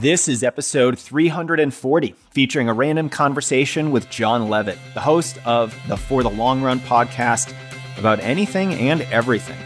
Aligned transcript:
This 0.00 0.26
is 0.26 0.42
episode 0.42 0.98
340, 0.98 2.16
featuring 2.30 2.68
a 2.68 2.74
random 2.74 3.08
conversation 3.08 3.92
with 3.92 4.10
Jon 4.10 4.48
Levitt, 4.48 4.76
the 4.92 5.00
host 5.00 5.38
of 5.46 5.72
the 5.86 5.96
For 5.96 6.24
the 6.24 6.30
Long 6.30 6.62
Run 6.62 6.80
podcast 6.80 7.54
about 7.96 8.18
anything 8.18 8.74
and 8.74 9.02
everything. 9.02 9.56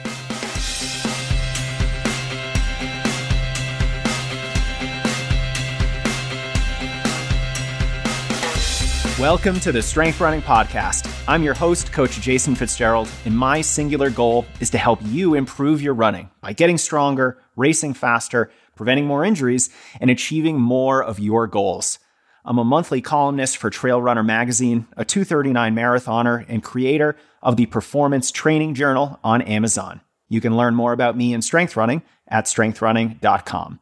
Welcome 9.18 9.58
to 9.60 9.72
the 9.72 9.82
Strength 9.82 10.20
Running 10.20 10.42
Podcast. 10.42 11.10
I'm 11.26 11.42
your 11.42 11.54
host, 11.54 11.90
Coach 11.90 12.20
Jason 12.20 12.54
Fitzgerald, 12.54 13.08
and 13.24 13.36
my 13.36 13.62
singular 13.62 14.10
goal 14.10 14.46
is 14.60 14.70
to 14.70 14.78
help 14.78 15.00
you 15.06 15.34
improve 15.34 15.82
your 15.82 15.94
running 15.94 16.30
by 16.40 16.52
getting 16.52 16.78
stronger, 16.78 17.38
racing 17.56 17.94
faster, 17.94 18.50
preventing 18.78 19.06
more 19.06 19.24
injuries, 19.24 19.68
and 20.00 20.10
achieving 20.10 20.58
more 20.58 21.04
of 21.04 21.18
your 21.18 21.46
goals. 21.46 21.98
I'm 22.44 22.56
a 22.56 22.64
monthly 22.64 23.02
columnist 23.02 23.58
for 23.58 23.68
Trail 23.68 24.00
Runner 24.00 24.22
Magazine, 24.22 24.86
a 24.96 25.04
239 25.04 25.74
marathoner, 25.74 26.46
and 26.48 26.62
creator 26.62 27.16
of 27.42 27.56
the 27.56 27.66
Performance 27.66 28.30
Training 28.30 28.74
Journal 28.74 29.20
on 29.22 29.42
Amazon. 29.42 30.00
You 30.28 30.40
can 30.40 30.56
learn 30.56 30.74
more 30.74 30.92
about 30.94 31.16
me 31.16 31.34
and 31.34 31.44
strength 31.44 31.76
running 31.76 32.02
at 32.26 32.46
strengthrunning.com. 32.46 33.80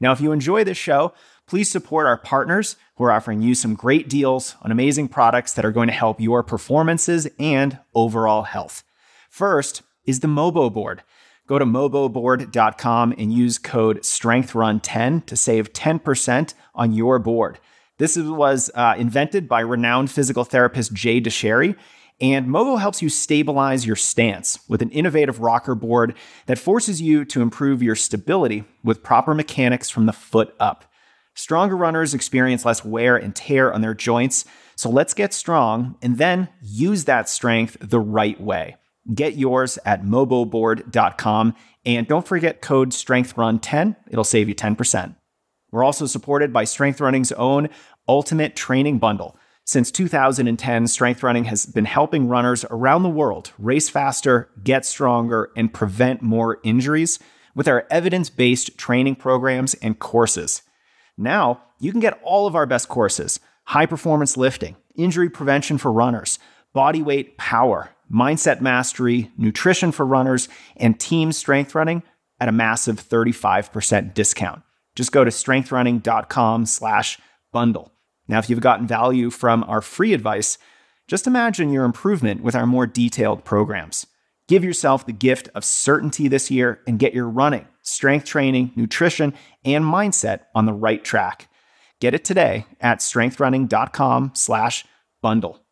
Now, 0.00 0.12
if 0.12 0.20
you 0.20 0.32
enjoy 0.32 0.64
this 0.64 0.78
show, 0.78 1.12
please 1.46 1.70
support 1.70 2.06
our 2.06 2.16
partners 2.16 2.76
who 2.96 3.04
are 3.04 3.12
offering 3.12 3.42
you 3.42 3.54
some 3.54 3.74
great 3.74 4.08
deals 4.08 4.54
on 4.62 4.70
amazing 4.70 5.08
products 5.08 5.52
that 5.54 5.64
are 5.64 5.72
going 5.72 5.88
to 5.88 5.92
help 5.92 6.20
your 6.20 6.42
performances 6.42 7.28
and 7.38 7.78
overall 7.94 8.42
health. 8.42 8.82
First 9.28 9.82
is 10.04 10.20
the 10.20 10.28
Mobo 10.28 10.72
board. 10.72 11.02
Go 11.46 11.58
to 11.58 11.64
moboboard.com 11.64 13.14
and 13.16 13.32
use 13.32 13.58
code 13.58 14.00
StrengthRun10 14.00 15.26
to 15.26 15.36
save 15.36 15.72
10% 15.72 16.54
on 16.74 16.92
your 16.92 17.18
board. 17.18 17.60
This 17.98 18.16
was 18.16 18.70
uh, 18.74 18.94
invented 18.98 19.48
by 19.48 19.60
renowned 19.60 20.10
physical 20.10 20.44
therapist 20.44 20.92
Jay 20.92 21.20
Dicharry, 21.20 21.76
and 22.20 22.46
Mobo 22.46 22.80
helps 22.80 23.00
you 23.00 23.08
stabilize 23.08 23.86
your 23.86 23.96
stance 23.96 24.58
with 24.68 24.82
an 24.82 24.90
innovative 24.90 25.40
rocker 25.40 25.74
board 25.74 26.14
that 26.46 26.58
forces 26.58 27.00
you 27.00 27.24
to 27.26 27.42
improve 27.42 27.82
your 27.82 27.94
stability 27.94 28.64
with 28.82 29.02
proper 29.02 29.34
mechanics 29.34 29.88
from 29.88 30.06
the 30.06 30.12
foot 30.12 30.54
up. 30.58 30.84
Stronger 31.34 31.76
runners 31.76 32.14
experience 32.14 32.64
less 32.64 32.84
wear 32.84 33.16
and 33.16 33.36
tear 33.36 33.72
on 33.72 33.82
their 33.82 33.94
joints, 33.94 34.46
so 34.74 34.90
let's 34.90 35.14
get 35.14 35.32
strong 35.32 35.96
and 36.02 36.18
then 36.18 36.48
use 36.60 37.04
that 37.04 37.28
strength 37.28 37.76
the 37.80 38.00
right 38.00 38.40
way. 38.40 38.76
Get 39.14 39.36
yours 39.36 39.78
at 39.84 40.02
moboboard.com 40.02 41.54
and 41.84 42.06
don't 42.06 42.26
forget 42.26 42.60
code 42.60 42.90
StrengthRun10. 42.90 43.96
It'll 44.08 44.24
save 44.24 44.48
you 44.48 44.54
10%. 44.54 45.14
We're 45.70 45.84
also 45.84 46.06
supported 46.06 46.52
by 46.52 46.64
Strength 46.64 47.00
Running's 47.00 47.32
own 47.32 47.68
Ultimate 48.08 48.56
Training 48.56 48.98
Bundle. 48.98 49.36
Since 49.64 49.90
2010, 49.90 50.86
Strength 50.86 51.22
Running 51.24 51.44
has 51.46 51.66
been 51.66 51.86
helping 51.86 52.28
runners 52.28 52.64
around 52.70 53.02
the 53.02 53.08
world 53.08 53.52
race 53.58 53.88
faster, 53.88 54.48
get 54.62 54.86
stronger, 54.86 55.50
and 55.56 55.74
prevent 55.74 56.22
more 56.22 56.60
injuries 56.62 57.18
with 57.54 57.66
our 57.66 57.84
evidence 57.90 58.30
based 58.30 58.78
training 58.78 59.16
programs 59.16 59.74
and 59.74 59.98
courses. 59.98 60.62
Now, 61.18 61.62
you 61.80 61.90
can 61.90 62.00
get 62.00 62.20
all 62.22 62.46
of 62.46 62.54
our 62.54 62.66
best 62.66 62.88
courses 62.88 63.40
high 63.64 63.86
performance 63.86 64.36
lifting, 64.36 64.76
injury 64.94 65.28
prevention 65.28 65.76
for 65.78 65.90
runners, 65.90 66.38
body 66.72 67.02
weight 67.02 67.36
power, 67.36 67.90
mindset 68.12 68.60
mastery, 68.60 69.30
nutrition 69.36 69.92
for 69.92 70.06
runners, 70.06 70.48
and 70.76 70.98
team 70.98 71.32
strength 71.32 71.74
running 71.74 72.02
at 72.40 72.48
a 72.48 72.52
massive 72.52 72.96
35% 73.00 74.14
discount. 74.14 74.62
Just 74.94 75.12
go 75.12 75.24
to 75.24 75.30
strengthrunning.com 75.30 76.66
slash 76.66 77.18
bundle. 77.52 77.92
Now, 78.28 78.38
if 78.38 78.50
you've 78.50 78.60
gotten 78.60 78.86
value 78.86 79.30
from 79.30 79.64
our 79.64 79.80
free 79.80 80.12
advice, 80.12 80.58
just 81.06 81.26
imagine 81.26 81.70
your 81.70 81.84
improvement 81.84 82.42
with 82.42 82.54
our 82.54 82.66
more 82.66 82.86
detailed 82.86 83.44
programs. 83.44 84.06
Give 84.48 84.64
yourself 84.64 85.06
the 85.06 85.12
gift 85.12 85.48
of 85.54 85.64
certainty 85.64 86.28
this 86.28 86.50
year 86.50 86.80
and 86.86 86.98
get 86.98 87.14
your 87.14 87.28
running, 87.28 87.66
strength 87.82 88.26
training, 88.26 88.72
nutrition, 88.76 89.34
and 89.64 89.84
mindset 89.84 90.42
on 90.54 90.66
the 90.66 90.72
right 90.72 91.04
track. 91.04 91.48
Get 92.00 92.14
it 92.14 92.24
today 92.24 92.66
at 92.80 92.98
strengthrunning.com 92.98 94.32
slash 94.34 94.84
bundle. 95.22 95.65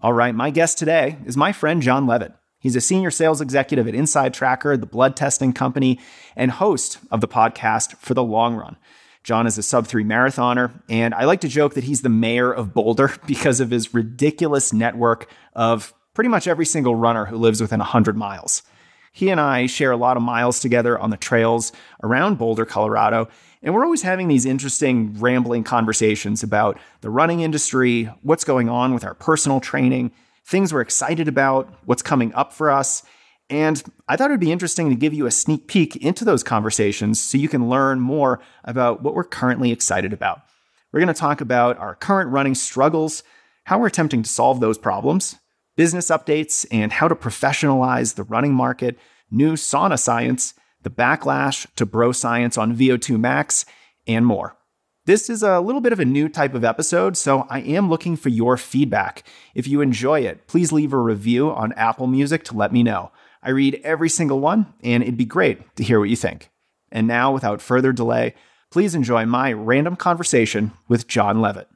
All 0.00 0.12
right, 0.12 0.32
my 0.32 0.50
guest 0.50 0.78
today 0.78 1.18
is 1.26 1.36
my 1.36 1.50
friend 1.50 1.82
Jon 1.82 2.06
Levitt. 2.06 2.32
He's 2.60 2.76
a 2.76 2.80
senior 2.80 3.10
sales 3.10 3.40
executive 3.40 3.88
at 3.88 3.94
InsideTracker, 3.94 4.78
the 4.78 4.86
blood 4.86 5.16
testing 5.16 5.52
company, 5.52 5.98
and 6.36 6.52
host 6.52 6.98
of 7.10 7.20
the 7.20 7.26
podcast 7.26 7.96
For 7.96 8.14
the 8.14 8.22
Long 8.22 8.54
Run. 8.54 8.76
Jon 9.24 9.44
is 9.44 9.58
a 9.58 9.62
sub 9.62 9.88
three 9.88 10.04
marathoner, 10.04 10.82
and 10.88 11.14
I 11.14 11.24
like 11.24 11.40
to 11.40 11.48
joke 11.48 11.74
that 11.74 11.82
he's 11.82 12.02
the 12.02 12.08
mayor 12.08 12.52
of 12.52 12.72
Boulder 12.72 13.12
because 13.26 13.58
of 13.58 13.72
his 13.72 13.92
ridiculous 13.92 14.72
network 14.72 15.28
of 15.54 15.92
pretty 16.14 16.28
much 16.28 16.46
every 16.46 16.64
single 16.64 16.94
runner 16.94 17.24
who 17.24 17.36
lives 17.36 17.60
within 17.60 17.80
100 17.80 18.16
miles. 18.16 18.62
He 19.18 19.30
and 19.30 19.40
I 19.40 19.66
share 19.66 19.90
a 19.90 19.96
lot 19.96 20.16
of 20.16 20.22
miles 20.22 20.60
together 20.60 20.96
on 20.96 21.10
the 21.10 21.16
trails 21.16 21.72
around 22.04 22.38
Boulder, 22.38 22.64
Colorado, 22.64 23.28
and 23.64 23.74
we're 23.74 23.82
always 23.82 24.02
having 24.02 24.28
these 24.28 24.46
interesting, 24.46 25.18
rambling 25.18 25.64
conversations 25.64 26.44
about 26.44 26.78
the 27.00 27.10
running 27.10 27.40
industry, 27.40 28.04
what's 28.22 28.44
going 28.44 28.68
on 28.68 28.94
with 28.94 29.02
our 29.02 29.14
personal 29.14 29.58
training, 29.58 30.12
things 30.44 30.72
we're 30.72 30.82
excited 30.82 31.26
about, 31.26 31.68
what's 31.84 32.00
coming 32.00 32.32
up 32.34 32.52
for 32.52 32.70
us. 32.70 33.02
And 33.50 33.82
I 34.06 34.14
thought 34.14 34.30
it 34.30 34.34
would 34.34 34.38
be 34.38 34.52
interesting 34.52 34.88
to 34.88 34.94
give 34.94 35.14
you 35.14 35.26
a 35.26 35.32
sneak 35.32 35.66
peek 35.66 35.96
into 35.96 36.24
those 36.24 36.44
conversations 36.44 37.18
so 37.18 37.38
you 37.38 37.48
can 37.48 37.68
learn 37.68 37.98
more 37.98 38.38
about 38.62 39.02
what 39.02 39.14
we're 39.14 39.24
currently 39.24 39.72
excited 39.72 40.12
about. 40.12 40.42
We're 40.92 41.00
going 41.00 41.12
to 41.12 41.20
talk 41.20 41.40
about 41.40 41.76
our 41.78 41.96
current 41.96 42.30
running 42.30 42.54
struggles, 42.54 43.24
how 43.64 43.80
we're 43.80 43.88
attempting 43.88 44.22
to 44.22 44.30
solve 44.30 44.60
those 44.60 44.78
problems, 44.78 45.40
business 45.78 46.08
updates, 46.08 46.66
and 46.72 46.90
how 46.90 47.06
to 47.06 47.14
professionalize 47.14 48.16
the 48.16 48.24
running 48.24 48.52
market, 48.52 48.98
new 49.30 49.52
sauna 49.52 49.96
science, 49.96 50.52
the 50.82 50.90
backlash 50.90 51.68
to 51.76 51.86
bro 51.86 52.10
science 52.10 52.58
on 52.58 52.76
VO2 52.76 53.16
max, 53.16 53.64
and 54.04 54.26
more. 54.26 54.56
This 55.06 55.30
is 55.30 55.44
a 55.44 55.60
little 55.60 55.80
bit 55.80 55.92
of 55.92 56.00
a 56.00 56.04
new 56.04 56.28
type 56.28 56.52
of 56.54 56.64
episode, 56.64 57.16
so 57.16 57.46
I 57.48 57.60
am 57.60 57.88
looking 57.88 58.16
for 58.16 58.28
your 58.28 58.56
feedback. 58.56 59.22
If 59.54 59.68
you 59.68 59.80
enjoy 59.80 60.22
it, 60.22 60.48
please 60.48 60.72
leave 60.72 60.92
a 60.92 60.98
review 60.98 61.48
on 61.52 61.72
Apple 61.74 62.08
Music 62.08 62.42
to 62.46 62.56
let 62.56 62.72
me 62.72 62.82
know. 62.82 63.12
I 63.40 63.50
read 63.50 63.80
every 63.84 64.08
single 64.08 64.40
one, 64.40 64.74
and 64.82 65.04
it'd 65.04 65.16
be 65.16 65.24
great 65.24 65.76
to 65.76 65.84
hear 65.84 66.00
what 66.00 66.10
you 66.10 66.16
think. 66.16 66.50
And 66.90 67.06
now, 67.06 67.32
without 67.32 67.62
further 67.62 67.92
delay, 67.92 68.34
please 68.72 68.96
enjoy 68.96 69.26
my 69.26 69.52
random 69.52 69.94
conversation 69.94 70.72
with 70.88 71.06
Jon 71.06 71.40
Levitt. 71.40 71.68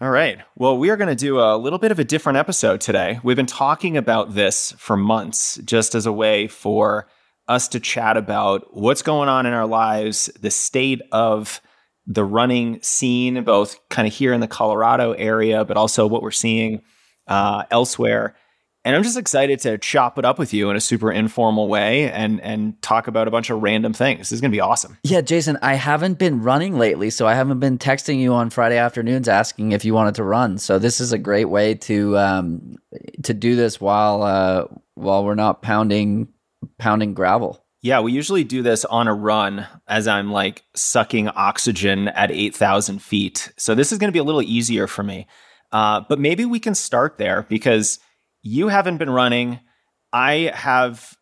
All 0.00 0.10
right. 0.10 0.38
Well, 0.54 0.78
we 0.78 0.90
are 0.90 0.96
going 0.96 1.08
to 1.08 1.16
do 1.16 1.40
a 1.40 1.56
little 1.56 1.80
bit 1.80 1.90
of 1.90 1.98
a 1.98 2.04
different 2.04 2.36
episode 2.36 2.80
today. 2.80 3.18
We've 3.24 3.36
been 3.36 3.46
talking 3.46 3.96
about 3.96 4.32
this 4.32 4.70
for 4.78 4.96
months 4.96 5.56
just 5.64 5.96
as 5.96 6.06
a 6.06 6.12
way 6.12 6.46
for 6.46 7.08
us 7.48 7.66
to 7.66 7.80
chat 7.80 8.16
about 8.16 8.68
what's 8.76 9.02
going 9.02 9.28
on 9.28 9.44
in 9.44 9.52
our 9.52 9.66
lives, 9.66 10.26
the 10.40 10.52
state 10.52 11.02
of 11.10 11.60
the 12.06 12.22
running 12.22 12.80
scene, 12.80 13.42
both 13.42 13.76
kind 13.88 14.06
of 14.06 14.14
here 14.14 14.32
in 14.32 14.38
the 14.38 14.46
Colorado 14.46 15.14
area, 15.14 15.64
but 15.64 15.76
also 15.76 16.06
what 16.06 16.22
we're 16.22 16.30
seeing 16.30 16.82
uh, 17.26 17.64
elsewhere. 17.72 18.36
And 18.84 18.96
I'm 18.96 19.02
just 19.02 19.18
excited 19.18 19.60
to 19.60 19.76
chop 19.76 20.18
it 20.18 20.24
up 20.24 20.38
with 20.38 20.54
you 20.54 20.70
in 20.70 20.76
a 20.76 20.80
super 20.80 21.10
informal 21.12 21.68
way 21.68 22.10
and 22.10 22.40
and 22.40 22.80
talk 22.80 23.06
about 23.06 23.28
a 23.28 23.30
bunch 23.30 23.50
of 23.50 23.60
random 23.60 23.92
things. 23.92 24.20
This 24.20 24.32
is 24.32 24.40
going 24.40 24.50
to 24.50 24.56
be 24.56 24.60
awesome. 24.60 24.96
Yeah, 25.02 25.20
Jason, 25.20 25.58
I 25.62 25.74
haven't 25.74 26.18
been 26.18 26.42
running 26.42 26.78
lately, 26.78 27.10
so 27.10 27.26
I 27.26 27.34
haven't 27.34 27.60
been 27.60 27.78
texting 27.78 28.18
you 28.18 28.32
on 28.34 28.50
Friday 28.50 28.78
afternoons 28.78 29.28
asking 29.28 29.72
if 29.72 29.84
you 29.84 29.94
wanted 29.94 30.14
to 30.14 30.24
run. 30.24 30.58
So 30.58 30.78
this 30.78 31.00
is 31.00 31.12
a 31.12 31.18
great 31.18 31.46
way 31.46 31.74
to 31.74 32.16
um, 32.16 32.76
to 33.24 33.34
do 33.34 33.56
this 33.56 33.80
while 33.80 34.22
uh, 34.22 34.64
while 34.94 35.24
we're 35.24 35.34
not 35.34 35.60
pounding 35.60 36.28
pounding 36.78 37.14
gravel. 37.14 37.64
Yeah, 37.80 38.00
we 38.00 38.12
usually 38.12 38.42
do 38.42 38.62
this 38.62 38.84
on 38.84 39.06
a 39.06 39.14
run 39.14 39.66
as 39.86 40.08
I'm 40.08 40.32
like 40.32 40.64
sucking 40.74 41.28
oxygen 41.28 42.08
at 42.08 42.32
8,000 42.32 43.00
feet. 43.00 43.52
So 43.56 43.76
this 43.76 43.92
is 43.92 43.98
going 43.98 44.08
to 44.08 44.12
be 44.12 44.18
a 44.18 44.24
little 44.24 44.42
easier 44.42 44.88
for 44.88 45.04
me. 45.04 45.28
Uh, 45.70 46.02
but 46.08 46.18
maybe 46.18 46.44
we 46.44 46.58
can 46.58 46.74
start 46.74 47.18
there 47.18 47.46
because 47.48 48.00
you 48.42 48.68
haven't 48.68 48.98
been 48.98 49.10
running. 49.10 49.60
I 50.12 50.50
have 50.54 51.16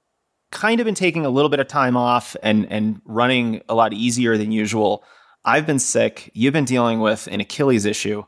kind 0.52 0.80
of 0.80 0.84
been 0.84 0.94
taking 0.94 1.26
a 1.26 1.30
little 1.30 1.48
bit 1.48 1.60
of 1.60 1.68
time 1.68 1.96
off 1.96 2.36
and 2.42 2.70
and 2.70 3.00
running 3.04 3.62
a 3.68 3.74
lot 3.74 3.92
easier 3.92 4.36
than 4.36 4.52
usual. 4.52 5.04
I've 5.44 5.66
been 5.66 5.78
sick. 5.78 6.30
You've 6.34 6.52
been 6.52 6.64
dealing 6.64 7.00
with 7.00 7.26
an 7.28 7.40
Achilles 7.40 7.84
issue. 7.84 8.24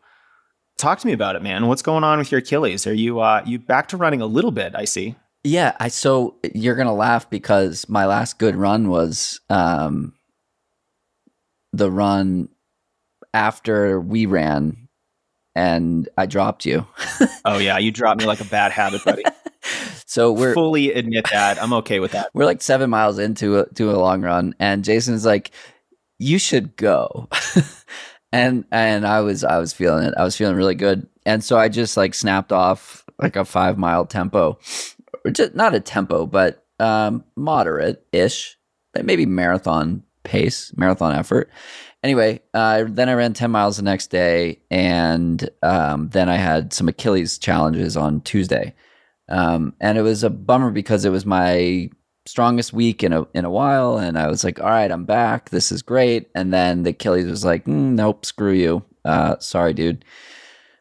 Talk 0.76 1.00
to 1.00 1.06
me 1.06 1.12
about 1.12 1.36
it, 1.36 1.42
man. 1.42 1.66
What's 1.66 1.82
going 1.82 2.04
on 2.04 2.18
with 2.18 2.30
your 2.30 2.40
Achilles? 2.40 2.86
Are 2.86 2.94
you 2.94 3.20
uh 3.20 3.42
you 3.46 3.58
back 3.58 3.88
to 3.88 3.96
running 3.96 4.20
a 4.20 4.26
little 4.26 4.50
bit, 4.50 4.74
I 4.74 4.84
see. 4.84 5.16
Yeah, 5.44 5.76
I 5.78 5.88
so 5.88 6.36
you're 6.54 6.74
to 6.86 6.92
laugh 6.92 7.30
because 7.30 7.88
my 7.88 8.06
last 8.06 8.38
good 8.38 8.56
run 8.56 8.88
was 8.88 9.40
um 9.48 10.14
the 11.72 11.90
run 11.90 12.48
after 13.34 14.00
we 14.00 14.26
ran 14.26 14.87
and 15.58 16.08
I 16.16 16.26
dropped 16.26 16.64
you. 16.64 16.86
oh 17.44 17.58
yeah, 17.58 17.78
you 17.78 17.90
dropped 17.90 18.20
me 18.20 18.26
like 18.26 18.40
a 18.40 18.44
bad 18.44 18.70
habit, 18.70 19.04
buddy. 19.04 19.24
so 20.06 20.30
we're 20.30 20.54
fully 20.54 20.92
admit 20.92 21.26
that. 21.32 21.60
I'm 21.60 21.72
okay 21.74 21.98
with 21.98 22.12
that. 22.12 22.30
We're 22.34 22.44
like 22.44 22.62
seven 22.62 22.90
miles 22.90 23.18
into 23.18 23.58
a, 23.58 23.66
to 23.74 23.90
a 23.90 23.98
long 23.98 24.22
run, 24.22 24.54
and 24.60 24.84
Jason's 24.84 25.26
like, 25.26 25.50
you 26.16 26.38
should 26.38 26.76
go. 26.76 27.28
and 28.32 28.66
and 28.70 29.04
I 29.04 29.20
was 29.20 29.42
I 29.42 29.58
was 29.58 29.72
feeling 29.72 30.04
it. 30.04 30.14
I 30.16 30.22
was 30.22 30.36
feeling 30.36 30.54
really 30.54 30.76
good. 30.76 31.08
And 31.26 31.42
so 31.42 31.58
I 31.58 31.68
just 31.68 31.96
like 31.96 32.14
snapped 32.14 32.52
off 32.52 33.04
like 33.18 33.34
a 33.34 33.44
five 33.44 33.76
mile 33.78 34.06
tempo. 34.06 34.60
Or 35.24 35.32
just 35.32 35.56
not 35.56 35.74
a 35.74 35.80
tempo, 35.80 36.24
but 36.24 36.64
um 36.78 37.24
moderate 37.34 38.06
ish. 38.12 38.56
Maybe 39.02 39.26
marathon 39.26 40.04
pace, 40.22 40.72
marathon 40.76 41.14
effort. 41.14 41.50
Anyway, 42.02 42.40
uh, 42.54 42.84
then 42.86 43.08
I 43.08 43.14
ran 43.14 43.32
10 43.32 43.50
miles 43.50 43.76
the 43.76 43.82
next 43.82 44.08
day, 44.08 44.60
and 44.70 45.48
um, 45.62 46.08
then 46.10 46.28
I 46.28 46.36
had 46.36 46.72
some 46.72 46.88
Achilles 46.88 47.38
challenges 47.38 47.96
on 47.96 48.20
Tuesday. 48.20 48.74
Um, 49.28 49.74
and 49.80 49.98
it 49.98 50.02
was 50.02 50.22
a 50.22 50.30
bummer 50.30 50.70
because 50.70 51.04
it 51.04 51.10
was 51.10 51.26
my 51.26 51.90
strongest 52.26 52.72
week 52.72 53.02
in 53.02 53.12
a 53.12 53.26
in 53.34 53.44
a 53.44 53.50
while, 53.50 53.98
and 53.98 54.18
I 54.18 54.28
was 54.28 54.44
like, 54.44 54.60
"All 54.60 54.68
right, 54.68 54.90
I'm 54.90 55.04
back. 55.04 55.50
This 55.50 55.72
is 55.72 55.82
great." 55.82 56.30
And 56.34 56.52
then 56.52 56.82
the 56.82 56.90
Achilles 56.90 57.26
was 57.26 57.44
like, 57.44 57.64
mm, 57.64 57.94
"Nope, 57.94 58.24
screw 58.24 58.52
you. 58.52 58.84
Uh, 59.04 59.36
sorry, 59.40 59.74
dude." 59.74 60.04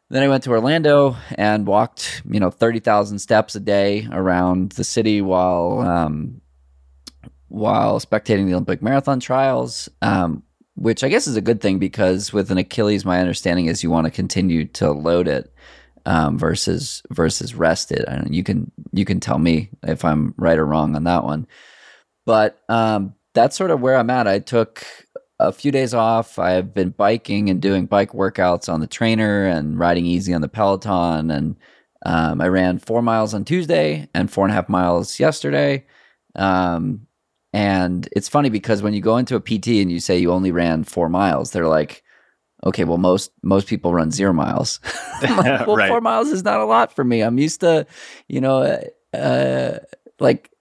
Then 0.09 0.23
I 0.23 0.29
went 0.29 0.43
to 0.43 0.51
Orlando 0.51 1.17
and 1.35 1.67
walked, 1.67 2.21
you 2.29 2.39
know, 2.39 2.51
thirty 2.51 2.79
thousand 2.79 3.19
steps 3.19 3.55
a 3.55 3.59
day 3.59 4.07
around 4.11 4.73
the 4.73 4.83
city 4.83 5.21
while 5.21 5.79
um, 5.79 6.41
while 7.49 7.99
spectating 7.99 8.45
the 8.45 8.53
Olympic 8.53 8.81
marathon 8.81 9.19
trials. 9.19 9.89
Um, 10.01 10.43
which 10.77 11.03
I 11.03 11.09
guess 11.09 11.25
is 11.25 11.35
a 11.35 11.41
good 11.41 11.59
thing 11.59 11.79
because 11.79 12.31
with 12.31 12.51
an 12.51 12.59
Achilles, 12.59 13.03
my 13.03 13.19
understanding 13.19 13.65
is 13.65 13.81
you 13.81 13.89
want 13.89 14.05
to 14.05 14.11
continue 14.11 14.65
to 14.65 14.91
load 14.91 15.27
it 15.27 15.51
um, 16.05 16.37
versus 16.37 17.01
versus 17.09 17.55
rested. 17.55 18.05
And 18.07 18.33
you 18.33 18.43
can 18.43 18.71
you 18.93 19.03
can 19.03 19.19
tell 19.19 19.39
me 19.39 19.69
if 19.83 20.05
I'm 20.05 20.35
right 20.37 20.57
or 20.57 20.65
wrong 20.65 20.95
on 20.95 21.03
that 21.05 21.23
one. 21.23 21.47
But 22.25 22.61
um, 22.69 23.15
that's 23.33 23.57
sort 23.57 23.71
of 23.71 23.81
where 23.81 23.95
I'm 23.95 24.11
at. 24.11 24.27
I 24.27 24.37
took 24.37 24.85
a 25.39 25.51
few 25.51 25.71
days 25.71 25.95
off. 25.95 26.37
I've 26.37 26.73
been 26.73 26.91
biking 26.91 27.49
and 27.49 27.59
doing 27.59 27.87
bike 27.87 28.11
workouts 28.11 28.71
on 28.71 28.79
the 28.79 28.87
trainer 28.87 29.45
and 29.45 29.79
riding 29.79 30.05
easy 30.05 30.33
on 30.33 30.41
the 30.41 30.47
Peloton. 30.47 31.31
And 31.31 31.55
um, 32.05 32.39
I 32.39 32.47
ran 32.49 32.77
four 32.77 33.01
miles 33.01 33.33
on 33.33 33.45
Tuesday 33.45 34.07
and 34.13 34.31
four 34.31 34.45
and 34.45 34.51
a 34.51 34.55
half 34.55 34.69
miles 34.69 35.19
yesterday. 35.19 35.85
Um, 36.35 37.06
and 37.53 38.07
it's 38.11 38.29
funny 38.29 38.49
because 38.49 38.81
when 38.81 38.93
you 38.93 39.01
go 39.01 39.17
into 39.17 39.35
a 39.35 39.41
PT 39.41 39.67
and 39.81 39.91
you 39.91 39.99
say 39.99 40.17
you 40.17 40.31
only 40.31 40.51
ran 40.51 40.83
four 40.83 41.09
miles, 41.09 41.51
they're 41.51 41.67
like, 41.67 42.03
okay, 42.65 42.83
well 42.83 42.97
most 42.97 43.31
most 43.43 43.67
people 43.67 43.93
run 43.93 44.11
zero 44.11 44.33
miles. 44.33 44.79
like, 45.21 45.29
well, 45.67 45.75
right. 45.75 45.89
four 45.89 46.01
miles 46.01 46.29
is 46.29 46.43
not 46.43 46.59
a 46.59 46.65
lot 46.65 46.93
for 46.93 47.03
me. 47.03 47.21
I'm 47.21 47.37
used 47.37 47.61
to, 47.61 47.85
you 48.27 48.41
know, 48.41 48.61
uh, 49.13 49.17
uh, 49.17 49.79
like 50.19 50.51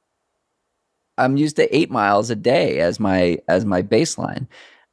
I'm 1.19 1.37
used 1.37 1.57
to 1.57 1.77
eight 1.77 1.91
miles 1.91 2.31
a 2.31 2.37
day 2.37 2.81
as 2.81 3.01
my 3.01 3.39
as 3.49 3.65
my 3.65 3.83
baseline. 3.83 4.47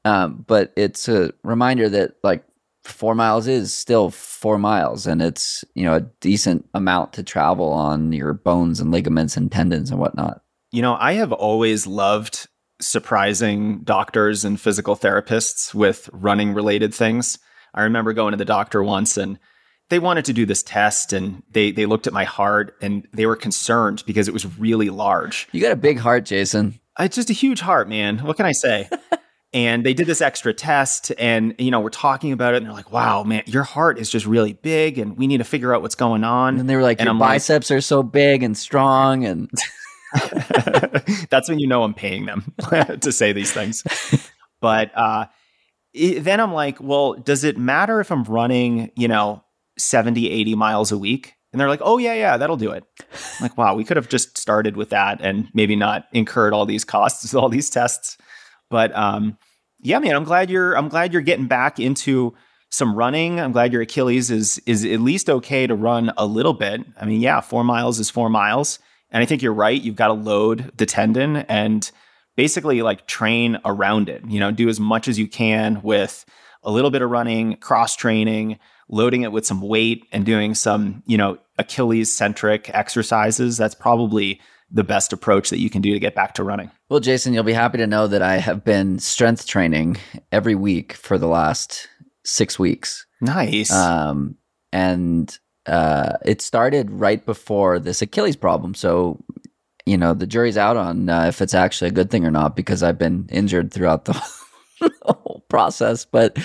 Um, 0.06 0.44
but 0.48 0.74
it's 0.76 1.08
a 1.08 1.32
reminder 1.44 1.90
that 1.90 2.16
like 2.24 2.44
four 2.84 3.16
miles 3.16 3.48
is 3.48 3.74
still 3.74 4.10
four 4.10 4.58
miles, 4.58 5.08
and 5.08 5.22
it's 5.22 5.64
you 5.76 5.84
know 5.84 5.96
a 5.96 6.02
decent 6.22 6.68
amount 6.74 7.14
to 7.14 7.24
travel 7.24 7.72
on 7.72 8.12
your 8.12 8.34
bones 8.34 8.80
and 8.80 8.92
ligaments 8.92 9.38
and 9.38 9.52
tendons 9.52 9.92
and 9.92 10.00
whatnot. 10.00 10.43
You 10.74 10.82
know, 10.82 10.98
I 11.00 11.14
have 11.14 11.32
always 11.32 11.86
loved 11.86 12.48
surprising 12.82 13.82
doctors 13.84 14.44
and 14.44 14.60
physical 14.60 14.96
therapists 14.96 15.72
with 15.72 16.10
running 16.12 16.56
related 16.56 16.96
things. 16.96 17.38
I 17.76 17.84
remember 17.84 18.12
going 18.12 18.32
to 18.32 18.38
the 18.38 18.44
doctor 18.44 18.82
once 18.82 19.16
and 19.16 19.38
they 19.92 20.00
wanted 20.00 20.26
to 20.26 20.34
do 20.34 20.48
this 20.48 20.64
test 20.64 21.14
and 21.14 21.44
they 21.52 21.70
they 21.70 21.86
looked 21.86 22.08
at 22.08 22.14
my 22.14 22.24
heart 22.24 22.76
and 22.82 23.08
they 23.14 23.28
were 23.28 23.36
concerned 23.36 24.02
because 24.08 24.28
it 24.28 24.34
was 24.34 24.58
really 24.58 24.90
large. 24.90 25.48
You 25.52 25.62
got 25.62 25.72
a 25.72 25.76
big 25.76 26.00
heart, 26.00 26.26
Jason. 26.26 26.80
It's 27.00 27.16
just 27.16 27.30
a 27.30 27.34
huge 27.34 27.62
heart, 27.62 27.88
man. 27.88 28.18
What 28.18 28.38
can 28.38 28.48
I 28.48 28.52
say? 28.52 28.90
and 29.54 29.86
they 29.86 29.94
did 29.94 30.08
this 30.08 30.22
extra 30.22 30.56
test 30.56 31.12
and 31.20 31.54
you 31.60 31.70
know 31.70 31.82
we're 31.82 31.90
talking 31.90 32.32
about 32.32 32.56
it 32.56 32.58
and 32.58 32.66
they're 32.66 32.74
like 32.74 32.92
wow 32.92 33.22
man 33.22 33.44
your 33.46 33.62
heart 33.62 34.00
is 34.00 34.10
just 34.10 34.26
really 34.26 34.54
big 34.54 34.98
and 34.98 35.16
we 35.18 35.28
need 35.28 35.38
to 35.38 35.44
figure 35.44 35.76
out 35.76 35.84
what's 35.84 35.94
going 35.94 36.24
on 36.24 36.60
and 36.60 36.68
they 36.68 36.76
were 36.76 36.82
like 36.82 37.00
and 37.00 37.06
your 37.06 37.14
I'm 37.14 37.20
biceps 37.20 37.70
like, 37.70 37.78
are 37.78 37.82
so 37.82 38.02
big 38.02 38.42
and 38.42 38.58
strong 38.58 39.26
and 39.26 39.52
That's 41.30 41.50
when 41.50 41.60
you 41.60 41.68
know 41.68 41.84
I'm 41.84 41.94
paying 41.94 42.26
them 42.26 42.54
to 43.02 43.12
say 43.12 43.34
these 43.34 43.52
things. 43.52 43.84
But 44.62 44.92
uh, 44.98 45.26
it, 45.94 46.24
then 46.24 46.40
I'm 46.40 46.54
like, 46.54 46.80
well, 46.82 47.14
does 47.14 47.44
it 47.44 47.58
matter 47.58 48.00
if 48.00 48.12
I'm 48.12 48.24
running, 48.24 48.92
you 48.96 49.08
know, 49.08 49.44
70, 49.78 50.30
80 50.30 50.56
miles 50.56 50.92
a 50.92 50.98
week? 50.98 51.34
And 51.52 51.60
they're 51.60 51.70
like, 51.70 51.82
oh, 51.84 52.00
yeah, 52.00 52.16
yeah, 52.16 52.38
that'll 52.38 52.58
do 52.58 52.72
it. 52.72 52.84
I'm 53.12 53.42
like, 53.44 53.58
wow, 53.58 53.76
we 53.76 53.84
could 53.84 53.98
have 53.98 54.10
just 54.10 54.38
started 54.38 54.76
with 54.76 54.90
that 54.90 55.20
and 55.22 55.50
maybe 55.54 55.76
not 55.76 56.08
incurred 56.12 56.54
all 56.54 56.66
these 56.66 56.84
costs 56.84 57.34
all 57.36 57.50
these 57.50 57.70
tests. 57.70 58.18
But 58.70 58.96
um, 58.96 59.38
yeah, 59.80 60.00
man, 60.00 60.16
I'm 60.16 60.24
glad 60.24 60.50
you're 60.50 60.76
I'm 60.76 60.90
glad 60.90 61.14
you're 61.14 61.22
getting 61.22 61.48
back 61.48 61.80
into 61.80 62.34
some 62.72 62.96
running. 62.96 63.40
I'm 63.40 63.52
glad 63.52 63.72
your 63.72 63.84
Achilles 63.84 64.32
is 64.32 64.60
is 64.66 64.84
at 64.84 65.00
least 65.00 65.30
okay 65.30 65.68
to 65.68 65.76
run 65.76 66.12
a 66.18 66.26
little 66.26 66.54
bit. 66.54 66.82
I 67.00 67.06
mean, 67.06 67.22
yeah, 67.22 67.40
four 67.40 67.64
miles 67.64 68.00
is 68.00 68.10
four 68.10 68.30
miles. 68.30 68.80
And 69.14 69.22
I 69.22 69.26
think 69.26 69.42
you're 69.42 69.54
right. 69.54 69.80
You've 69.80 69.96
got 69.96 70.08
to 70.08 70.14
load 70.14 70.72
the 70.76 70.86
tendon 70.86 71.38
and 71.38 71.90
basically 72.36 72.82
like 72.82 73.08
train 73.08 73.60
around 73.64 74.10
it. 74.10 74.24
You 74.28 74.40
know, 74.40 74.52
do 74.52 74.68
as 74.68 74.80
much 74.80 75.08
as 75.08 75.20
you 75.20 75.28
can 75.28 75.82
with 75.84 76.26
a 76.64 76.72
little 76.72 76.90
bit 76.90 77.02
of 77.02 77.12
running, 77.12 77.56
cross 77.58 77.96
training, 77.96 78.60
loading 78.90 79.22
it 79.22 79.32
with 79.32 79.46
some 79.46 79.62
weight 79.62 80.06
and 80.12 80.26
doing 80.26 80.56
some, 80.56 81.04
you 81.06 81.18
know, 81.18 81.38
Achilles 81.58 82.14
centric 82.14 82.70
exercises. 82.74 83.58
That's 83.58 83.76
probably 83.76 84.42
the 84.72 84.84
best 84.84 85.14
approach 85.14 85.52
that 85.52 85.60
you 85.60 85.70
can 85.70 85.84
do 85.84 85.94
to 85.94 86.00
get 86.00 86.16
back 86.16 86.34
to 86.34 86.44
running. 86.44 86.72
Well, 86.90 87.00
Jason, 87.00 87.34
you'll 87.34 87.44
be 87.44 87.54
happy 87.54 87.78
to 87.78 87.88
know 87.88 88.08
that 88.08 88.24
I 88.24 88.38
have 88.38 88.64
been 88.64 88.98
strength 88.98 89.46
training 89.46 89.98
every 90.32 90.56
week 90.56 90.94
for 90.94 91.20
the 91.20 91.28
last 91.28 91.88
six 92.26 92.58
weeks. 92.58 93.06
Nice. 93.22 93.72
Um, 93.72 94.38
and 94.72 95.38
uh, 95.66 96.18
it 96.26 96.42
started 96.42 96.92
right 96.92 97.26
before 97.26 97.80
this 97.80 98.02
Achilles 98.02 98.36
problem. 98.36 98.74
So, 98.74 99.24
you 99.86 99.98
know, 99.98 100.14
the 100.14 100.28
jury's 100.28 100.58
out 100.58 100.78
on 100.78 101.10
uh, 101.10 101.26
if 101.28 101.42
it's 101.42 101.54
actually 101.54 101.90
a 101.90 101.94
good 101.94 102.10
thing 102.10 102.26
or 102.26 102.32
not 102.32 102.56
because 102.56 102.84
I've 102.84 102.98
been 102.98 103.28
injured 103.32 103.72
throughout 103.72 104.06
the 104.06 104.14
whole 105.04 105.46
process. 105.50 106.06
But 106.06 106.38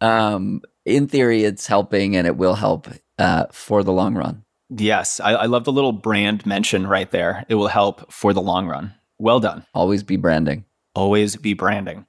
um, 0.00 0.62
in 0.84 1.08
theory, 1.08 1.44
it's 1.44 1.66
helping 1.66 2.16
and 2.16 2.26
it 2.26 2.36
will 2.36 2.54
help 2.54 2.88
uh, 3.18 3.46
for 3.52 3.82
the 3.82 3.92
long 3.92 4.14
run. 4.14 4.44
Yes, 4.70 5.18
I, 5.18 5.32
I 5.32 5.46
love 5.46 5.64
the 5.64 5.72
little 5.72 5.92
brand 5.92 6.46
mention 6.46 6.86
right 6.86 7.10
there. 7.10 7.44
It 7.48 7.56
will 7.56 7.68
help 7.68 8.12
for 8.12 8.32
the 8.32 8.40
long 8.42 8.68
run. 8.68 8.94
Well 9.18 9.40
done. 9.40 9.66
Always 9.74 10.04
be 10.04 10.16
branding. 10.16 10.64
Always 10.94 11.36
be 11.36 11.54
branding. 11.54 12.06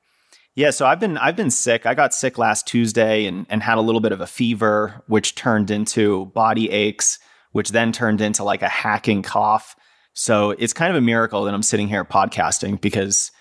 Yeah, 0.56 0.72
so 0.72 0.86
I've 0.86 1.00
been 1.00 1.18
I've 1.18 1.38
been 1.38 1.52
sick. 1.52 1.86
I 1.86 1.94
got 1.94 2.14
sick 2.14 2.38
last 2.38 2.68
Tuesday 2.68 3.26
and 3.26 3.46
and 3.50 3.64
had 3.64 3.78
a 3.78 3.82
little 3.82 4.02
bit 4.02 4.12
of 4.12 4.20
a 4.20 4.28
fever, 4.28 5.02
which 5.08 5.36
turned 5.36 5.72
into 5.72 6.26
body 6.28 6.70
aches, 6.70 7.20
which 7.54 7.70
then 7.70 7.92
turned 7.92 8.20
into 8.20 8.44
like 8.44 8.62
a 8.62 8.68
hacking 8.68 9.22
cough. 9.24 9.76
So 10.14 10.52
it's 10.52 10.74
kind 10.74 10.92
of 10.92 10.98
a 10.98 11.02
miracle 11.02 11.46
that 11.46 11.54
I'm 11.54 11.64
sitting 11.64 11.88
here 11.88 12.04
podcasting 12.04 12.82
because 12.82 13.32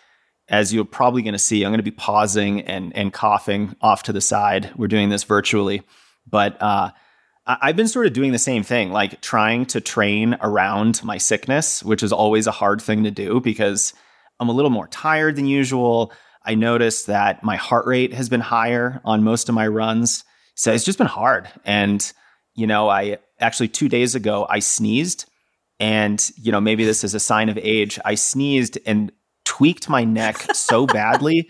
as 0.48 0.72
you're 0.72 0.84
probably 0.84 1.22
going 1.22 1.32
to 1.32 1.38
see, 1.38 1.64
I'm 1.64 1.70
going 1.70 1.78
to 1.78 1.84
be 1.84 1.90
pausing 1.90 2.60
and 2.62 2.94
and 2.94 3.12
coughing 3.12 3.74
off 3.80 4.04
to 4.04 4.12
the 4.12 4.20
side. 4.20 4.70
We're 4.76 4.86
doing 4.86 5.08
this 5.08 5.24
virtually, 5.24 5.82
but 6.28 6.60
uh, 6.62 6.90
I've 7.44 7.76
been 7.76 7.88
sort 7.88 8.06
of 8.06 8.12
doing 8.12 8.30
the 8.30 8.38
same 8.38 8.62
thing, 8.62 8.92
like 8.92 9.20
trying 9.20 9.66
to 9.66 9.80
train 9.80 10.36
around 10.40 11.02
my 11.02 11.18
sickness, 11.18 11.82
which 11.82 12.04
is 12.04 12.12
always 12.12 12.46
a 12.46 12.52
hard 12.52 12.80
thing 12.80 13.02
to 13.02 13.10
do 13.10 13.40
because 13.40 13.94
I'm 14.38 14.48
a 14.48 14.52
little 14.52 14.70
more 14.70 14.86
tired 14.86 15.34
than 15.34 15.46
usual. 15.46 16.12
I 16.44 16.54
noticed 16.54 17.06
that 17.06 17.42
my 17.44 17.56
heart 17.56 17.86
rate 17.86 18.14
has 18.14 18.28
been 18.28 18.40
higher 18.40 19.00
on 19.04 19.22
most 19.22 19.48
of 19.48 19.54
my 19.54 19.66
runs. 19.66 20.24
So 20.54 20.72
it's 20.72 20.84
just 20.84 20.98
been 20.98 21.06
hard. 21.06 21.48
And, 21.64 22.12
you 22.54 22.66
know, 22.66 22.88
I 22.88 23.18
actually 23.40 23.68
two 23.68 23.88
days 23.88 24.14
ago, 24.14 24.46
I 24.48 24.58
sneezed. 24.58 25.26
And, 25.78 26.30
you 26.36 26.52
know, 26.52 26.60
maybe 26.60 26.84
this 26.84 27.04
is 27.04 27.14
a 27.14 27.20
sign 27.20 27.48
of 27.48 27.58
age. 27.58 27.98
I 28.04 28.14
sneezed 28.14 28.78
and 28.86 29.12
tweaked 29.44 29.88
my 29.88 30.04
neck 30.04 30.54
so 30.54 30.86
badly. 30.86 31.48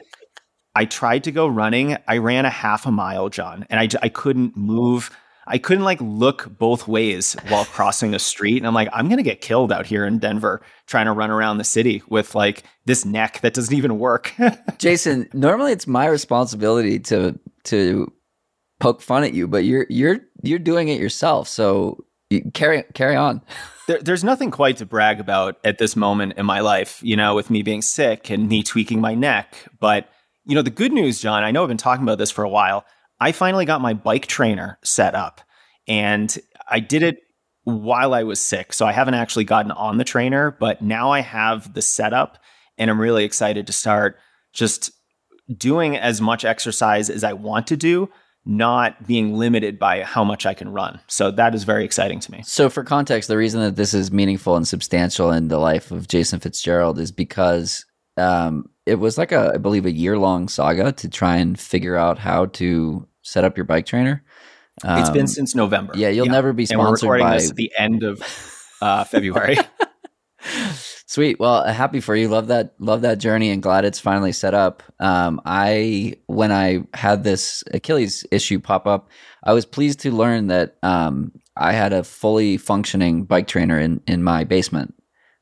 I 0.74 0.84
tried 0.84 1.24
to 1.24 1.32
go 1.32 1.46
running. 1.46 1.96
I 2.06 2.18
ran 2.18 2.44
a 2.44 2.50
half 2.50 2.86
a 2.86 2.92
mile, 2.92 3.28
Jon, 3.28 3.66
and 3.70 3.80
I, 3.80 3.88
I 4.02 4.08
couldn't 4.08 4.56
move 4.56 5.10
I 5.46 5.58
couldn't 5.58 5.84
like 5.84 6.00
look 6.00 6.46
both 6.58 6.86
ways 6.86 7.34
while 7.48 7.64
crossing 7.72 8.14
a 8.14 8.18
street. 8.18 8.58
And 8.58 8.66
I'm 8.66 8.74
like, 8.74 8.88
I'm 8.92 9.08
going 9.08 9.18
to 9.18 9.22
get 9.22 9.40
killed 9.40 9.72
out 9.72 9.86
here 9.86 10.04
in 10.04 10.18
Denver 10.18 10.62
trying 10.86 11.06
to 11.06 11.12
run 11.12 11.30
around 11.30 11.58
the 11.58 11.64
city 11.64 12.02
with 12.08 12.34
like 12.34 12.64
this 12.84 13.04
neck 13.04 13.40
that 13.40 13.54
doesn't 13.54 13.74
even 13.74 13.98
work. 13.98 14.34
Jason, 14.78 15.28
normally 15.32 15.72
it's 15.72 15.86
my 15.86 16.06
responsibility 16.06 16.98
to, 17.00 17.38
to 17.64 18.12
poke 18.78 19.02
fun 19.02 19.24
at 19.24 19.34
you, 19.34 19.48
but 19.48 19.64
you're, 19.64 19.86
you're, 19.88 20.20
you're 20.42 20.58
doing 20.58 20.88
it 20.88 21.00
yourself. 21.00 21.48
So 21.48 22.04
carry, 22.54 22.84
carry 22.94 23.16
on. 23.16 23.42
There, 23.86 23.98
there's 23.98 24.22
nothing 24.22 24.52
quite 24.52 24.76
to 24.76 24.86
brag 24.86 25.18
about 25.18 25.56
at 25.64 25.78
this 25.78 25.96
moment 25.96 26.34
in 26.36 26.46
my 26.46 26.60
life, 26.60 27.00
you 27.02 27.16
know, 27.16 27.34
with 27.34 27.50
me 27.50 27.62
being 27.62 27.82
sick 27.82 28.30
and 28.30 28.48
me 28.48 28.62
tweaking 28.62 29.00
my 29.00 29.16
neck. 29.16 29.56
But, 29.80 30.08
you 30.44 30.54
know, 30.54 30.62
the 30.62 30.70
good 30.70 30.92
news, 30.92 31.20
Jon, 31.20 31.42
I 31.42 31.50
know 31.50 31.64
I've 31.64 31.68
been 31.68 31.76
talking 31.76 32.04
about 32.04 32.18
this 32.18 32.30
for 32.30 32.44
a 32.44 32.48
while 32.48 32.84
I 33.20 33.32
finally 33.32 33.64
got 33.64 33.80
my 33.80 33.94
bike 33.94 34.26
trainer 34.26 34.78
set 34.82 35.14
up 35.14 35.40
and 35.86 36.36
I 36.68 36.80
did 36.80 37.02
it 37.02 37.18
while 37.64 38.14
I 38.14 38.22
was 38.22 38.40
sick. 38.40 38.72
So 38.72 38.86
I 38.86 38.92
haven't 38.92 39.14
actually 39.14 39.44
gotten 39.44 39.70
on 39.72 39.98
the 39.98 40.04
trainer, 40.04 40.56
but 40.58 40.80
now 40.80 41.10
I 41.10 41.20
have 41.20 41.74
the 41.74 41.82
setup 41.82 42.38
and 42.78 42.90
I'm 42.90 43.00
really 43.00 43.24
excited 43.24 43.66
to 43.66 43.72
start 43.72 44.16
just 44.52 44.90
doing 45.54 45.96
as 45.96 46.20
much 46.20 46.44
exercise 46.44 47.10
as 47.10 47.24
I 47.24 47.32
want 47.34 47.66
to 47.68 47.76
do, 47.76 48.08
not 48.46 49.06
being 49.06 49.36
limited 49.36 49.78
by 49.78 50.02
how 50.02 50.24
much 50.24 50.46
I 50.46 50.54
can 50.54 50.70
run. 50.70 51.00
So 51.06 51.30
that 51.32 51.54
is 51.54 51.64
very 51.64 51.84
exciting 51.84 52.20
to 52.20 52.32
me. 52.32 52.42
So, 52.44 52.70
for 52.70 52.84
context, 52.84 53.28
the 53.28 53.36
reason 53.36 53.60
that 53.60 53.76
this 53.76 53.92
is 53.92 54.10
meaningful 54.10 54.56
and 54.56 54.66
substantial 54.66 55.30
in 55.30 55.48
the 55.48 55.58
life 55.58 55.90
of 55.90 56.08
Jason 56.08 56.40
Fitzgerald 56.40 56.98
is 56.98 57.12
because 57.12 57.84
um, 58.16 58.70
it 58.86 58.96
was 58.96 59.18
like 59.18 59.32
a, 59.32 59.52
I 59.54 59.58
believe, 59.58 59.86
a 59.86 59.92
year 59.92 60.18
long 60.18 60.48
saga 60.48 60.92
to 60.92 61.08
try 61.08 61.36
and 61.36 61.58
figure 61.58 61.96
out 61.96 62.18
how 62.18 62.46
to 62.46 63.06
set 63.22 63.44
up 63.44 63.56
your 63.56 63.64
bike 63.64 63.86
trainer. 63.86 64.22
Um, 64.82 65.00
it's 65.00 65.10
been 65.10 65.22
um, 65.22 65.26
since 65.26 65.54
November. 65.54 65.92
Yeah, 65.96 66.08
you'll 66.08 66.26
yeah. 66.26 66.32
never 66.32 66.52
be 66.52 66.66
sponsored 66.66 67.02
and 67.02 67.08
we're 67.08 67.14
recording 67.16 67.26
by... 67.26 67.34
this 67.34 67.50
at 67.50 67.56
the 67.56 67.72
end 67.78 68.02
of 68.02 68.22
uh, 68.80 69.04
February. 69.04 69.58
Sweet. 71.06 71.40
Well, 71.40 71.64
happy 71.64 72.00
for 72.00 72.14
you. 72.14 72.28
Love 72.28 72.46
that. 72.46 72.74
Love 72.78 73.00
that 73.00 73.18
journey, 73.18 73.50
and 73.50 73.60
glad 73.60 73.84
it's 73.84 73.98
finally 73.98 74.32
set 74.32 74.54
up. 74.54 74.82
Um, 75.00 75.40
I 75.44 76.14
when 76.26 76.52
I 76.52 76.84
had 76.94 77.24
this 77.24 77.64
Achilles 77.74 78.24
issue 78.30 78.60
pop 78.60 78.86
up, 78.86 79.10
I 79.42 79.52
was 79.52 79.66
pleased 79.66 79.98
to 80.00 80.12
learn 80.12 80.46
that 80.46 80.76
um, 80.84 81.32
I 81.56 81.72
had 81.72 81.92
a 81.92 82.04
fully 82.04 82.56
functioning 82.58 83.24
bike 83.24 83.48
trainer 83.48 83.78
in 83.78 84.00
in 84.06 84.22
my 84.22 84.44
basement, 84.44 84.94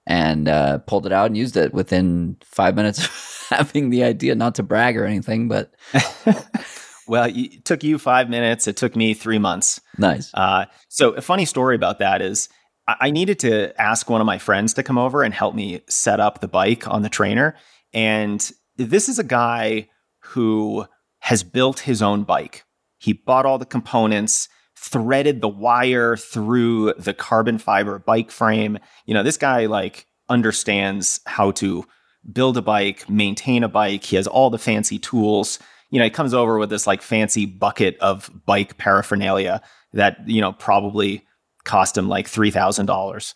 and 0.06 0.48
uh, 0.48 0.78
pulled 0.78 1.04
it 1.04 1.12
out 1.12 1.26
and 1.26 1.36
used 1.36 1.56
it 1.56 1.74
within 1.74 2.38
five 2.42 2.74
minutes 2.74 3.04
of 3.04 3.46
having 3.50 3.90
the 3.90 4.04
idea. 4.04 4.34
Not 4.34 4.54
to 4.54 4.62
brag 4.62 4.96
or 4.96 5.04
anything, 5.04 5.48
but 5.48 5.74
well, 7.08 7.30
it 7.34 7.64
took 7.64 7.82
you 7.82 7.98
five 7.98 8.28
minutes. 8.28 8.68
It 8.68 8.76
took 8.76 8.94
me 8.94 9.14
three 9.14 9.38
months. 9.38 9.80
Nice. 9.96 10.30
Uh, 10.34 10.66
so 10.88 11.10
a 11.10 11.20
funny 11.20 11.44
story 11.44 11.74
about 11.74 11.98
that 11.98 12.22
is 12.22 12.48
I 12.86 13.10
needed 13.10 13.38
to 13.40 13.78
ask 13.80 14.08
one 14.08 14.20
of 14.20 14.26
my 14.26 14.38
friends 14.38 14.72
to 14.74 14.82
come 14.82 14.96
over 14.96 15.22
and 15.22 15.34
help 15.34 15.54
me 15.54 15.82
set 15.88 16.20
up 16.20 16.40
the 16.40 16.48
bike 16.48 16.88
on 16.88 17.02
the 17.02 17.10
trainer. 17.10 17.54
And 17.92 18.50
this 18.76 19.08
is 19.08 19.18
a 19.18 19.24
guy 19.24 19.88
who 20.20 20.86
has 21.20 21.42
built 21.42 21.80
his 21.80 22.00
own 22.00 22.24
bike. 22.24 22.64
He 22.98 23.12
bought 23.12 23.44
all 23.44 23.58
the 23.58 23.66
components, 23.66 24.48
threaded 24.76 25.40
the 25.40 25.48
wire 25.48 26.16
through 26.16 26.94
the 26.94 27.12
carbon 27.12 27.58
fiber 27.58 27.98
bike 27.98 28.30
frame. 28.30 28.78
You 29.04 29.14
know, 29.14 29.22
this 29.22 29.36
guy 29.36 29.66
like 29.66 30.06
understands 30.28 31.20
how 31.26 31.50
to 31.52 31.84
build 32.32 32.56
a 32.56 32.62
bike, 32.62 33.08
maintain 33.08 33.64
a 33.64 33.68
bike. 33.68 34.04
He 34.04 34.16
has 34.16 34.26
all 34.26 34.48
the 34.48 34.58
fancy 34.58 34.98
tools. 34.98 35.58
You 35.90 35.98
know, 35.98 36.04
he 36.04 36.10
comes 36.10 36.34
over 36.34 36.58
with 36.58 36.70
this 36.70 36.86
like 36.86 37.02
fancy 37.02 37.46
bucket 37.46 37.98
of 37.98 38.30
bike 38.46 38.78
paraphernalia 38.78 39.62
that, 39.92 40.28
you 40.28 40.40
know, 40.40 40.52
probably 40.52 41.24
cost 41.64 41.96
him 41.96 42.08
like 42.08 42.26
$3,000. 42.26 43.34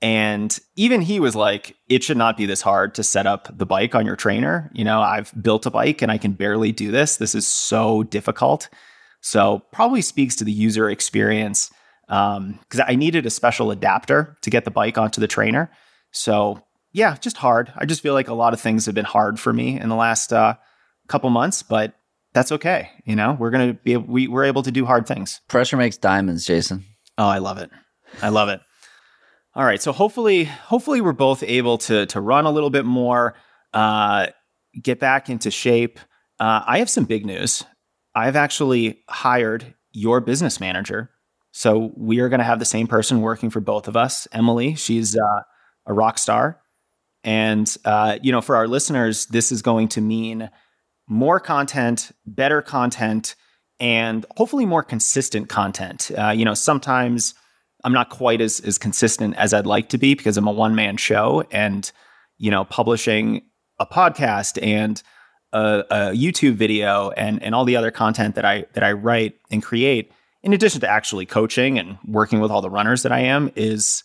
And 0.00 0.56
even 0.76 1.00
he 1.00 1.18
was 1.18 1.34
like, 1.34 1.76
it 1.88 2.04
should 2.04 2.16
not 2.16 2.36
be 2.36 2.46
this 2.46 2.62
hard 2.62 2.94
to 2.94 3.02
set 3.02 3.26
up 3.26 3.48
the 3.56 3.66
bike 3.66 3.94
on 3.94 4.06
your 4.06 4.14
trainer. 4.14 4.70
You 4.72 4.84
know, 4.84 5.00
I've 5.00 5.32
built 5.42 5.66
a 5.66 5.70
bike 5.70 6.02
and 6.02 6.12
I 6.12 6.18
can 6.18 6.32
barely 6.32 6.70
do 6.70 6.90
this. 6.92 7.16
This 7.16 7.34
is 7.34 7.46
so 7.46 8.04
difficult. 8.04 8.68
So, 9.20 9.62
probably 9.72 10.02
speaks 10.02 10.36
to 10.36 10.44
the 10.44 10.52
user 10.52 10.88
experience 10.88 11.72
because 12.06 12.36
um, 12.80 12.86
I 12.86 12.94
needed 12.94 13.26
a 13.26 13.30
special 13.30 13.72
adapter 13.72 14.38
to 14.42 14.50
get 14.50 14.64
the 14.64 14.70
bike 14.70 14.96
onto 14.96 15.20
the 15.20 15.26
trainer. 15.26 15.70
So, 16.12 16.62
yeah, 16.92 17.16
just 17.16 17.36
hard. 17.36 17.72
I 17.76 17.84
just 17.84 18.00
feel 18.00 18.14
like 18.14 18.28
a 18.28 18.34
lot 18.34 18.54
of 18.54 18.60
things 18.60 18.86
have 18.86 18.94
been 18.94 19.04
hard 19.04 19.40
for 19.40 19.52
me 19.52 19.78
in 19.78 19.88
the 19.88 19.96
last 19.96 20.32
uh, 20.32 20.54
couple 21.08 21.30
months, 21.30 21.62
but 21.62 21.94
that's 22.34 22.52
okay. 22.52 22.90
You 23.04 23.16
know, 23.16 23.36
we're 23.38 23.50
gonna 23.50 23.74
be 23.74 23.96
we 23.96 24.28
we're 24.28 24.44
able 24.44 24.62
to 24.62 24.70
do 24.70 24.84
hard 24.84 25.06
things. 25.06 25.40
Pressure 25.48 25.76
makes 25.76 25.96
diamonds, 25.96 26.46
Jason. 26.46 26.84
Oh, 27.16 27.26
I 27.26 27.38
love 27.38 27.58
it. 27.58 27.70
I 28.22 28.28
love 28.28 28.48
it. 28.48 28.60
All 29.54 29.64
right, 29.64 29.82
so 29.82 29.92
hopefully, 29.92 30.44
hopefully 30.44 31.00
we're 31.00 31.12
both 31.12 31.42
able 31.42 31.78
to 31.78 32.06
to 32.06 32.20
run 32.20 32.44
a 32.46 32.50
little 32.50 32.70
bit 32.70 32.84
more, 32.84 33.34
uh, 33.74 34.28
get 34.80 35.00
back 35.00 35.28
into 35.28 35.50
shape. 35.50 35.98
Uh, 36.38 36.62
I 36.64 36.78
have 36.78 36.88
some 36.88 37.04
big 37.04 37.26
news. 37.26 37.64
I've 38.14 38.36
actually 38.36 39.02
hired 39.08 39.74
your 39.90 40.20
business 40.20 40.60
manager, 40.60 41.10
so 41.50 41.92
we 41.96 42.20
are 42.20 42.28
going 42.28 42.38
to 42.38 42.44
have 42.44 42.60
the 42.60 42.64
same 42.64 42.86
person 42.86 43.20
working 43.20 43.50
for 43.50 43.60
both 43.60 43.88
of 43.88 43.96
us. 43.96 44.28
Emily, 44.32 44.76
she's 44.76 45.16
uh, 45.16 45.40
a 45.86 45.92
rock 45.92 46.18
star, 46.18 46.60
and 47.24 47.76
uh, 47.84 48.18
you 48.22 48.30
know, 48.30 48.40
for 48.40 48.54
our 48.54 48.68
listeners, 48.68 49.26
this 49.26 49.50
is 49.50 49.62
going 49.62 49.88
to 49.88 50.00
mean 50.00 50.50
more 51.08 51.40
content, 51.40 52.12
better 52.26 52.62
content 52.62 53.34
and 53.80 54.26
hopefully 54.36 54.66
more 54.66 54.82
consistent 54.82 55.48
content. 55.48 56.10
Uh, 56.16 56.30
you 56.30 56.44
know, 56.44 56.54
sometimes 56.54 57.34
I'm 57.84 57.92
not 57.92 58.10
quite 58.10 58.40
as 58.40 58.60
as 58.60 58.78
consistent 58.78 59.36
as 59.36 59.54
I'd 59.54 59.66
like 59.66 59.88
to 59.90 59.98
be 59.98 60.14
because 60.14 60.36
I'm 60.36 60.48
a 60.48 60.52
one 60.52 60.74
man 60.74 60.96
show, 60.96 61.44
and 61.50 61.90
you 62.38 62.50
know, 62.50 62.64
publishing 62.64 63.42
a 63.78 63.86
podcast 63.86 64.60
and 64.62 65.02
a, 65.52 65.84
a, 65.90 65.96
YouTube 66.12 66.54
video 66.54 67.10
and 67.10 67.42
and 67.42 67.54
all 67.54 67.64
the 67.64 67.76
other 67.76 67.90
content 67.90 68.34
that 68.34 68.44
I 68.44 68.66
that 68.74 68.82
I 68.82 68.92
write 68.92 69.36
and 69.50 69.62
create, 69.62 70.12
in 70.42 70.52
addition 70.52 70.80
to 70.80 70.90
actually 70.90 71.26
coaching 71.26 71.78
and 71.78 71.98
working 72.04 72.40
with 72.40 72.50
all 72.50 72.60
the 72.60 72.70
runners 72.70 73.02
that 73.04 73.12
I 73.12 73.20
am, 73.20 73.52
is 73.54 74.02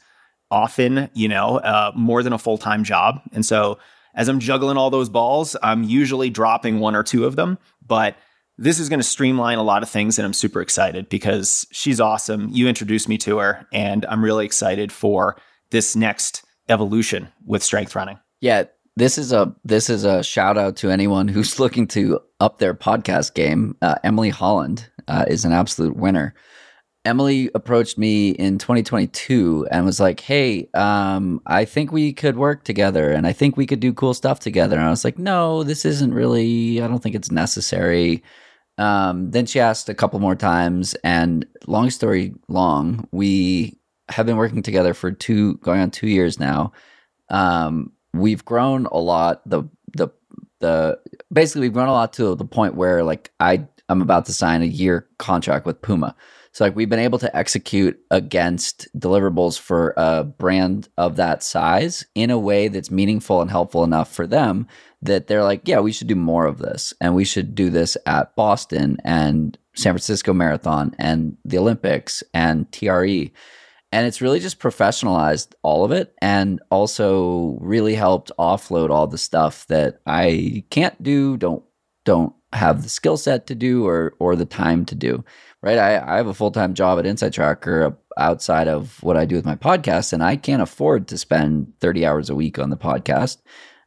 often 0.52 1.10
you 1.14 1.28
know 1.28 1.58
uh, 1.58 1.92
more 1.96 2.22
than 2.22 2.34
a 2.34 2.38
full 2.38 2.58
time 2.58 2.84
job, 2.84 3.22
and 3.32 3.46
so. 3.46 3.80
As 4.16 4.28
I'm 4.30 4.40
juggling 4.40 4.78
all 4.78 4.90
those 4.90 5.10
balls, 5.10 5.56
I'm 5.64 5.84
usually 5.84 6.30
dropping 6.30 6.80
one 6.80 6.96
or 6.96 7.04
two 7.04 7.26
of 7.26 7.36
them, 7.36 7.58
but 7.86 8.16
this 8.58 8.80
is 8.80 8.90
going 8.90 9.00
to 9.00 9.04
streamline 9.04 9.58
a 9.58 9.64
lot 9.64 9.84
of 9.84 9.90
things 9.90 10.20
and 10.20 10.26
I'm 10.26 10.34
super 10.34 10.62
excited 10.62 11.10
because 11.10 11.66
she's 11.72 12.00
awesome. 12.00 12.50
You 12.50 12.68
introduced 12.68 13.10
me 13.10 13.18
to 13.20 13.40
her 13.40 13.68
and 13.74 14.06
I'm 14.06 14.24
really 14.24 14.46
excited 14.46 14.92
for 14.92 15.38
this 15.72 15.96
next 15.96 16.44
evolution 16.70 17.30
with 17.46 17.64
strength 17.64 17.96
running. 17.96 18.20
Yeah, 18.42 18.66
this 18.96 19.18
is 19.18 19.34
a 19.34 19.56
this 19.64 19.90
is 19.90 20.04
a 20.04 20.24
shout 20.24 20.58
out 20.58 20.76
to 20.78 20.92
anyone 20.92 21.28
who's 21.28 21.60
looking 21.60 21.88
to 21.88 22.20
up 22.40 22.60
their 22.60 22.74
podcast 22.74 23.34
game. 23.34 23.76
Uh, 23.82 23.96
Emily 24.04 24.30
Holland 24.30 24.88
uh, 25.08 25.26
is 25.28 25.46
an 25.46 25.52
absolute 25.52 25.96
winner. 25.96 26.36
Emily 27.06 27.50
approached 27.54 27.98
me 27.98 28.30
in 28.30 28.58
2022 28.58 29.68
and 29.70 29.86
was 29.86 30.00
like, 30.00 30.22
"Hey, 30.22 30.70
um, 30.74 31.42
I 31.46 31.66
think 31.66 31.92
we 31.92 32.14
could 32.14 32.38
work 32.38 32.64
together, 32.64 33.12
and 33.12 33.28
I 33.28 33.34
think 33.34 33.58
we 33.58 33.66
could 33.66 33.82
do 33.82 33.94
cool 33.94 34.14
stuff 34.14 34.40
together." 34.40 34.78
And 34.78 34.86
I 34.86 34.90
was 34.90 35.04
like, 35.04 35.20
"No, 35.20 35.64
this 35.64 35.86
isn't 35.86 36.14
really. 36.14 36.82
I 36.82 36.88
don't 36.88 37.04
think 37.04 37.16
it's 37.16 37.32
necessary." 37.32 38.24
Um, 38.78 39.32
then 39.32 39.46
she 39.46 39.60
asked 39.60 39.90
a 39.90 39.94
couple 39.94 40.20
more 40.20 40.36
times, 40.36 40.96
and 41.04 41.46
long 41.68 41.90
story 41.90 42.34
long, 42.48 43.08
we 43.12 43.78
have 44.10 44.26
been 44.26 44.38
working 44.38 44.64
together 44.64 44.94
for 44.94 45.12
two, 45.12 45.56
going 45.58 45.82
on 45.82 45.92
two 45.92 46.08
years 46.08 46.40
now. 46.40 46.72
Um, 47.30 47.92
we've 48.14 48.46
grown 48.46 48.86
a 48.88 48.98
lot. 48.98 49.42
The 49.48 49.64
the 49.98 50.10
the 50.62 51.00
basically 51.32 51.62
we've 51.62 51.74
grown 51.74 51.90
a 51.90 51.94
lot 51.94 52.14
to 52.14 52.36
the 52.36 52.46
point 52.46 52.76
where 52.76 53.04
like 53.04 53.32
I 53.40 53.68
I'm 53.90 54.02
about 54.02 54.26
to 54.28 54.34
sign 54.34 54.62
a 54.62 54.66
year 54.66 55.08
contract 55.20 55.66
with 55.66 55.82
Puma. 55.82 56.16
So 56.54 56.64
like 56.64 56.76
we've 56.76 56.90
been 56.90 57.00
able 57.00 57.18
to 57.20 57.36
execute 57.36 58.00
against 58.12 58.88
deliverables 58.98 59.60
for 59.60 59.96
a 59.98 60.24
brand 60.24 60.88
of 61.00 61.16
that 61.16 61.42
size 61.42 62.06
in 62.14 62.30
a 62.30 62.38
way 62.38 62.68
that's 62.68 62.92
meaningful 62.92 63.42
and 63.42 63.50
helpful 63.50 63.84
enough 63.84 64.14
for 64.14 64.28
them 64.28 64.68
that 65.02 65.26
they're 65.26 65.44
like, 65.44 65.68
yeah, 65.68 65.80
we 65.80 65.92
should 65.92 66.08
do 66.08 66.16
more 66.16 66.46
of 66.46 66.60
this 66.60 66.94
and 67.02 67.16
we 67.16 67.26
should 67.26 67.56
do 67.56 67.72
this 67.72 67.98
at 68.06 68.36
Boston 68.36 68.98
and 69.04 69.58
San 69.76 69.94
Francisco 69.94 70.32
Marathon 70.32 70.96
and 71.00 71.36
the 71.44 71.58
Olympics 71.58 72.24
and 72.36 72.72
TRE. 72.72 73.32
And 73.92 74.08
it's 74.08 74.22
really 74.22 74.40
just 74.40 74.60
professionalized 74.60 75.54
all 75.64 75.84
of 75.84 75.92
it 75.92 76.14
and 76.22 76.62
also 76.70 77.58
really 77.62 77.96
helped 77.96 78.32
offload 78.38 78.92
all 78.92 79.08
the 79.08 79.18
stuff 79.18 79.66
that 79.68 80.02
I 80.06 80.64
can't 80.70 81.02
do, 81.02 81.36
don't 81.38 81.64
don't 82.06 82.34
have 82.52 82.84
the 82.84 82.90
skill 82.90 83.18
set 83.18 83.48
to 83.48 83.56
do 83.56 83.88
or 83.88 84.14
or 84.20 84.36
the 84.36 84.46
time 84.46 84.86
to 84.86 84.94
do 84.94 85.24
right? 85.64 85.80
I, 85.80 86.14
I 86.14 86.18
have 86.18 86.28
a 86.28 86.34
full 86.34 86.52
time 86.52 86.76
job 86.76 87.00
at 87.00 87.06
InsideTracker 87.06 87.96
outside 88.18 88.68
of 88.68 89.02
what 89.02 89.18
I 89.18 89.26
do 89.26 89.36
with 89.36 89.46
my 89.46 89.56
podcast, 89.56 90.14
and 90.14 90.22
I 90.22 90.36
can't 90.36 90.62
afford 90.62 91.08
to 91.08 91.18
spend 91.18 91.74
30 91.80 92.06
hours 92.06 92.30
a 92.30 92.36
week 92.36 92.60
on 92.60 92.70
the 92.70 92.78
podcast. 92.78 93.38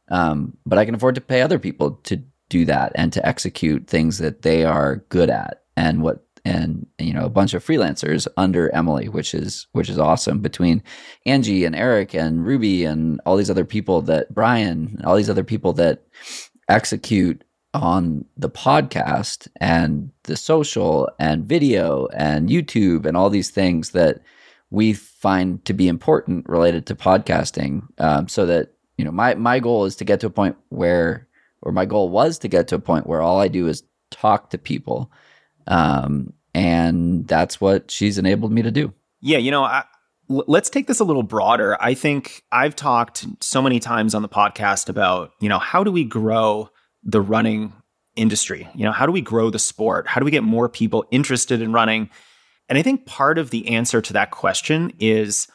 Um, 0.09 0.57
but 0.65 0.79
I 0.79 0.85
can 0.85 0.95
afford 0.95 1.15
to 1.15 1.21
pay 1.21 1.41
other 1.41 1.59
people 1.59 1.91
to 2.03 2.21
do 2.49 2.65
that 2.65 2.93
and 2.95 3.13
to 3.13 3.25
execute 3.25 3.87
things 3.87 4.17
that 4.17 4.41
they 4.41 4.63
are 4.63 4.97
good 5.09 5.29
at 5.29 5.63
and 5.75 6.01
what 6.01 6.23
and 6.45 6.87
you 6.97 7.13
know 7.13 7.25
a 7.25 7.29
bunch 7.29 7.53
of 7.53 7.63
freelancers 7.63 8.25
under 8.37 8.73
Emily, 8.73 9.09
which 9.09 9.33
is 9.33 9.67
which 9.73 9.89
is 9.89 9.99
awesome. 9.99 10.39
Between 10.39 10.81
Angie 11.25 11.65
and 11.65 11.75
Eric 11.75 12.15
and 12.15 12.45
Ruby 12.45 12.85
and 12.85 13.21
all 13.25 13.35
these 13.35 13.51
other 13.51 13.65
people 13.65 14.01
that 14.03 14.33
Brian, 14.33 15.01
all 15.03 15.15
these 15.15 15.29
other 15.29 15.43
people 15.43 15.73
that 15.73 16.03
execute 16.69 17.43
on 17.73 18.25
the 18.37 18.49
podcast 18.49 19.47
and 19.59 20.11
the 20.23 20.35
social 20.35 21.09
and 21.19 21.45
video 21.45 22.07
and 22.13 22.49
YouTube 22.49 23.05
and 23.05 23.15
all 23.15 23.29
these 23.29 23.49
things 23.49 23.91
that 23.91 24.19
we 24.69 24.93
find 24.93 25.63
to 25.65 25.73
be 25.73 25.87
important 25.87 26.47
related 26.49 26.85
to 26.87 26.95
podcasting. 26.95 27.83
Um, 27.99 28.27
so 28.27 28.45
that 28.45 28.73
you 28.97 29.05
know, 29.05 29.11
my 29.11 29.35
my 29.35 29.59
goal 29.59 29.85
is 29.85 29.95
to 29.97 30.05
get 30.05 30.19
to 30.21 30.27
a 30.27 30.31
point 30.31 30.55
where, 30.69 31.27
or 31.61 31.71
my 31.71 31.85
goal 31.85 32.09
was 32.09 32.39
to 32.39 32.47
get 32.47 32.67
to 32.69 32.75
a 32.75 32.79
point 32.79 33.07
where 33.07 33.21
all 33.21 33.39
I 33.39 33.47
do 33.47 33.67
is 33.67 33.83
talk 34.09 34.49
to 34.49 34.57
people, 34.57 35.11
um, 35.67 36.33
and 36.53 37.27
that's 37.27 37.61
what 37.61 37.91
she's 37.91 38.17
enabled 38.17 38.51
me 38.51 38.63
to 38.63 38.71
do. 38.71 38.93
Yeah, 39.21 39.37
you 39.37 39.51
know, 39.51 39.63
I, 39.63 39.83
let's 40.29 40.69
take 40.69 40.87
this 40.87 40.99
a 40.99 41.03
little 41.03 41.23
broader. 41.23 41.77
I 41.81 41.93
think 41.93 42.43
I've 42.51 42.75
talked 42.75 43.25
so 43.39 43.61
many 43.61 43.79
times 43.79 44.15
on 44.15 44.21
the 44.21 44.29
podcast 44.29 44.89
about, 44.89 45.31
you 45.39 45.49
know, 45.49 45.59
how 45.59 45.83
do 45.83 45.91
we 45.91 46.03
grow 46.03 46.69
the 47.07 47.21
running 47.21 47.73
industry? 48.15 48.69
You 48.75 48.85
know, 48.85 48.91
how 48.91 49.07
do 49.07 49.11
we 49.11 49.21
grow 49.21 49.49
the 49.49 49.57
sport? 49.57 50.07
How 50.07 50.19
do 50.19 50.25
we 50.25 50.31
get 50.31 50.43
more 50.43 50.69
people 50.69 51.05
interested 51.09 51.61
in 51.61 51.73
running? 51.73 52.11
And 52.69 52.77
I 52.77 52.83
think 52.83 53.07
part 53.07 53.39
of 53.39 53.49
the 53.49 53.69
answer 53.69 54.01
to 54.01 54.13
that 54.13 54.29
question 54.29 54.93
is 54.99 55.47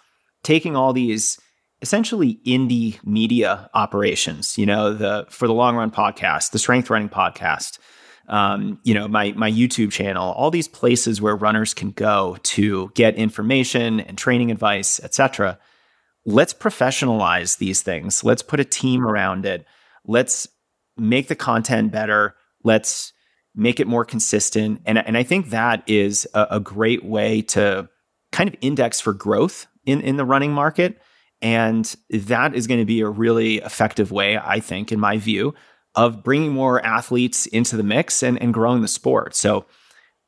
taking 0.42 0.74
all 0.74 0.92
these 0.92 1.38
essentially 1.82 2.40
indie 2.46 3.04
media 3.04 3.68
operations, 3.74 4.56
you 4.56 4.64
know, 4.64 4.92
the 4.94 5.26
for 5.28 5.46
the 5.46 5.54
long 5.54 5.76
run 5.76 5.90
podcast, 5.90 6.52
the 6.52 6.58
strength 6.58 6.88
running 6.88 7.08
podcast, 7.08 7.78
um, 8.28 8.80
you 8.84 8.94
know, 8.94 9.08
my 9.08 9.32
my 9.32 9.50
YouTube 9.50 9.92
channel, 9.92 10.32
all 10.32 10.50
these 10.50 10.68
places 10.68 11.20
where 11.20 11.36
runners 11.36 11.74
can 11.74 11.90
go 11.90 12.38
to 12.44 12.90
get 12.94 13.16
information 13.16 14.00
and 14.00 14.16
training 14.16 14.50
advice, 14.50 15.00
etc. 15.00 15.58
Let's 16.24 16.54
professionalize 16.54 17.58
these 17.58 17.82
things. 17.82 18.22
Let's 18.22 18.42
put 18.42 18.60
a 18.60 18.64
team 18.64 19.04
around 19.04 19.44
it. 19.44 19.66
Let's 20.06 20.48
make 20.96 21.28
the 21.28 21.34
content 21.34 21.92
better. 21.92 22.34
Let's 22.64 23.12
make 23.54 23.80
it 23.80 23.86
more 23.86 24.04
consistent. 24.04 24.80
And, 24.86 24.98
and 24.98 25.16
I 25.16 25.22
think 25.22 25.50
that 25.50 25.82
is 25.86 26.26
a, 26.34 26.46
a 26.52 26.60
great 26.60 27.04
way 27.04 27.42
to 27.42 27.88
kind 28.30 28.48
of 28.48 28.56
index 28.60 29.00
for 29.00 29.12
growth 29.12 29.66
in, 29.84 30.00
in 30.00 30.16
the 30.16 30.24
running 30.24 30.52
market. 30.52 31.00
And 31.40 31.94
that 32.10 32.54
is 32.54 32.66
going 32.66 32.80
to 32.80 32.86
be 32.86 33.00
a 33.00 33.08
really 33.08 33.56
effective 33.56 34.12
way, 34.12 34.38
I 34.38 34.60
think, 34.60 34.92
in 34.92 35.00
my 35.00 35.18
view, 35.18 35.54
of 35.94 36.22
bringing 36.22 36.52
more 36.52 36.84
athletes 36.84 37.46
into 37.46 37.76
the 37.76 37.82
mix 37.82 38.22
and, 38.22 38.40
and 38.40 38.54
growing 38.54 38.80
the 38.80 38.88
sport. 38.88 39.34
So, 39.34 39.66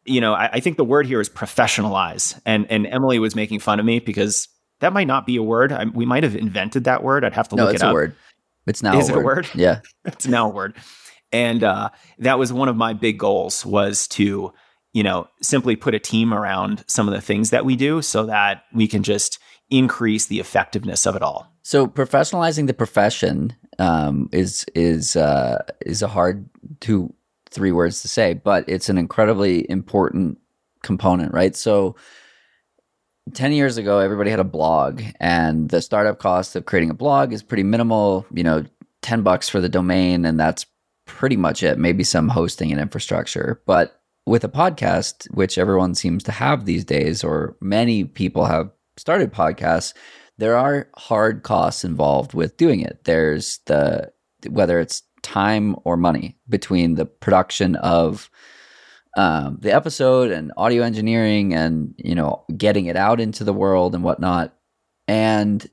you 0.05 0.21
know, 0.21 0.35
I, 0.35 0.51
I, 0.55 0.61
think 0.61 0.77
the 0.77 0.85
word 0.85 1.07
here 1.07 1.21
is 1.21 1.31
professionalize. 1.31 2.39
And 2.45 2.71
and 2.71 2.87
Emily 2.87 3.19
was 3.19 3.35
making 3.35 3.61
fun 3.61 3.81
of 3.81 3.87
me 3.87 4.01
because 4.01 4.49
that 4.81 4.93
might 4.93 5.07
not 5.07 5.25
be 5.25 5.37
a 5.37 5.43
word. 5.43 5.73
I, 5.73 5.85
we 5.87 6.05
might 6.05 6.25
have 6.25 6.37
invented 6.37 6.85
that 6.85 7.03
word. 7.03 7.25
I'd 7.25 7.33
have 7.33 7.49
to 7.51 7.57
no, 7.57 7.65
look 7.65 7.77
it 7.77 7.83
up. 7.83 7.91
a 7.91 7.95
word. 7.95 8.17
It's 8.67 8.83
now 8.83 8.99
is 8.99 9.09
a 9.09 9.13
it 9.13 9.17
word. 9.17 9.23
a 9.23 9.25
word? 9.25 9.49
Yeah, 9.55 9.81
it's 10.05 10.27
now 10.27 10.51
a 10.51 10.53
word. 10.53 10.75
And 11.33 11.65
uh, 11.65 11.91
that 12.19 12.39
was 12.39 12.53
one 12.53 12.69
of 12.69 12.77
my 12.77 12.93
big 12.93 13.19
goals 13.19 13.67
was 13.67 14.07
to, 14.09 14.53
you 14.93 15.03
know, 15.03 15.27
simply 15.43 15.75
put 15.75 15.95
a 15.95 15.99
team 15.99 16.33
around 16.33 16.85
some 16.87 17.09
of 17.09 17.15
the 17.15 17.21
things 17.21 17.51
that 17.51 17.65
we 17.65 17.75
do 17.75 18.03
so 18.03 18.27
that 18.27 18.63
we 18.73 18.87
can 18.87 19.03
just 19.03 19.41
increase 19.69 20.27
the 20.27 20.39
effectiveness 20.39 21.07
of 21.07 21.17
it 21.17 21.23
all. 21.23 21.53
So 21.63 21.87
professionalizing 21.89 22.69
the 22.69 22.75
profession 22.75 23.57
um, 23.79 24.29
is 24.33 24.65
is 24.75 25.17
uh, 25.17 25.65
is 25.85 26.03
a 26.03 26.09
hard 26.09 26.49
two 26.81 27.13
three 27.51 27.73
words 27.73 28.03
to 28.03 28.09
say, 28.09 28.35
but 28.35 28.65
it's 28.69 28.89
an 28.89 28.99
incredibly 28.99 29.69
important 29.71 30.39
component, 30.83 31.33
right? 31.33 31.55
So. 31.57 31.97
10 33.33 33.53
years 33.53 33.77
ago 33.77 33.99
everybody 33.99 34.31
had 34.31 34.41
a 34.41 34.45
blog 34.45 35.03
and 35.19 35.71
the 35.71 35.81
startup 35.81 36.19
cost 36.19 36.55
of 36.57 36.67
creating 36.67 36.91
a 36.91 36.95
blog 36.95 37.33
is 37.33 37.43
pretty 37.43 37.63
minimal 37.63 38.27
you 38.33 38.45
know 38.45 38.65
10 39.03 39.23
bucks 39.23 39.49
for 39.49 39.61
the 39.61 39.69
domain 39.69 40.25
and 40.25 40.39
that's 40.39 40.67
pretty 41.07 41.37
much 41.37 41.63
it 41.63 41.79
maybe 41.79 42.05
some 42.05 42.29
hosting 42.29 42.71
and 42.71 42.81
infrastructure 42.81 43.61
but 43.67 44.01
with 44.27 44.45
a 44.45 44.49
podcast 44.49 45.27
which 45.35 45.59
everyone 45.59 45.95
seems 45.95 46.23
to 46.23 46.33
have 46.33 46.65
these 46.65 46.85
days 46.85 47.23
or 47.23 47.57
many 47.61 48.05
people 48.05 48.45
have 48.45 48.71
started 48.97 49.33
podcasts 49.33 49.93
there 50.39 50.57
are 50.57 50.89
hard 50.97 51.43
costs 51.43 51.85
involved 51.85 52.35
with 52.35 52.57
doing 52.57 52.81
it. 52.81 53.05
There's 53.05 53.59
the 53.67 54.13
whether 54.49 54.79
it's 54.79 55.03
time 55.23 55.77
or 55.85 55.97
money 55.97 56.37
between 56.49 56.97
the 56.97 57.07
production 57.07 57.77
of 57.77 58.31
um, 59.17 59.59
the 59.61 59.73
episode 59.73 60.31
and 60.31 60.53
audio 60.57 60.83
engineering 60.83 61.55
and 61.55 61.95
you 61.99 62.15
know 62.15 62.45
getting 62.57 62.87
it 62.87 62.97
out 62.97 63.21
into 63.21 63.45
the 63.45 63.53
world 63.53 63.95
and 63.95 64.05
whatnot. 64.05 64.55
And 65.07 65.67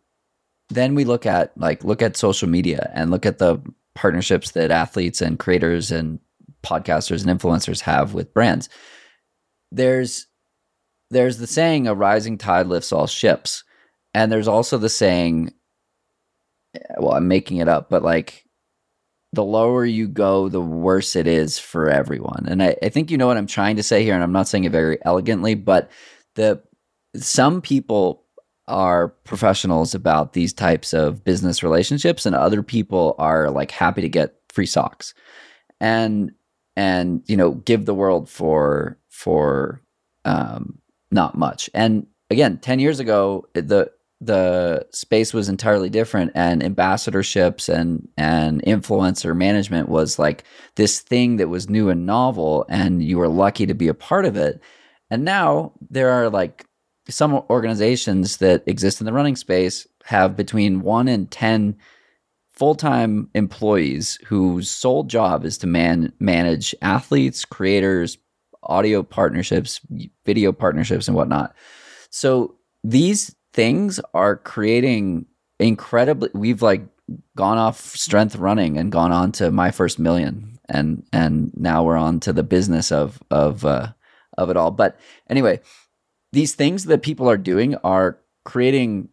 then 0.70 0.96
we 0.96 1.04
look 1.06 1.26
at 1.26 1.58
like 1.58 1.84
look 1.84 2.02
at 2.02 2.18
social 2.18 2.48
media 2.48 2.92
and 2.94 3.12
look 3.12 3.26
at 3.26 3.40
the 3.40 3.62
partnerships 3.96 4.52
that 4.52 4.72
athletes 4.72 5.22
and 5.22 5.40
creators 5.40 5.92
and 5.92 6.20
podcasters 6.64 7.26
and 7.26 7.40
influencers 7.40 7.82
have 7.82 8.14
with 8.14 8.34
brands. 8.34 8.70
There's 9.72 10.28
there's 11.10 11.38
the 11.38 11.48
saying 11.48 11.88
a 11.88 11.96
rising 11.96 12.38
tide 12.38 12.68
lifts 12.68 12.92
all 12.92 13.08
ships 13.08 13.64
and 14.14 14.32
there's 14.32 14.48
also 14.48 14.78
the 14.78 14.90
saying, 14.90 15.54
well, 16.98 17.14
I'm 17.14 17.28
making 17.28 17.58
it 17.58 17.68
up, 17.68 17.90
but 17.90 18.04
like 18.04 18.46
the 19.34 19.44
lower 19.44 19.86
you 19.86 20.08
go, 20.08 20.50
the 20.50 20.62
worse 20.62 21.16
it 21.16 21.28
is 21.28 21.58
for 21.58 21.90
everyone. 21.90 22.46
And 22.48 22.62
I, 22.62 22.76
I 22.84 22.90
think 22.90 23.10
you 23.10 23.18
know 23.18 23.28
what 23.28 23.38
I'm 23.38 23.48
trying 23.48 23.78
to 23.78 23.84
say 23.84 24.04
here, 24.04 24.14
and 24.14 24.24
I'm 24.24 24.32
not 24.32 24.48
saying 24.48 24.66
it 24.66 24.72
very 24.72 24.98
elegantly, 25.06 25.56
but 25.56 25.90
the 26.36 26.62
some 27.16 27.62
people 27.62 28.24
are 28.68 29.10
professionals 29.10 29.94
about 29.94 30.34
these 30.34 30.54
types 30.54 30.94
of 30.94 31.24
business 31.24 31.64
relationships, 31.64 32.26
and 32.26 32.36
other 32.36 32.64
people 32.64 33.16
are 33.20 33.50
like 33.50 33.72
happy 33.72 34.02
to 34.02 34.10
get 34.10 34.36
free 34.50 34.66
socks. 34.66 35.14
And 35.80 36.32
and 36.76 37.24
you 37.28 37.36
know 37.36 37.52
give 37.52 37.86
the 37.86 37.94
world 37.94 38.30
for 38.30 38.98
for 39.10 39.82
um 40.26 40.78
not 41.12 41.38
much 41.38 41.70
and 41.74 42.08
again 42.30 42.58
10 42.58 42.80
years 42.80 43.00
ago 43.00 43.46
the 43.54 43.92
the 44.24 44.86
space 44.92 45.34
was 45.34 45.50
entirely 45.50 45.90
different 45.90 46.32
and 46.36 46.62
ambassadorships 46.62 47.68
and 47.68 48.08
and 48.18 48.62
influencer 48.64 49.36
management 49.36 49.90
was 49.90 50.20
like 50.20 50.44
this 50.76 51.00
thing 51.00 51.38
that 51.38 51.50
was 51.50 51.70
new 51.70 51.90
and 51.90 52.06
novel 52.06 52.64
and 52.70 53.04
you 53.04 53.18
were 53.18 53.28
lucky 53.28 53.66
to 53.66 53.74
be 53.74 53.88
a 53.88 53.96
part 53.96 54.26
of 54.26 54.38
it. 54.38 54.62
And 55.10 55.26
now 55.26 55.74
there 55.90 56.12
are 56.12 56.30
like 56.30 56.66
some 57.10 57.34
organizations 57.50 58.38
that 58.38 58.64
exist 58.68 59.02
in 59.02 59.06
the 59.06 59.14
running 59.14 59.36
space 59.36 59.88
have 60.06 60.38
between 60.38 60.82
1 60.82 61.08
and 61.08 61.30
10 61.32 61.76
full-time 62.52 63.28
employees 63.34 64.20
whose 64.28 64.70
sole 64.70 65.04
job 65.04 65.46
is 65.46 65.58
to 65.58 65.68
man 65.68 66.14
manage 66.20 66.76
athletes 66.84 67.44
creators 67.44 68.20
audio 68.64 69.02
partnerships 69.02 69.82
video 70.26 70.52
partnerships 70.52 71.08
and 71.08 71.18
whatnot. 71.18 71.56
So 72.12 72.56
these 72.84 73.36
things 73.54 74.00
are 74.14 74.36
creating 74.36 75.26
incredibly 75.60 76.30
we've 76.34 76.62
like 76.62 76.84
gone 77.36 77.58
off 77.58 77.80
strength 77.80 78.36
running 78.36 78.78
and 78.78 78.92
gone 78.92 79.12
on 79.12 79.32
to 79.32 79.52
my 79.52 79.72
first 79.72 80.00
million 80.00 80.58
and 80.70 81.04
and 81.12 81.52
now 81.56 81.84
we're 81.84 81.98
on 81.98 82.20
to 82.20 82.34
the 82.34 82.44
business 82.44 82.92
of 82.92 83.22
of 83.32 83.66
uh 83.66 83.88
of 84.38 84.50
it 84.50 84.58
all. 84.58 84.72
But 84.72 85.00
anyway 85.30 85.60
these 86.32 86.56
things 86.56 86.86
that 86.86 87.02
people 87.02 87.30
are 87.30 87.38
doing 87.38 87.76
are 87.84 88.18
creating 88.46 89.10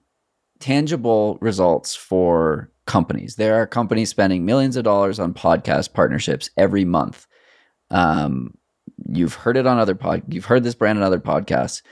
tangible 0.60 1.36
results 1.40 1.94
for 1.94 2.70
companies. 2.86 3.34
There 3.36 3.60
are 3.60 3.66
companies 3.66 4.08
spending 4.08 4.46
millions 4.46 4.76
of 4.76 4.84
dollars 4.84 5.18
on 5.18 5.34
podcast 5.34 5.92
partnerships 5.92 6.50
every 6.56 6.84
month. 6.84 7.26
Um 7.90 8.56
you've 9.10 9.34
heard 9.34 9.56
it 9.56 9.66
on 9.66 9.78
other 9.78 9.94
pod 9.94 10.22
you've 10.28 10.44
heard 10.44 10.62
this 10.64 10.74
brand 10.74 10.98
on 10.98 11.04
other 11.04 11.20
podcasts. 11.20 11.82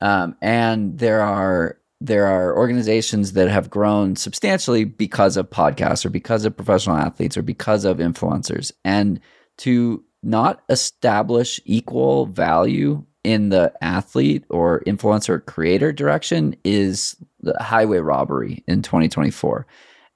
Um, 0.00 0.36
and 0.42 0.98
there 0.98 1.22
are 1.22 1.78
there 2.04 2.26
are 2.26 2.56
organizations 2.56 3.32
that 3.32 3.48
have 3.48 3.70
grown 3.70 4.14
substantially 4.14 4.84
because 4.84 5.36
of 5.36 5.48
podcasts 5.48 6.04
or 6.04 6.10
because 6.10 6.44
of 6.44 6.56
professional 6.56 6.96
athletes 6.96 7.36
or 7.36 7.42
because 7.42 7.84
of 7.84 7.96
influencers. 7.96 8.72
And 8.84 9.20
to 9.58 10.04
not 10.22 10.62
establish 10.68 11.60
equal 11.64 12.26
value 12.26 13.04
in 13.22 13.48
the 13.48 13.72
athlete 13.80 14.44
or 14.50 14.82
influencer 14.86 15.44
creator 15.44 15.92
direction 15.92 16.54
is 16.62 17.16
the 17.40 17.56
highway 17.58 17.98
robbery 17.98 18.62
in 18.66 18.82
2024. 18.82 19.66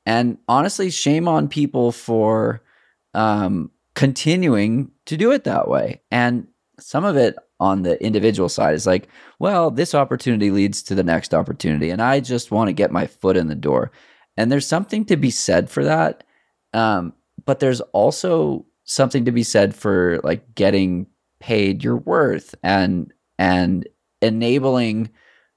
And 0.05 0.37
honestly, 0.47 0.91
shame 0.91 1.27
on 1.27 1.49
people 1.49 1.93
for 1.93 2.63
um, 3.15 3.71
continuing 3.95 4.91
to 5.07 5.17
do 5.17 5.33
it 5.33 5.45
that 5.45 5.69
way. 5.69 6.03
And 6.11 6.49
some 6.79 7.05
of 7.05 7.17
it 7.17 7.37
on 7.61 7.83
the 7.83 8.03
individual 8.03 8.49
side 8.49 8.75
is 8.75 8.87
like, 8.87 9.09
well, 9.39 9.71
this 9.71 9.95
opportunity 9.95 10.51
leads 10.51 10.83
to 10.85 10.95
the 10.95 11.03
next 11.03 11.35
opportunity, 11.35 11.91
and 11.91 12.01
I 12.03 12.21
just 12.21 12.51
want 12.51 12.69
to 12.69 12.73
get 12.73 12.93
my 12.93 13.07
foot 13.07 13.37
in 13.37 13.49
the 13.49 13.55
door. 13.55 13.91
And 14.37 14.53
there's 14.53 14.67
something 14.67 15.05
to 15.07 15.17
be 15.17 15.31
said 15.31 15.69
for 15.69 15.85
that. 15.85 16.23
Um, 16.73 17.15
but 17.45 17.61
there's 17.61 17.81
also 17.81 18.67
something 18.85 19.25
to 19.25 19.33
be 19.33 19.43
said 19.43 19.75
for 19.75 20.21
like 20.25 20.55
getting 20.55 21.07
paid 21.41 21.85
your 21.85 21.97
worth 21.97 22.55
and 22.63 23.13
and 23.39 23.87
enabling 24.23 25.11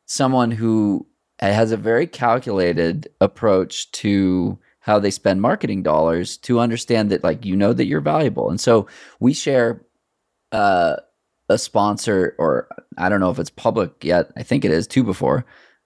someone 0.06 0.52
who 0.52 1.08
has 1.40 1.72
a 1.72 1.78
very 1.78 2.06
calculated 2.06 3.10
approach 3.20 3.92
to 3.92 4.60
how 4.80 5.00
they 5.00 5.10
spend 5.10 5.42
marketing 5.42 5.82
dollars 5.82 6.38
to 6.38 6.60
understand 6.60 7.10
that 7.10 7.24
like 7.24 7.46
you 7.46 7.56
know 7.56 7.74
that 7.74 7.86
you're 7.86 8.02
valuable 8.02 8.50
and 8.50 8.60
so 8.60 8.86
we 9.20 9.34
share 9.34 9.82
uh 10.52 10.98
a 11.52 11.58
sponsor, 11.58 12.36
or 12.38 12.68
I 12.98 13.10
don't 13.10 13.20
know 13.20 13.30
if 13.30 13.40
it's 13.40 13.50
public 13.50 14.04
yet. 14.04 14.32
I 14.38 14.44
think 14.44 14.66
it 14.66 14.72
is 14.72 14.88
two 14.88 15.04
before. 15.04 15.46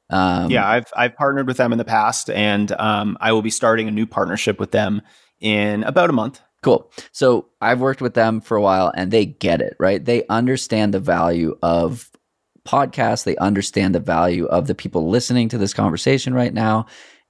Um, 0.09 0.51
yeah, 0.51 0.67
I've 0.67 0.85
I've 0.95 1.15
partnered 1.15 1.47
with 1.47 1.57
them 1.57 1.71
in 1.71 1.77
the 1.77 1.85
past, 1.85 2.29
and 2.29 2.71
um, 2.73 3.17
I 3.19 3.31
will 3.31 3.41
be 3.41 3.49
starting 3.49 3.87
a 3.87 3.91
new 3.91 4.05
partnership 4.05 4.59
with 4.59 4.71
them 4.71 5.01
in 5.39 5.83
about 5.83 6.09
a 6.09 6.13
month. 6.13 6.41
Cool. 6.61 6.91
So 7.11 7.47
I've 7.61 7.79
worked 7.81 8.01
with 8.01 8.13
them 8.13 8.41
for 8.41 8.57
a 8.57 8.61
while, 8.61 8.91
and 8.95 9.11
they 9.11 9.25
get 9.25 9.61
it 9.61 9.75
right. 9.79 10.03
They 10.03 10.25
understand 10.27 10.93
the 10.93 10.99
value 10.99 11.57
of 11.61 12.09
podcasts. 12.67 13.23
They 13.23 13.35
understand 13.37 13.93
the 13.93 13.99
value 13.99 14.45
of 14.45 14.67
the 14.67 14.75
people 14.75 15.09
listening 15.09 15.49
to 15.49 15.57
this 15.57 15.73
conversation 15.73 16.33
right 16.33 16.53
now, 16.53 16.85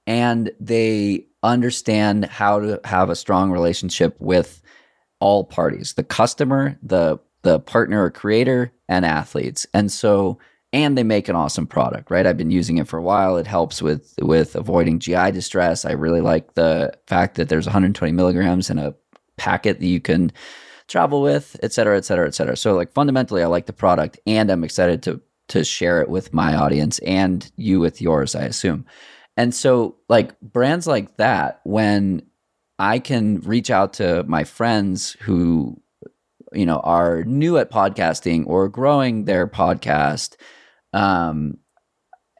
and 0.06 0.50
they 0.60 1.26
understand 1.42 2.24
how 2.26 2.60
to 2.60 2.80
have 2.84 3.10
a 3.10 3.16
strong 3.16 3.50
relationship 3.50 4.16
with 4.18 4.62
all 5.20 5.44
parties, 5.44 5.94
the 5.94 6.04
customer, 6.04 6.78
the 6.82 7.18
the 7.46 7.60
partner 7.60 8.04
or 8.04 8.10
creator, 8.10 8.72
and 8.88 9.04
athletes. 9.06 9.66
And 9.72 9.90
so 9.90 10.38
and 10.72 10.98
they 10.98 11.04
make 11.04 11.28
an 11.28 11.36
awesome 11.36 11.66
product, 11.66 12.10
right? 12.10 12.26
I've 12.26 12.36
been 12.36 12.50
using 12.50 12.78
it 12.78 12.88
for 12.88 12.98
a 12.98 13.02
while. 13.02 13.36
It 13.36 13.46
helps 13.46 13.80
with 13.80 14.14
with 14.20 14.56
avoiding 14.56 14.98
GI 14.98 15.30
distress. 15.30 15.84
I 15.84 15.92
really 15.92 16.20
like 16.20 16.54
the 16.54 16.92
fact 17.06 17.36
that 17.36 17.48
there's 17.48 17.66
120 17.66 18.12
milligrams 18.12 18.68
in 18.68 18.78
a 18.78 18.94
packet 19.36 19.80
that 19.80 19.86
you 19.86 20.00
can 20.00 20.32
travel 20.88 21.22
with, 21.22 21.56
et 21.62 21.72
cetera, 21.72 21.96
et 21.96 22.04
cetera, 22.04 22.26
et 22.26 22.34
cetera. 22.34 22.56
So 22.56 22.74
like 22.74 22.92
fundamentally, 22.92 23.42
I 23.42 23.46
like 23.46 23.66
the 23.66 23.72
product, 23.72 24.18
and 24.26 24.50
I'm 24.50 24.64
excited 24.64 25.02
to 25.04 25.20
to 25.48 25.62
share 25.64 26.02
it 26.02 26.08
with 26.08 26.34
my 26.34 26.56
audience 26.56 26.98
and 27.00 27.50
you 27.56 27.78
with 27.78 28.02
yours, 28.02 28.34
I 28.34 28.42
assume. 28.42 28.84
And 29.36 29.54
so 29.54 29.96
like 30.08 30.38
brands 30.40 30.86
like 30.88 31.16
that, 31.18 31.60
when 31.62 32.22
I 32.78 32.98
can 32.98 33.40
reach 33.40 33.70
out 33.70 33.94
to 33.94 34.24
my 34.24 34.44
friends 34.44 35.16
who 35.20 35.80
you 36.52 36.66
know 36.66 36.80
are 36.80 37.24
new 37.24 37.58
at 37.58 37.70
podcasting 37.70 38.46
or 38.46 38.68
growing 38.68 39.24
their 39.24 39.46
podcast 39.46 40.36
um, 40.92 41.58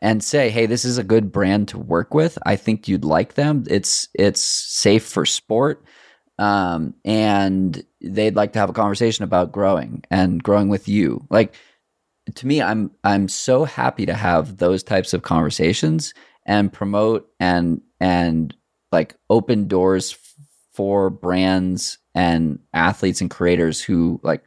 and 0.01 0.23
say 0.23 0.51
hey 0.51 0.67
this 0.67 0.85
is 0.85 0.99
a 0.99 1.05
good 1.05 1.33
brand 1.33 1.69
to 1.69 1.79
work 1.79 2.15
with. 2.15 2.39
I 2.45 2.57
think 2.57 2.89
you'd 2.89 3.05
like 3.05 3.35
them. 3.35 3.65
It's 3.69 4.09
it's 4.15 4.43
safe 4.43 5.05
for 5.05 5.27
sport. 5.27 5.85
Um, 6.39 6.93
and 7.03 7.83
they'd 8.03 8.37
like 8.37 8.53
to 8.53 8.59
have 8.59 8.69
a 8.69 8.75
conversation 8.75 9.25
about 9.25 9.53
growing 9.53 10.05
and 10.11 10.43
growing 10.43 10.69
with 10.69 10.87
you. 10.87 11.27
Like 11.31 11.55
to 12.35 12.47
me 12.47 12.61
i'm 12.61 12.91
i'm 13.05 13.29
so 13.29 13.65
happy 13.65 14.05
to 14.07 14.15
have 14.15 14.57
those 14.57 14.83
types 14.83 15.15
of 15.15 15.23
conversations 15.23 16.13
and 16.45 16.73
promote 16.73 17.29
and 17.39 17.81
and 18.01 18.55
like 18.93 19.15
open 19.31 19.69
doors 19.69 20.17
for 20.73 21.09
brands 21.09 21.99
and 22.17 22.59
athletes 22.73 23.21
and 23.21 23.31
creators 23.31 23.81
who 23.83 24.19
like 24.25 24.43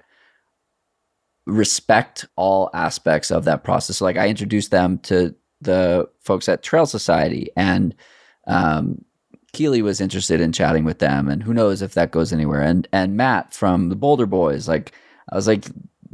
respect 1.46 2.26
all 2.36 2.70
aspects 2.74 3.32
of 3.32 3.46
that 3.46 3.64
process. 3.64 3.98
So 3.98 4.06
like 4.06 4.18
I 4.18 4.28
introduced 4.28 4.72
them 4.72 4.98
to 5.00 5.36
the 5.62 6.10
folks 6.20 6.50
at 6.50 6.64
Trail 6.64 6.88
Society 6.88 7.50
and 7.56 7.96
um, 8.48 9.06
Keely 9.54 9.84
was 9.84 10.02
interested 10.02 10.42
in 10.42 10.52
chatting 10.52 10.84
with 10.84 10.98
them 10.98 11.30
and 11.30 11.44
who 11.44 11.54
knows 11.54 11.82
if 11.82 11.94
that 11.94 12.12
goes 12.12 12.34
anywhere. 12.34 12.62
And 12.62 12.88
and 12.92 13.16
Matt 13.16 13.54
from 13.54 13.90
the 13.90 13.96
Boulder 13.96 14.26
Boys, 14.26 14.68
like 14.68 14.92
I 15.32 15.36
was 15.36 15.48
like 15.48 15.66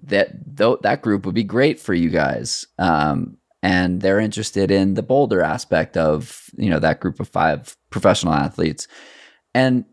that 0.04 0.58
th- 0.58 0.80
that 0.82 1.02
group 1.02 1.26
would 1.26 1.36
be 1.36 1.44
great 1.44 1.80
for 1.80 1.94
you 1.94 2.10
guys. 2.10 2.68
Um, 2.78 3.38
and 3.64 4.02
they're 4.02 4.20
interested 4.20 4.72
in 4.72 4.94
the 4.94 5.02
boulder 5.02 5.42
aspect 5.42 5.98
of, 5.98 6.50
you 6.58 6.70
know, 6.70 6.80
that 6.80 7.00
group 7.00 7.20
of 7.20 7.28
five 7.28 7.76
professional 7.90 8.34
athletes. 8.34 8.88
And 9.56 9.86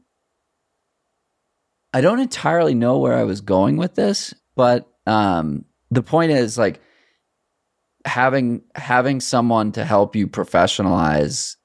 I 1.92 2.00
don't 2.00 2.20
entirely 2.20 2.74
know 2.74 2.98
where 2.98 3.14
I 3.14 3.24
was 3.24 3.40
going 3.40 3.76
with 3.76 3.94
this, 3.94 4.34
but 4.56 4.88
um, 5.06 5.64
the 5.90 6.02
point 6.02 6.32
is 6.32 6.56
like 6.56 6.80
having 8.04 8.62
having 8.74 9.20
someone 9.20 9.72
to 9.72 9.84
help 9.84 10.16
you 10.16 10.26
professionalize 10.26 11.56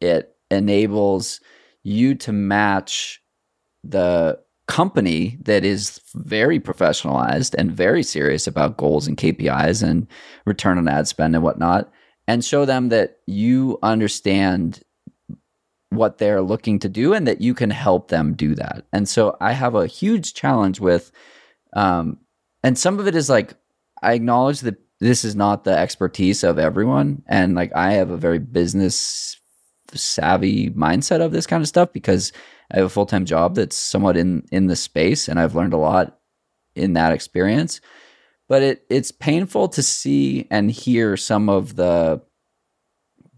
it 0.00 0.34
enables 0.50 1.40
you 1.82 2.14
to 2.14 2.32
match 2.32 3.20
the 3.84 4.38
company 4.68 5.38
that 5.42 5.64
is 5.64 6.00
very 6.14 6.60
professionalized 6.60 7.54
and 7.58 7.72
very 7.72 8.02
serious 8.02 8.46
about 8.46 8.76
goals 8.76 9.06
and 9.06 9.16
KPIs 9.16 9.82
and 9.82 10.06
return 10.46 10.78
on 10.78 10.88
ad 10.88 11.08
spend 11.08 11.34
and 11.34 11.44
whatnot, 11.44 11.90
and 12.26 12.44
show 12.44 12.64
them 12.64 12.88
that 12.88 13.18
you 13.26 13.78
understand 13.82 14.82
what 15.94 16.18
they're 16.18 16.42
looking 16.42 16.78
to 16.80 16.88
do 16.88 17.12
and 17.12 17.26
that 17.26 17.40
you 17.40 17.54
can 17.54 17.70
help 17.70 18.08
them 18.08 18.34
do 18.34 18.54
that. 18.54 18.84
And 18.92 19.08
so 19.08 19.36
I 19.40 19.52
have 19.52 19.74
a 19.74 19.86
huge 19.86 20.34
challenge 20.34 20.80
with, 20.80 21.12
um, 21.74 22.18
and 22.62 22.78
some 22.78 22.98
of 22.98 23.06
it 23.06 23.14
is 23.14 23.28
like, 23.28 23.54
I 24.02 24.14
acknowledge 24.14 24.60
that 24.60 24.76
this 25.00 25.24
is 25.24 25.34
not 25.34 25.64
the 25.64 25.76
expertise 25.76 26.44
of 26.44 26.58
everyone. 26.58 27.22
And 27.26 27.54
like, 27.54 27.72
I 27.74 27.92
have 27.92 28.10
a 28.10 28.16
very 28.16 28.38
business 28.38 29.38
savvy 29.94 30.70
mindset 30.70 31.20
of 31.20 31.32
this 31.32 31.46
kind 31.46 31.60
of 31.60 31.68
stuff 31.68 31.92
because 31.92 32.32
I 32.70 32.76
have 32.76 32.86
a 32.86 32.90
full 32.90 33.06
time 33.06 33.24
job 33.24 33.54
that's 33.56 33.76
somewhat 33.76 34.16
in, 34.16 34.46
in 34.50 34.66
the 34.66 34.76
space 34.76 35.28
and 35.28 35.38
I've 35.38 35.54
learned 35.54 35.74
a 35.74 35.78
lot 35.78 36.18
in 36.74 36.94
that 36.94 37.12
experience. 37.12 37.80
But 38.48 38.62
it, 38.62 38.86
it's 38.90 39.12
painful 39.12 39.68
to 39.68 39.82
see 39.82 40.46
and 40.50 40.70
hear 40.70 41.16
some 41.16 41.48
of 41.48 41.76
the 41.76 42.22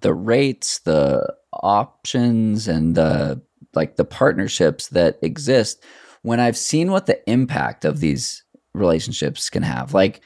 the 0.04 0.14
rates, 0.14 0.80
the 0.80 1.34
options 1.62 2.68
and 2.68 2.94
the 2.94 3.40
like 3.74 3.96
the 3.96 4.04
partnerships 4.04 4.88
that 4.88 5.18
exist 5.22 5.82
when 6.22 6.40
I've 6.40 6.56
seen 6.56 6.90
what 6.90 7.06
the 7.06 7.28
impact 7.28 7.84
of 7.84 8.00
these 8.00 8.44
relationships 8.72 9.50
can 9.50 9.62
have. 9.62 9.94
Like 9.94 10.20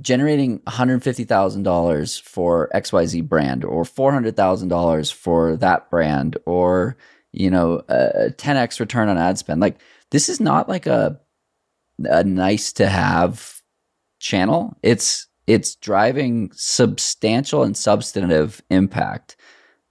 generating 0.00 0.60
$150,000 0.60 2.22
for 2.22 2.70
XYZ 2.74 3.28
brand 3.28 3.64
or 3.64 3.82
$400,000 3.84 5.12
for 5.12 5.56
that 5.56 5.90
brand 5.90 6.36
or 6.46 6.96
you 7.32 7.50
know 7.50 7.82
a 7.88 8.30
10x 8.30 8.80
return 8.80 9.08
on 9.08 9.18
ad 9.18 9.38
spend. 9.38 9.60
Like 9.60 9.80
this 10.10 10.28
is 10.28 10.40
not 10.40 10.68
like 10.68 10.86
a 10.86 11.20
a 12.04 12.24
nice 12.24 12.72
to 12.74 12.88
have 12.88 13.60
channel. 14.18 14.76
It's 14.82 15.28
it's 15.46 15.76
driving 15.76 16.50
substantial 16.52 17.62
and 17.62 17.76
substantive 17.76 18.62
impact 18.70 19.36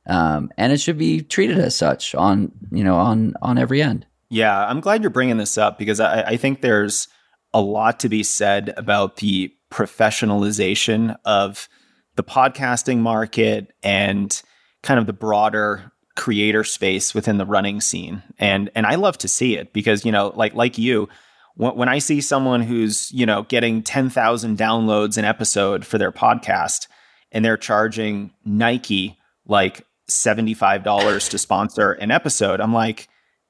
um, 0.08 0.52
and 0.58 0.72
it 0.72 0.80
should 0.80 0.98
be 0.98 1.22
treated 1.22 1.58
as 1.58 1.76
such 1.76 2.16
on 2.16 2.52
you 2.72 2.84
know 2.84 2.96
on 2.96 3.34
on 3.42 3.58
every 3.58 3.82
end. 3.82 4.06
Yeah, 4.30 4.66
I'm 4.66 4.80
glad 4.80 5.02
you're 5.02 5.10
bringing 5.10 5.38
this 5.38 5.58
up 5.58 5.78
because 5.78 6.00
I, 6.00 6.22
I 6.22 6.38
think 6.38 6.62
there's 6.62 7.08
a 7.54 7.62
lot 7.62 8.00
to 8.02 8.10
be 8.10 8.24
said 8.24 8.74
about 8.76 9.18
the 9.18 9.54
professionalization 9.72 11.16
of 11.26 11.70
the 12.16 12.24
podcasting 12.24 13.00
market 13.00 13.74
and 13.84 14.42
kind 14.84 15.00
of 15.00 15.06
the 15.06 15.14
broader 15.14 15.92
creator 16.16 16.64
space 16.64 17.14
within 17.14 17.38
the 17.38 17.46
running 17.46 17.82
scene 17.82 18.24
and 18.38 18.70
and 18.74 18.86
I 18.86 18.96
love 18.96 19.18
to 19.18 19.28
see 19.28 19.58
it 19.58 19.74
because 19.74 20.06
you 20.06 20.14
know 20.14 20.32
like 20.36 20.54
like 20.54 20.78
you 20.78 21.10
when, 21.56 21.76
when 21.76 21.90
I 21.90 22.00
see 22.00 22.22
someone 22.22 22.62
who's 22.62 23.12
you 23.12 23.26
know 23.26 23.44
getting 23.44 23.84
10,000 23.84 24.58
downloads 24.58 25.18
an 25.18 25.26
episode 25.26 25.86
for 25.86 25.98
their 25.98 26.14
podcast 26.14 26.88
and 27.32 27.44
they're 27.44 27.58
charging 27.58 28.32
Nike 28.46 29.18
like 29.46 29.85
$75 30.10 31.30
to 31.30 31.38
sponsor 31.38 31.94
an 31.94 32.12
episode. 32.12 32.62
I'm 32.62 32.74
like, 32.74 33.08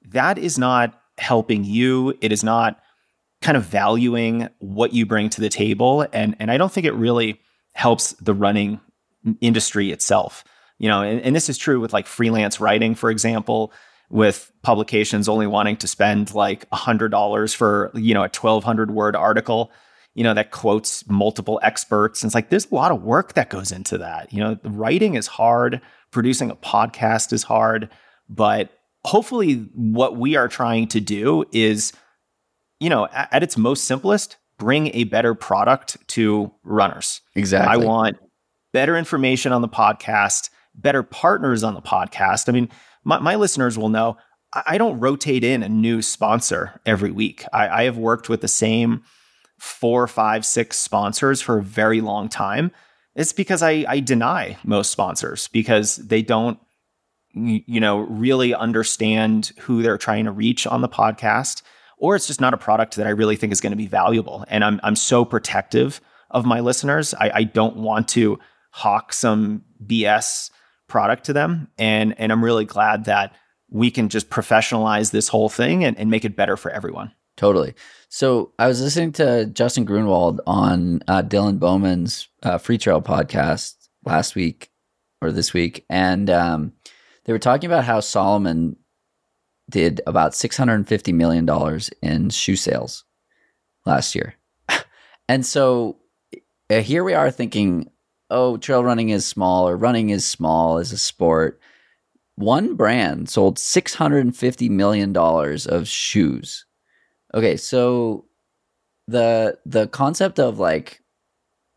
that 0.10 0.38
is 0.38 0.58
not 0.58 1.00
helping 1.18 1.64
you. 1.64 2.18
It 2.22 2.32
is 2.32 2.44
not 2.44 2.80
kind 3.42 3.58
of 3.58 3.66
valuing 3.66 4.50
what 4.60 4.94
you 4.94 5.06
bring 5.06 5.30
to 5.30 5.42
the 5.42 5.50
table. 5.50 6.08
And, 6.14 6.36
and 6.40 6.50
I 6.50 6.58
don't 6.58 6.72
think 6.72 6.86
it 6.86 6.94
really 6.94 7.40
helps 7.74 8.14
the 8.14 8.34
running 8.34 8.80
industry 9.42 9.92
itself. 9.92 10.44
You 10.78 10.90
know, 10.90 11.02
and, 11.02 11.22
and 11.22 11.36
this 11.36 11.50
is 11.50 11.58
true 11.58 11.80
with 11.80 11.94
like 11.94 12.08
freelance 12.08 12.60
writing, 12.60 12.96
for 12.96 13.10
example, 13.10 13.72
with 14.10 14.52
publications 14.62 15.30
only 15.30 15.48
wanting 15.48 15.78
to 15.78 15.88
spend 15.88 16.34
like 16.34 16.70
$100 16.72 17.56
for, 17.56 17.92
you 17.96 18.14
know, 18.14 18.22
a 18.22 18.32
1200 18.32 18.92
word 18.92 19.16
article 19.16 19.72
you 20.16 20.24
know, 20.24 20.34
that 20.34 20.50
quotes 20.50 21.08
multiple 21.10 21.60
experts. 21.62 22.24
And 22.24 22.30
it's 22.30 22.36
like 22.36 22.50
there's 22.50 22.72
a 22.72 22.76
lot 22.76 22.92
of 22.92 23.04
work 23.04 23.34
that 23.34 23.50
goes 23.50 23.72
into 23.72 23.98
that. 24.00 24.32
You 24.34 24.40
know, 24.40 24.58
writing 24.64 25.16
is 25.16 25.28
hard, 25.28 25.82
producing 26.16 26.50
a 26.50 26.56
podcast 26.56 27.34
is 27.34 27.44
hard, 27.44 27.90
but 28.30 28.70
hopefully 29.04 29.68
what 29.76 30.16
we 30.16 30.38
are 30.38 30.48
trying 30.48 30.88
to 30.88 31.02
do 31.02 31.44
is, 31.52 31.92
you 32.80 32.90
know, 32.90 33.06
at, 33.08 33.28
at 33.34 33.44
its 33.44 33.58
most 33.58 33.84
simplest, 33.84 34.38
bring 34.58 34.96
a 34.96 35.04
better 35.04 35.36
product 35.36 35.98
to 36.08 36.50
runners. 36.64 37.20
Exactly. 37.36 37.84
I 37.84 37.86
want 37.86 38.16
better 38.72 38.96
information 38.96 39.52
on 39.52 39.62
the 39.62 39.68
podcast, 39.68 40.52
better 40.74 41.04
partners 41.04 41.66
on 41.66 41.74
the 41.74 41.82
podcast. 41.82 42.48
I 42.48 42.54
mean, 42.54 42.70
my, 43.04 43.20
my 43.20 43.36
listeners 43.36 43.78
will 43.78 43.90
know 43.90 44.16
I, 44.54 44.78
don't 44.78 45.02
rotate 45.02 45.44
in 45.44 45.64
a 45.64 45.70
new 45.70 46.02
sponsor 46.02 46.80
every 46.86 47.12
week. 47.12 47.44
I, 47.52 47.68
I 47.68 47.84
have 47.84 47.98
worked 47.98 48.30
with 48.30 48.40
the 48.40 48.48
same 48.48 49.04
four, 49.60 50.08
five, 50.08 50.46
six 50.46 50.80
sponsors 50.80 51.42
for 51.42 51.58
a 51.58 51.64
very 51.64 52.00
long 52.00 52.30
time, 52.30 52.72
it's 53.16 53.34
because 53.34 53.64
I, 53.64 53.86
I 53.88 54.00
deny 54.02 54.58
most 54.64 54.92
sponsors 54.92 55.48
because 55.48 55.96
they 55.96 56.22
don't, 56.22 56.60
you 57.34 57.80
know, 57.80 58.00
really 58.00 58.54
understand 58.54 59.52
who 59.60 59.82
they're 59.82 59.98
trying 59.98 60.26
to 60.26 60.32
reach 60.32 60.68
on 60.68 60.82
the 60.82 60.90
podcast, 60.90 61.64
or 61.98 62.16
it's 62.16 62.28
just 62.28 62.42
not 62.42 62.54
a 62.54 62.58
product 62.58 62.96
that 62.98 63.08
I 63.08 63.12
really 63.12 63.36
think 63.36 63.54
is 63.54 63.62
going 63.62 63.72
to 63.72 63.78
be 63.78 63.88
valuable. 63.88 64.46
And 64.48 64.64
I'm 64.64 64.80
I'm 64.84 64.96
so 64.96 65.26
protective 65.26 66.02
of 66.30 66.46
my 66.46 66.60
listeners. 66.60 67.14
I, 67.14 67.32
I 67.34 67.44
don't 67.44 67.78
want 67.78 68.10
to 68.10 68.40
hawk 68.72 69.14
some 69.14 69.64
BS 69.86 70.50
product 70.88 71.26
to 71.26 71.34
them. 71.34 71.70
And 71.78 72.18
and 72.20 72.32
I'm 72.32 72.44
really 72.44 72.66
glad 72.66 73.06
that 73.06 73.34
we 73.70 73.92
can 73.92 74.10
just 74.10 74.30
professionalize 74.30 75.12
this 75.12 75.28
whole 75.28 75.50
thing 75.50 75.84
and, 75.84 75.98
and 75.98 76.10
make 76.10 76.26
it 76.26 76.36
better 76.36 76.58
for 76.58 76.72
everyone. 76.72 77.12
Totally. 77.38 77.74
So 78.10 78.54
I 78.58 78.68
was 78.68 78.82
listening 78.82 79.12
to 79.14 79.46
Justin 79.48 79.84
Grunewald 79.84 80.40
on 80.48 81.02
uh, 81.08 81.22
Dylan 81.22 81.60
Bowman's 81.60 82.30
uh, 82.44 82.58
Freetrail 82.58 83.04
podcast 83.04 83.76
last 84.06 84.36
week 84.36 84.70
or 85.22 85.32
this 85.32 85.54
week, 85.54 85.86
and 85.90 86.30
um, 86.30 86.74
they 87.26 87.34
were 87.34 87.40
talking 87.40 87.70
about 87.70 87.84
how 87.84 88.00
Salomon 88.00 88.78
did 89.70 90.02
about 90.08 90.32
$650 90.32 91.14
million 91.14 91.50
in 92.02 92.30
shoe 92.30 92.56
sales 92.56 93.04
last 93.86 94.16
year. 94.16 94.36
and 95.28 95.46
so 95.46 95.98
uh, 96.70 96.82
here 96.82 97.04
we 97.04 97.14
are 97.14 97.32
thinking, 97.32 97.90
oh, 98.30 98.58
trail 98.58 98.84
running 98.84 99.10
is 99.10 99.26
small 99.26 99.68
or 99.68 99.76
running 99.76 100.10
is 100.10 100.26
small 100.26 100.78
as 100.78 100.92
a 100.92 100.98
sport. 100.98 101.60
One 102.36 102.76
brand 102.76 103.30
sold 103.30 103.58
$650 103.58 104.70
million 104.70 105.16
of 105.16 105.88
shoes. 105.88 106.65
Okay, 107.36 107.58
so 107.58 108.26
the 109.08 109.60
the 109.66 109.88
concept 109.88 110.40
of 110.40 110.58
like 110.58 111.02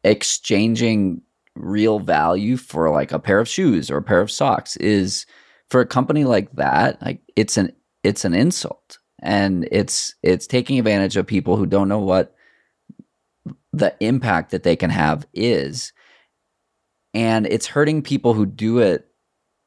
exchanging 0.05 1.21
real 1.57 1.99
value 1.99 2.57
for 2.57 2.90
like 2.90 3.12
a 3.12 3.18
pair 3.18 3.40
of 3.40 3.49
shoes 3.49 3.90
or 3.90 3.99
a 3.99 4.03
pair 4.03 4.21
of 4.21 4.31
socks 4.31 4.77
is 4.77 5.27
for 5.68 5.81
a 5.81 5.87
company 5.87 6.25
like 6.25 6.51
that 6.53 7.03
like 7.03 7.21
it's 7.37 7.57
an 7.57 7.73
it's 8.05 8.25
an 8.25 8.35
insult. 8.35 8.99
And 9.21 9.68
it's 9.73 10.14
it's 10.23 10.47
taking 10.47 10.79
advantage 10.79 11.16
of 11.16 11.27
people 11.27 11.57
who 11.57 11.66
don't 11.66 11.88
know 11.88 11.99
what 11.99 12.35
the 13.73 13.94
impact 14.01 14.51
that 14.53 14.62
they 14.62 14.77
can 14.77 14.90
have 14.90 15.27
is. 15.35 15.92
And 17.14 17.47
it's 17.47 17.66
hurting 17.66 18.03
people 18.03 18.35
who 18.35 18.47
do 18.47 18.79
it 18.79 19.09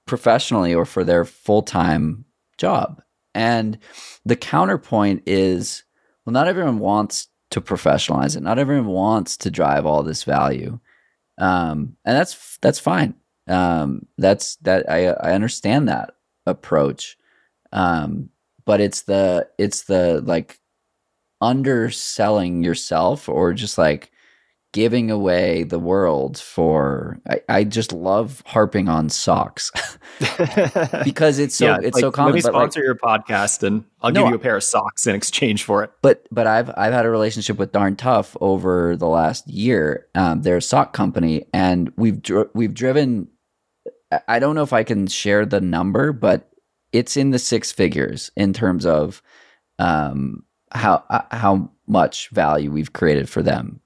professionally 0.08 0.74
or 0.74 0.86
for 0.86 1.04
their 1.04 1.26
full-time 1.26 2.26
job 2.58 3.02
and 3.34 3.78
the 4.26 4.36
counterpoint 4.36 5.24
is 5.26 5.84
well 6.26 6.34
not 6.34 6.48
everyone 6.48 6.80
wants 6.80 7.28
to 7.52 7.62
professionalize 7.62 8.36
it. 8.36 8.42
Not 8.42 8.58
everyone 8.58 8.88
wants 8.88 9.38
to 9.38 9.52
drive 9.52 9.86
all 9.86 10.04
this 10.04 10.24
value. 10.24 10.80
Um, 11.38 11.98
and 12.06 12.18
that's 12.18 12.58
that's 12.62 12.80
fine. 12.80 13.14
Um, 13.48 14.08
that's 14.18 14.56
that 14.58 14.90
I 14.90 15.08
I 15.08 15.34
understand 15.34 15.88
that 15.88 16.16
approach. 16.46 17.18
Um, 17.72 18.30
but 18.66 18.82
it's 18.82 19.04
the 19.04 19.48
it's 19.58 19.84
the 19.84 20.22
like 20.22 20.60
underselling 21.42 22.64
yourself 22.64 23.28
or 23.28 23.54
just 23.54 23.78
like 23.78 24.11
giving 24.74 25.12
away 25.12 25.64
the 25.64 25.80
world 25.80 26.38
for 26.38 27.20
I, 27.30 27.42
I 27.50 27.64
just 27.66 27.92
love 27.92 28.42
harping 28.46 28.88
on 28.88 29.10
socks 29.10 29.72
because 31.04 31.40
it's 31.40 31.56
so 31.56 31.66
yeah, 31.66 31.80
it's 31.82 31.96
like, 31.96 32.02
so 32.02 32.12
common. 32.12 32.34
Let 32.34 32.36
me 32.36 32.42
sponsor 32.42 32.80
like, 32.80 32.86
your 32.86 32.96
podcast 32.96 33.64
and 33.64 33.84
I'll 34.02 34.12
no, 34.12 34.24
give 34.24 34.30
you 34.30 34.36
a 34.36 34.40
pair 34.40 34.56
of 34.56 34.64
socks 34.64 35.08
in 35.08 35.16
exchange 35.16 35.64
for 35.64 35.84
it. 35.84 35.92
But 36.02 36.26
but 36.32 36.48
I've 36.48 36.70
I've 36.78 36.94
had 36.94 37.06
a 37.06 37.10
relationship 37.10 37.58
with 37.58 37.72
Darn 37.72 37.96
Tough 37.98 38.38
over 38.40 38.96
the 38.96 39.08
last 39.08 39.48
year. 39.48 40.08
Um, 40.16 40.42
they're 40.42 40.58
a 40.58 40.62
sock 40.62 40.94
company 40.94 41.46
and 41.54 41.92
we've 41.98 42.22
dr- 42.22 42.50
we've 42.54 42.74
driven 42.74 43.28
I 44.28 44.40
don't 44.40 44.56
know 44.56 44.64
if 44.64 44.74
I 44.74 44.84
can 44.84 45.08
share 45.08 45.46
the 45.46 45.62
number, 45.62 46.12
but 46.12 46.50
it's 46.92 47.18
in 47.18 47.32
the 47.32 47.40
six 47.40 47.72
figures 47.72 48.32
in 48.36 48.54
terms 48.54 48.86
of 48.86 49.22
um, 49.80 50.44
how 50.72 51.04
uh, 51.10 51.22
how 51.32 51.72
much 51.88 52.30
value 52.30 52.72
we've 52.72 52.94
created 52.94 53.30
for 53.30 53.42
them. 53.42 53.81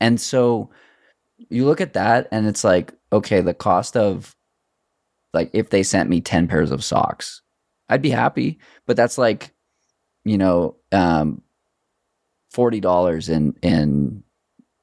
And 0.00 0.20
so 0.20 0.70
you 1.48 1.64
look 1.64 1.80
at 1.80 1.94
that 1.94 2.28
and 2.30 2.46
it's 2.46 2.64
like, 2.64 2.92
okay, 3.12 3.40
the 3.40 3.54
cost 3.54 3.96
of 3.96 4.34
like 5.32 5.50
if 5.52 5.70
they 5.70 5.82
sent 5.82 6.08
me 6.08 6.20
10 6.20 6.48
pairs 6.48 6.70
of 6.70 6.84
socks, 6.84 7.42
I'd 7.88 8.02
be 8.02 8.10
happy, 8.10 8.58
but 8.86 8.96
that's 8.96 9.18
like, 9.18 9.52
you 10.24 10.38
know, 10.38 10.76
um, 10.92 11.42
$40 12.54 13.28
in 13.28 13.54
in 13.62 14.22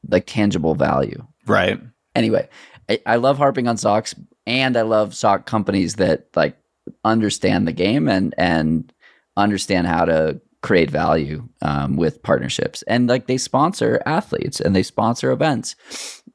like 0.07 0.25
tangible 0.25 0.75
value. 0.75 1.25
Right. 1.45 1.79
Anyway, 2.15 2.47
I, 2.89 3.01
I 3.05 3.15
love 3.15 3.37
harping 3.37 3.67
on 3.67 3.77
socks 3.77 4.15
and 4.45 4.77
I 4.77 4.81
love 4.83 5.15
sock 5.15 5.45
companies 5.45 5.95
that 5.95 6.27
like 6.35 6.57
understand 7.03 7.67
the 7.67 7.71
game 7.71 8.07
and 8.07 8.35
and 8.37 8.93
understand 9.37 9.87
how 9.87 10.05
to 10.05 10.39
create 10.63 10.89
value 10.89 11.47
um, 11.61 11.97
with 11.97 12.23
partnerships. 12.23 12.81
And 12.83 13.07
like 13.07 13.27
they 13.27 13.37
sponsor 13.37 14.01
athletes 14.07 14.59
and 14.59 14.75
they 14.75 14.81
sponsor 14.81 15.31
events 15.31 15.75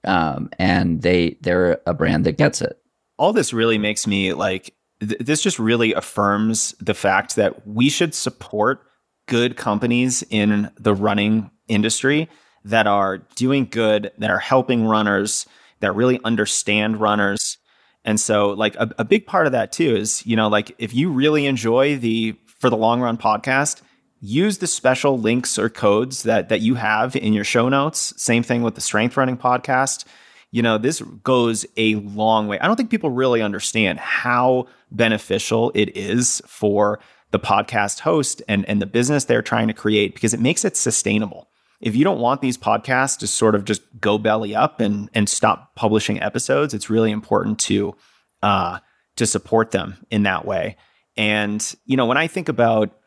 um, 0.04 0.50
and 0.58 1.02
they 1.02 1.38
they're 1.40 1.80
a 1.86 1.94
brand 1.94 2.24
that 2.26 2.38
gets 2.38 2.62
it. 2.62 2.78
All 3.16 3.32
this 3.32 3.52
really 3.52 3.78
makes 3.78 4.06
me 4.06 4.34
like 4.34 4.74
th- 5.00 5.18
this 5.18 5.42
just 5.42 5.58
really 5.58 5.92
affirms 5.94 6.74
the 6.78 6.94
fact 6.94 7.34
that 7.34 7.66
we 7.66 7.88
should 7.88 8.14
support 8.14 8.82
good 9.26 9.56
companies 9.56 10.22
in 10.30 10.70
the 10.78 10.94
running 10.94 11.50
industry 11.66 12.28
that 12.64 12.86
are 12.86 13.18
doing 13.34 13.66
good 13.66 14.12
that 14.18 14.30
are 14.30 14.38
helping 14.38 14.84
runners 14.84 15.46
that 15.80 15.94
really 15.94 16.20
understand 16.22 17.00
runners. 17.00 17.58
And 18.04 18.20
so, 18.20 18.50
like, 18.50 18.74
a, 18.76 18.90
a 18.98 19.04
big 19.04 19.26
part 19.26 19.46
of 19.46 19.52
that 19.52 19.72
too 19.72 19.96
is, 19.96 20.24
you 20.26 20.36
know, 20.36 20.48
like 20.48 20.74
if 20.78 20.94
you 20.94 21.10
really 21.10 21.46
enjoy 21.46 21.96
the 21.96 22.36
For 22.46 22.70
the 22.70 22.76
Long 22.76 23.00
Run 23.00 23.16
podcast, 23.18 23.82
use 24.20 24.58
the 24.58 24.66
special 24.66 25.18
links 25.18 25.58
or 25.58 25.68
codes 25.68 26.24
that 26.24 26.48
that 26.48 26.60
you 26.60 26.74
have 26.74 27.16
in 27.16 27.32
your 27.32 27.44
show 27.44 27.68
notes. 27.68 28.12
Same 28.16 28.42
thing 28.42 28.62
with 28.62 28.74
the 28.74 28.80
Strength 28.80 29.16
Running 29.16 29.36
podcast. 29.36 30.04
You 30.50 30.62
know, 30.62 30.78
this 30.78 31.00
goes 31.22 31.66
a 31.76 31.96
long 31.96 32.48
way. 32.48 32.58
I 32.58 32.66
don't 32.66 32.76
think 32.76 32.90
people 32.90 33.10
really 33.10 33.42
understand 33.42 33.98
how 33.98 34.66
beneficial 34.90 35.70
it 35.74 35.94
is 35.96 36.40
for 36.46 37.00
the 37.30 37.38
podcast 37.38 38.00
host 38.00 38.40
and, 38.48 38.66
and 38.66 38.80
the 38.80 38.86
business 38.86 39.24
they're 39.24 39.42
trying 39.42 39.68
to 39.68 39.74
create 39.74 40.14
because 40.14 40.32
it 40.32 40.40
makes 40.40 40.64
it 40.64 40.76
sustainable 40.76 41.48
if 41.80 41.94
you 41.94 42.04
don't 42.04 42.18
want 42.18 42.40
these 42.40 42.58
podcasts 42.58 43.18
to 43.18 43.26
sort 43.26 43.54
of 43.54 43.64
just 43.64 43.82
go 44.00 44.18
belly 44.18 44.54
up 44.54 44.80
and 44.80 45.10
and 45.14 45.28
stop 45.28 45.74
publishing 45.74 46.20
episodes, 46.20 46.74
it's 46.74 46.90
really 46.90 47.10
important 47.10 47.58
to 47.60 47.94
uh, 48.42 48.78
to 49.16 49.26
support 49.26 49.70
them 49.70 49.96
in 50.10 50.24
that 50.24 50.44
way. 50.44 50.76
And 51.16 51.74
you 51.86 51.96
know, 51.96 52.06
when 52.06 52.16
I 52.16 52.26
think 52.26 52.48
about 52.48 52.97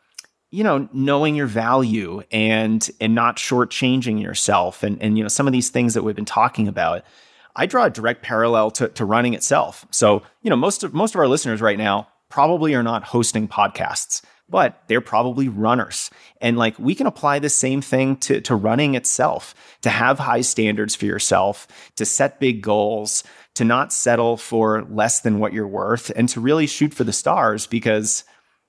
you 0.52 0.62
know 0.62 0.88
knowing 0.92 1.34
your 1.34 1.48
value 1.48 2.22
and 2.30 2.88
and 3.00 3.14
not 3.14 3.36
shortchanging 3.36 4.22
yourself, 4.22 4.84
and 4.84 5.02
and 5.02 5.18
you 5.18 5.24
know 5.24 5.28
some 5.28 5.48
of 5.48 5.52
these 5.52 5.70
things 5.70 5.94
that 5.94 6.04
we've 6.04 6.14
been 6.14 6.24
talking 6.24 6.68
about, 6.68 7.04
I 7.56 7.66
draw 7.66 7.86
a 7.86 7.90
direct 7.90 8.22
parallel 8.22 8.70
to, 8.72 8.88
to 8.90 9.04
running 9.04 9.34
itself. 9.34 9.84
So 9.90 10.22
you 10.42 10.50
know, 10.50 10.56
most 10.56 10.84
of 10.84 10.94
most 10.94 11.14
of 11.14 11.18
our 11.18 11.26
listeners 11.26 11.60
right 11.60 11.78
now 11.78 12.06
probably 12.28 12.74
are 12.74 12.84
not 12.84 13.02
hosting 13.02 13.48
podcasts 13.48 14.22
but 14.52 14.82
they're 14.86 15.00
probably 15.00 15.48
runners. 15.48 16.10
And 16.40 16.58
like 16.58 16.78
we 16.78 16.94
can 16.94 17.06
apply 17.06 17.38
the 17.38 17.48
same 17.48 17.80
thing 17.80 18.16
to, 18.18 18.40
to 18.42 18.54
running 18.54 18.94
itself, 18.94 19.54
to 19.80 19.88
have 19.88 20.18
high 20.18 20.42
standards 20.42 20.94
for 20.94 21.06
yourself, 21.06 21.66
to 21.96 22.04
set 22.04 22.38
big 22.38 22.60
goals, 22.60 23.24
to 23.54 23.64
not 23.64 23.92
settle 23.92 24.36
for 24.36 24.82
less 24.90 25.20
than 25.20 25.38
what 25.38 25.54
you're 25.54 25.66
worth, 25.66 26.12
and 26.14 26.28
to 26.28 26.40
really 26.40 26.66
shoot 26.66 26.92
for 26.92 27.02
the 27.02 27.14
stars 27.14 27.66
because, 27.66 28.24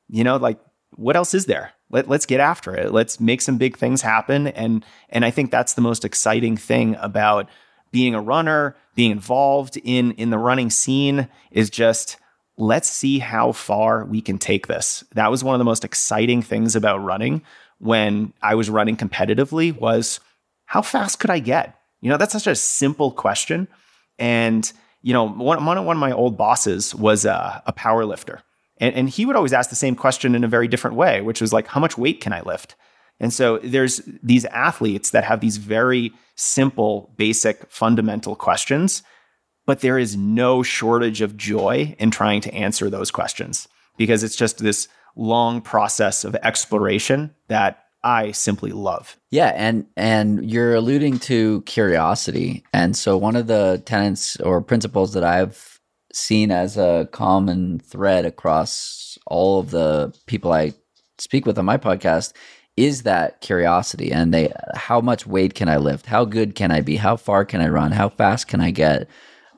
you 0.07 0.23
know, 0.23 0.37
like 0.37 0.57
what 0.95 1.15
else 1.15 1.33
is 1.33 1.45
there? 1.45 1.71
Let, 1.89 2.07
let's 2.07 2.25
get 2.25 2.39
after 2.39 2.75
it. 2.75 2.91
Let's 2.91 3.19
make 3.19 3.41
some 3.41 3.57
big 3.57 3.77
things 3.77 4.01
happen. 4.01 4.47
And 4.47 4.85
and 5.09 5.25
I 5.25 5.31
think 5.31 5.51
that's 5.51 5.73
the 5.73 5.81
most 5.81 6.05
exciting 6.05 6.57
thing 6.57 6.95
about 6.99 7.49
being 7.91 8.15
a 8.15 8.21
runner, 8.21 8.75
being 8.95 9.11
involved 9.11 9.77
in 9.83 10.11
in 10.13 10.29
the 10.29 10.37
running 10.37 10.69
scene 10.69 11.27
is 11.51 11.69
just 11.69 12.17
let's 12.57 12.89
see 12.89 13.19
how 13.19 13.51
far 13.51 14.05
we 14.05 14.21
can 14.21 14.37
take 14.37 14.67
this. 14.67 15.03
That 15.13 15.31
was 15.31 15.43
one 15.43 15.55
of 15.55 15.59
the 15.59 15.65
most 15.65 15.83
exciting 15.83 16.41
things 16.41 16.75
about 16.75 16.99
running 16.99 17.41
when 17.79 18.33
I 18.41 18.55
was 18.55 18.69
running 18.69 18.95
competitively 18.95 19.77
was 19.77 20.19
how 20.65 20.81
fast 20.81 21.19
could 21.19 21.29
I 21.29 21.39
get? 21.39 21.77
You 22.01 22.09
know, 22.09 22.17
that's 22.17 22.33
such 22.33 22.47
a 22.47 22.55
simple 22.55 23.11
question. 23.11 23.67
And, 24.19 24.71
you 25.01 25.13
know, 25.13 25.27
one, 25.27 25.65
one, 25.65 25.77
of 25.77 25.97
my 25.97 26.11
old 26.11 26.37
bosses 26.37 26.95
was 26.95 27.25
a, 27.25 27.61
a 27.65 27.73
power 27.73 28.05
lifter. 28.05 28.41
And, 28.77 28.95
and 28.95 29.09
he 29.09 29.25
would 29.25 29.35
always 29.35 29.53
ask 29.53 29.69
the 29.69 29.75
same 29.75 29.95
question 29.95 30.35
in 30.35 30.43
a 30.43 30.47
very 30.47 30.67
different 30.67 30.95
way, 30.95 31.21
which 31.21 31.41
was 31.41 31.53
like, 31.53 31.67
how 31.67 31.79
much 31.79 31.97
weight 31.97 32.21
can 32.21 32.33
I 32.33 32.41
lift? 32.41 32.75
And 33.19 33.31
so 33.31 33.59
there's 33.59 34.01
these 34.23 34.45
athletes 34.45 35.11
that 35.11 35.23
have 35.23 35.39
these 35.39 35.57
very 35.57 36.11
simple, 36.35 37.13
basic, 37.17 37.69
fundamental 37.69 38.35
questions 38.35 39.03
but 39.65 39.79
there 39.79 39.97
is 39.97 40.17
no 40.17 40.63
shortage 40.63 41.21
of 41.21 41.37
joy 41.37 41.95
in 41.99 42.11
trying 42.11 42.41
to 42.41 42.53
answer 42.53 42.89
those 42.89 43.11
questions 43.11 43.67
because 43.97 44.23
it's 44.23 44.35
just 44.35 44.57
this 44.57 44.87
long 45.15 45.61
process 45.61 46.23
of 46.25 46.35
exploration 46.35 47.33
that 47.47 47.79
I 48.03 48.31
simply 48.31 48.71
love. 48.71 49.17
Yeah, 49.29 49.53
and 49.55 49.85
and 49.95 50.49
you're 50.49 50.75
alluding 50.75 51.19
to 51.19 51.61
curiosity. 51.61 52.65
And 52.73 52.97
so 52.97 53.17
one 53.17 53.37
of 53.37 53.47
the 53.47 53.81
tenets 53.85 54.35
or 54.41 54.61
principles 54.61 55.13
that 55.13 55.23
I've 55.23 55.72
seen 56.13 56.51
as 56.51 56.77
a 56.77 57.09
common 57.11 57.79
thread 57.79 58.25
across 58.25 59.17
all 59.27 59.59
of 59.59 59.71
the 59.71 60.15
people 60.27 60.53
I 60.53 60.73
speak 61.17 61.45
with 61.45 61.57
on 61.57 61.65
my 61.65 61.77
podcast 61.77 62.33
is 62.75 63.03
that 63.03 63.41
curiosity 63.41 64.11
and 64.11 64.33
they 64.33 64.51
how 64.75 64.99
much 64.99 65.27
weight 65.27 65.53
can 65.53 65.69
I 65.69 65.77
lift? 65.77 66.05
How 66.05 66.25
good 66.25 66.55
can 66.55 66.71
I 66.71 66.81
be? 66.81 66.95
How 66.95 67.15
far 67.15 67.45
can 67.45 67.61
I 67.61 67.67
run? 67.67 67.91
How 67.91 68.09
fast 68.09 68.47
can 68.47 68.61
I 68.61 68.71
get? 68.71 69.07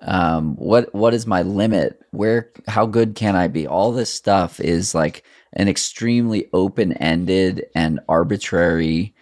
um, 0.06 0.56
what 0.56 0.94
what 0.94 1.14
is 1.14 1.26
my 1.26 1.42
limit 1.42 2.02
where 2.12 2.52
how 2.68 2.86
good 2.86 3.16
can 3.16 3.36
i 3.36 3.48
be 3.48 3.66
all 3.68 3.92
this 3.92 4.14
stuff 4.14 4.60
is 4.60 4.94
like 4.94 5.24
an 5.54 5.68
extremely 5.68 6.48
open-ended 6.54 7.66
and 7.74 8.00
arbitrary 8.08 9.16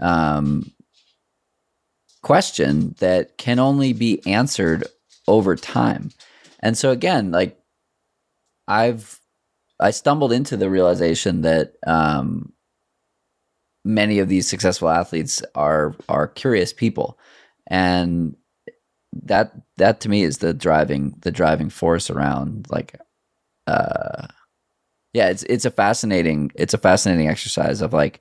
um, 0.00 0.70
question 2.22 2.94
that 2.98 3.38
can 3.38 3.58
only 3.58 3.92
be 3.92 4.20
answered 4.26 4.84
over 5.26 5.56
time 5.56 6.10
and 6.60 6.76
so 6.76 6.90
again 6.90 7.30
like 7.30 7.58
i've 8.68 9.20
I 9.78 9.90
stumbled 9.90 10.32
into 10.32 10.56
the 10.56 10.70
realization 10.70 11.42
that 11.42 11.74
um, 11.86 12.52
many 13.84 14.18
of 14.18 14.28
these 14.28 14.48
successful 14.48 14.88
athletes 14.88 15.42
are 15.54 15.94
are 16.08 16.28
curious 16.28 16.72
people, 16.72 17.18
and 17.66 18.36
that 19.24 19.52
that 19.76 20.00
to 20.00 20.08
me 20.08 20.22
is 20.22 20.38
the 20.38 20.54
driving 20.54 21.14
the 21.20 21.32
driving 21.32 21.70
force 21.70 22.10
around 22.10 22.66
like 22.70 22.98
uh 23.66 24.26
yeah 25.14 25.28
it's 25.30 25.42
it's 25.44 25.64
a 25.64 25.70
fascinating 25.70 26.50
it's 26.54 26.74
a 26.74 26.78
fascinating 26.78 27.26
exercise 27.26 27.80
of 27.80 27.94
like 27.94 28.20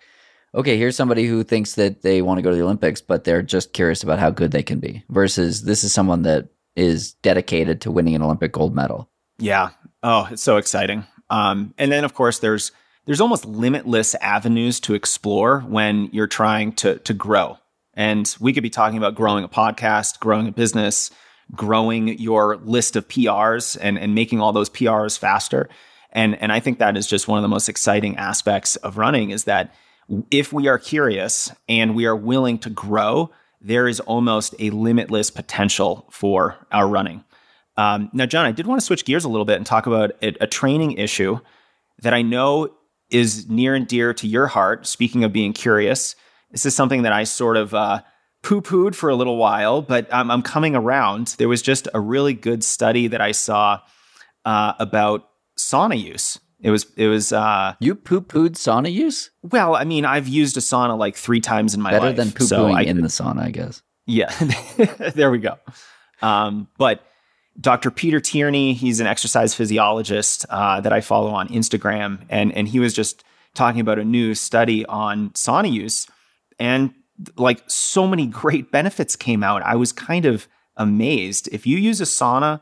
okay 0.54 0.78
here's 0.78 0.96
somebody 0.96 1.26
who 1.26 1.44
thinks 1.44 1.76
that 1.76 2.02
they 2.02 2.22
want 2.22 2.38
to 2.38 2.42
go 2.42 2.50
to 2.50 2.56
the 2.56 2.64
olympics 2.64 3.02
but 3.02 3.26
they're 3.26 3.42
just 3.42 3.74
curious 3.74 4.04
about 4.04 4.20
how 4.20 4.30
good 4.30 4.52
they 4.52 4.64
can 4.64 4.80
be 4.80 5.04
versus 5.10 5.64
this 5.64 5.84
is 5.84 5.92
someone 5.92 6.22
that 6.22 6.48
is 6.76 7.14
dedicated 7.16 7.82
to 7.82 7.92
winning 7.92 8.16
an 8.16 8.22
olympic 8.22 8.52
gold 8.52 8.76
medal. 8.76 9.10
Yeah. 9.38 9.72
Oh 10.04 10.28
it's 10.32 10.44
so 10.44 10.58
exciting. 10.58 11.06
Um 11.30 11.74
and 11.78 11.92
then 11.92 12.04
of 12.04 12.14
course 12.14 12.40
there's 12.40 12.72
there's 13.06 13.22
almost 13.22 13.46
limitless 13.46 14.16
avenues 14.16 14.80
to 14.82 14.94
explore 14.94 15.62
when 15.62 16.10
you're 16.12 16.28
trying 16.28 16.74
to 16.74 17.00
to 17.00 17.14
grow. 17.14 17.58
And 17.94 18.36
we 18.40 18.52
could 18.54 18.64
be 18.64 18.70
talking 18.70 18.98
about 18.98 19.16
growing 19.16 19.44
a 19.44 19.50
podcast, 19.50 20.20
growing 20.20 20.48
a 20.48 20.52
business, 20.52 21.12
growing 21.54 22.20
your 22.20 22.58
list 22.58 22.96
of 22.96 23.08
PRs 23.08 23.78
and, 23.80 23.98
and 23.98 24.16
making 24.16 24.42
all 24.42 24.52
those 24.52 24.70
PRs 24.70 25.18
faster. 25.18 25.70
And, 26.12 26.42
and 26.42 26.52
I 26.52 26.60
think 26.60 26.80
that 26.80 26.98
is 26.98 27.08
just 27.08 27.28
one 27.28 27.38
of 27.38 27.44
the 27.44 27.50
most 27.50 27.70
exciting 27.70 28.18
aspects 28.18 28.76
of 28.78 28.98
running 28.98 29.32
is 29.32 29.44
that 29.46 29.74
if 30.32 30.54
we 30.54 30.68
are 30.68 30.78
curious 30.78 31.52
and 31.68 31.96
we 31.96 32.06
are 32.06 32.16
willing 32.16 32.58
to 32.60 32.70
grow, 32.70 33.32
there 33.66 33.88
is 33.88 34.00
almost 34.02 34.54
a 34.60 34.70
limitless 34.70 35.32
potential 35.32 36.06
for 36.12 36.56
our 36.72 36.88
running. 36.88 37.24
Um, 37.78 38.12
now, 38.14 38.28
Jon, 38.28 38.46
I 38.46 38.52
did 38.52 38.68
want 38.68 38.80
to 38.80 38.86
switch 38.86 39.06
gears 39.06 39.26
a 39.26 39.30
little 39.30 39.44
bit 39.44 39.58
and 39.58 39.66
talk 39.66 39.88
about 39.88 40.12
a, 40.22 40.36
a 40.40 40.48
training 40.48 40.94
issue 40.94 41.40
that 42.04 42.14
I 42.14 42.22
know 42.22 42.70
is 43.10 43.50
near 43.50 43.74
and 43.74 43.88
dear 43.88 44.14
to 44.14 44.28
your 44.28 44.46
heart. 44.48 44.86
Speaking 44.86 45.24
of 45.24 45.34
being 45.34 45.52
curious, 45.52 46.16
this 46.52 46.66
is 46.66 46.76
something 46.76 47.02
that 47.02 47.12
I 47.12 47.24
sort 47.24 47.58
of 47.58 47.74
uh, 47.74 48.02
poo 48.44 48.62
pooed 48.62 48.94
for 48.94 49.10
a 49.10 49.16
little 49.16 49.38
while, 49.38 49.82
but 49.82 50.08
I'm, 50.14 50.30
I'm, 50.30 50.44
coming 50.44 50.76
around. 50.76 51.36
There 51.40 51.50
was 51.50 51.64
just 51.64 51.88
a 51.94 52.00
really 52.00 52.36
good 52.36 52.64
study 52.64 53.08
that 53.08 53.20
I 53.20 53.32
saw 53.32 53.80
uh, 54.46 54.74
about 54.78 55.28
sauna 55.58 56.00
use. 56.00 56.40
It 56.62 56.72
was, 56.72 56.88
it 56.96 57.08
was, 57.08 57.34
uh, 57.34 57.76
you 57.80 57.96
poo 57.96 58.22
pooed 58.22 58.52
sauna 58.52 58.92
use? 58.92 59.30
Well, 59.44 59.76
I 59.76 59.84
mean, 59.84 60.06
I've 60.06 60.28
used 60.28 60.58
a 60.58 60.62
sauna 60.62 60.98
like 60.98 61.16
three 61.16 61.42
times 61.42 61.74
in 61.76 61.82
my 61.82 61.92
Better 61.92 62.08
life. 62.08 62.16
Better 62.16 62.30
than 62.30 62.34
poo 62.34 62.46
pooing 62.46 62.48
so 62.48 62.90
in 62.90 63.02
the 63.02 63.08
sauna, 63.08 63.42
I 63.42 63.52
guess. 63.52 63.82
Yeah, 64.08 64.34
there 65.16 65.32
we 65.32 65.40
go. 65.40 65.58
Um, 66.22 66.68
but 66.78 67.04
Dr. 67.60 67.92
Peter 67.92 68.20
Tierney, 68.20 68.74
he's 68.74 69.00
an 69.00 69.08
exercise 69.08 69.54
physiologist 69.54 70.46
uh, 70.50 70.82
that 70.82 70.94
I 70.94 71.02
follow 71.02 71.32
on 71.32 71.48
Instagram, 71.50 72.24
and 72.30 72.52
and 72.54 72.68
he 72.68 72.80
was 72.80 72.94
just 72.94 73.24
talking 73.56 73.82
about 73.82 73.98
a 73.98 74.04
new 74.04 74.36
study 74.36 74.86
on 74.86 75.30
sauna 75.32 75.72
use 75.72 76.08
and 76.60 76.94
like 77.38 77.64
so 77.68 78.06
many 78.06 78.28
great 78.28 78.72
benefits 78.72 79.16
came 79.16 79.44
out. 79.44 79.62
I 79.64 79.76
was 79.76 79.92
kind 79.92 80.26
of 80.26 80.48
amazed. 80.76 81.48
If 81.52 81.66
you 81.66 81.78
use 81.78 82.02
a 82.02 82.06
sauna 82.06 82.62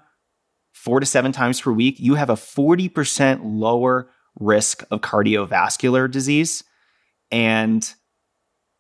four 0.84 1.00
to 1.00 1.06
seven 1.06 1.32
times 1.32 1.62
per 1.62 1.72
week, 1.72 2.00
you 2.00 2.16
have 2.16 2.30
a 2.30 2.36
40% 2.36 3.40
lower 3.44 4.10
risk 4.40 4.84
of 4.92 5.02
cardiovascular 5.02 6.12
disease. 6.12 6.64
And 7.32 7.94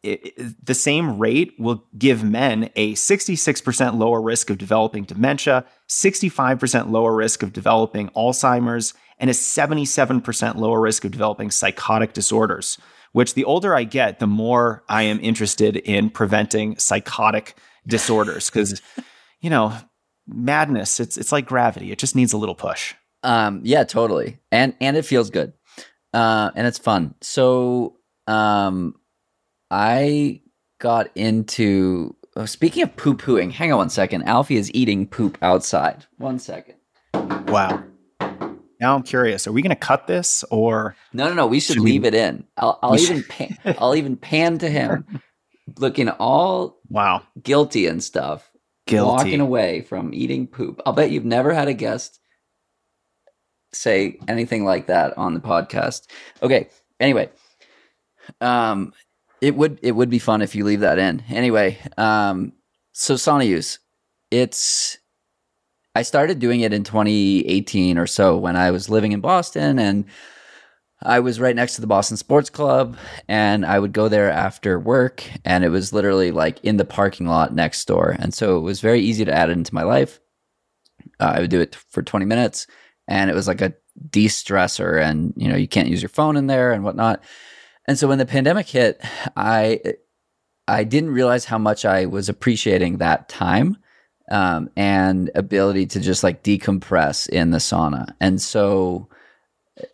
it, 0.03 0.33
it, 0.37 0.65
the 0.65 0.73
same 0.73 1.17
rate 1.17 1.53
will 1.57 1.85
give 1.97 2.23
men 2.23 2.69
a 2.75 2.93
66% 2.93 3.97
lower 3.97 4.21
risk 4.21 4.49
of 4.49 4.57
developing 4.57 5.05
dementia, 5.05 5.65
65% 5.87 6.89
lower 6.89 7.15
risk 7.15 7.41
of 7.41 7.53
developing 7.53 8.09
Alzheimer's, 8.09 8.93
and 9.17 9.29
a 9.29 9.33
77% 9.33 10.55
lower 10.55 10.81
risk 10.81 11.05
of 11.05 11.11
developing 11.11 11.51
psychotic 11.51 12.13
disorders 12.13 12.77
which 13.13 13.35
the 13.35 13.45
older 13.45 13.73
I 13.73 13.85
get, 13.85 14.19
the 14.19 14.27
more 14.27 14.83
I 14.89 15.03
am 15.03 15.19
interested 15.21 15.77
in 15.77 16.09
preventing 16.09 16.77
psychotic 16.77 17.55
disorders 17.87 18.49
because, 18.49 18.81
you 19.39 19.49
know, 19.49 19.73
madness, 20.27 20.99
it's, 20.99 21.17
it's 21.17 21.31
like 21.31 21.45
gravity. 21.45 21.91
It 21.91 21.99
just 21.99 22.15
needs 22.15 22.33
a 22.33 22.37
little 22.37 22.55
push. 22.55 22.93
Um, 23.23 23.61
yeah, 23.63 23.83
totally. 23.83 24.39
And, 24.51 24.75
and 24.81 24.97
it 24.97 25.05
feels 25.05 25.29
good. 25.29 25.53
Uh, 26.13 26.51
and 26.55 26.67
it's 26.67 26.77
fun. 26.77 27.15
So, 27.21 27.97
um, 28.27 28.95
I 29.71 30.41
got 30.79 31.09
into, 31.15 32.15
oh, 32.35 32.45
speaking 32.45 32.83
of 32.83 32.95
poo 32.95 33.15
pooing, 33.15 33.51
hang 33.51 33.71
on 33.71 33.79
one 33.79 33.89
second. 33.89 34.23
Alfie 34.23 34.57
is 34.57 34.69
eating 34.73 35.07
poop 35.07 35.37
outside. 35.41 36.05
One 36.17 36.37
second. 36.37 36.75
Wow. 37.47 37.83
Now 38.79 38.95
I'm 38.95 39.03
curious. 39.03 39.47
Are 39.47 39.51
we 39.51 39.61
going 39.61 39.69
to 39.69 39.75
cut 39.75 40.07
this 40.07 40.43
or 40.51 40.95
no? 41.13 41.29
No, 41.29 41.33
no. 41.33 41.47
We 41.47 41.59
should, 41.61 41.75
should 41.75 41.83
leave 41.83 42.01
we... 42.01 42.09
it 42.09 42.13
in. 42.13 42.43
I'll, 42.57 42.77
I'll 42.83 42.99
even 42.99 43.23
pan, 43.23 43.57
I'll 43.79 43.95
even 43.95 44.17
pan 44.17 44.57
to 44.57 44.69
him, 44.69 45.21
looking 45.77 46.09
all 46.09 46.79
wow 46.89 47.23
guilty 47.41 47.87
and 47.87 48.03
stuff, 48.03 48.51
guilty. 48.85 49.07
walking 49.07 49.39
away 49.41 49.81
from 49.81 50.13
eating 50.13 50.47
poop. 50.47 50.81
I'll 50.85 50.93
bet 50.93 51.11
you've 51.11 51.25
never 51.25 51.53
had 51.53 51.67
a 51.67 51.73
guest 51.73 52.19
say 53.75 54.17
anything 54.27 54.65
like 54.65 54.87
that 54.87 55.17
on 55.17 55.33
the 55.33 55.39
podcast. 55.39 56.07
Okay. 56.41 56.69
Anyway, 56.99 57.29
um, 58.39 58.93
it 59.41 59.55
would 59.55 59.79
it 59.81 59.91
would 59.93 60.09
be 60.09 60.19
fun 60.19 60.41
if 60.41 60.55
you 60.55 60.63
leave 60.63 60.81
that 60.81 60.99
in. 60.99 61.23
Anyway, 61.29 61.77
um, 61.97 62.53
so 62.93 63.15
sauna 63.15 63.45
use, 63.45 63.79
it's 64.31 64.97
I 65.95 66.01
started 66.03 66.39
doing 66.39 66.61
it 66.61 66.73
in 66.73 66.83
2018 66.83 67.97
or 67.97 68.07
so 68.07 68.37
when 68.37 68.55
I 68.55 68.71
was 68.71 68.89
living 68.89 69.11
in 69.11 69.21
Boston 69.21 69.79
and 69.79 70.05
I 71.03 71.19
was 71.19 71.39
right 71.39 71.55
next 71.55 71.75
to 71.75 71.81
the 71.81 71.87
Boston 71.87 72.17
Sports 72.17 72.49
Club 72.49 72.97
and 73.27 73.65
I 73.65 73.79
would 73.79 73.93
go 73.93 74.07
there 74.07 74.31
after 74.31 74.79
work 74.79 75.23
and 75.45 75.63
it 75.63 75.69
was 75.69 75.93
literally 75.93 76.31
like 76.31 76.63
in 76.63 76.77
the 76.77 76.85
parking 76.85 77.27
lot 77.27 77.53
next 77.53 77.85
door. 77.85 78.15
And 78.19 78.33
so 78.33 78.57
it 78.57 78.61
was 78.61 78.81
very 78.81 79.01
easy 79.01 79.25
to 79.25 79.33
add 79.33 79.49
it 79.49 79.53
into 79.53 79.73
my 79.73 79.83
life. 79.83 80.19
Uh, 81.19 81.33
I 81.35 81.39
would 81.41 81.49
do 81.49 81.61
it 81.61 81.75
for 81.75 82.01
20 82.01 82.25
minutes 82.25 82.67
and 83.07 83.29
it 83.29 83.35
was 83.35 83.47
like 83.47 83.61
a 83.61 83.73
de-stressor 84.09 85.01
and 85.01 85.33
you 85.37 85.47
know 85.47 85.55
you 85.55 85.67
can't 85.67 85.87
use 85.87 86.01
your 86.01 86.09
phone 86.09 86.37
in 86.37 86.47
there 86.47 86.71
and 86.71 86.83
whatnot. 86.83 87.23
And 87.87 87.99
so 87.99 88.07
when 88.07 88.17
the 88.17 88.25
pandemic 88.25 88.67
hit, 88.67 89.01
I 89.35 89.81
I 90.67 90.83
didn't 90.83 91.11
realize 91.11 91.45
how 91.45 91.57
much 91.57 91.85
I 91.85 92.05
was 92.05 92.29
appreciating 92.29 92.97
that 92.97 93.27
time 93.27 93.77
um, 94.31 94.69
and 94.77 95.29
ability 95.35 95.85
to 95.87 95.99
just 95.99 96.23
like 96.23 96.43
decompress 96.43 97.27
in 97.27 97.51
the 97.51 97.57
sauna. 97.57 98.13
And 98.21 98.41
so 98.41 99.09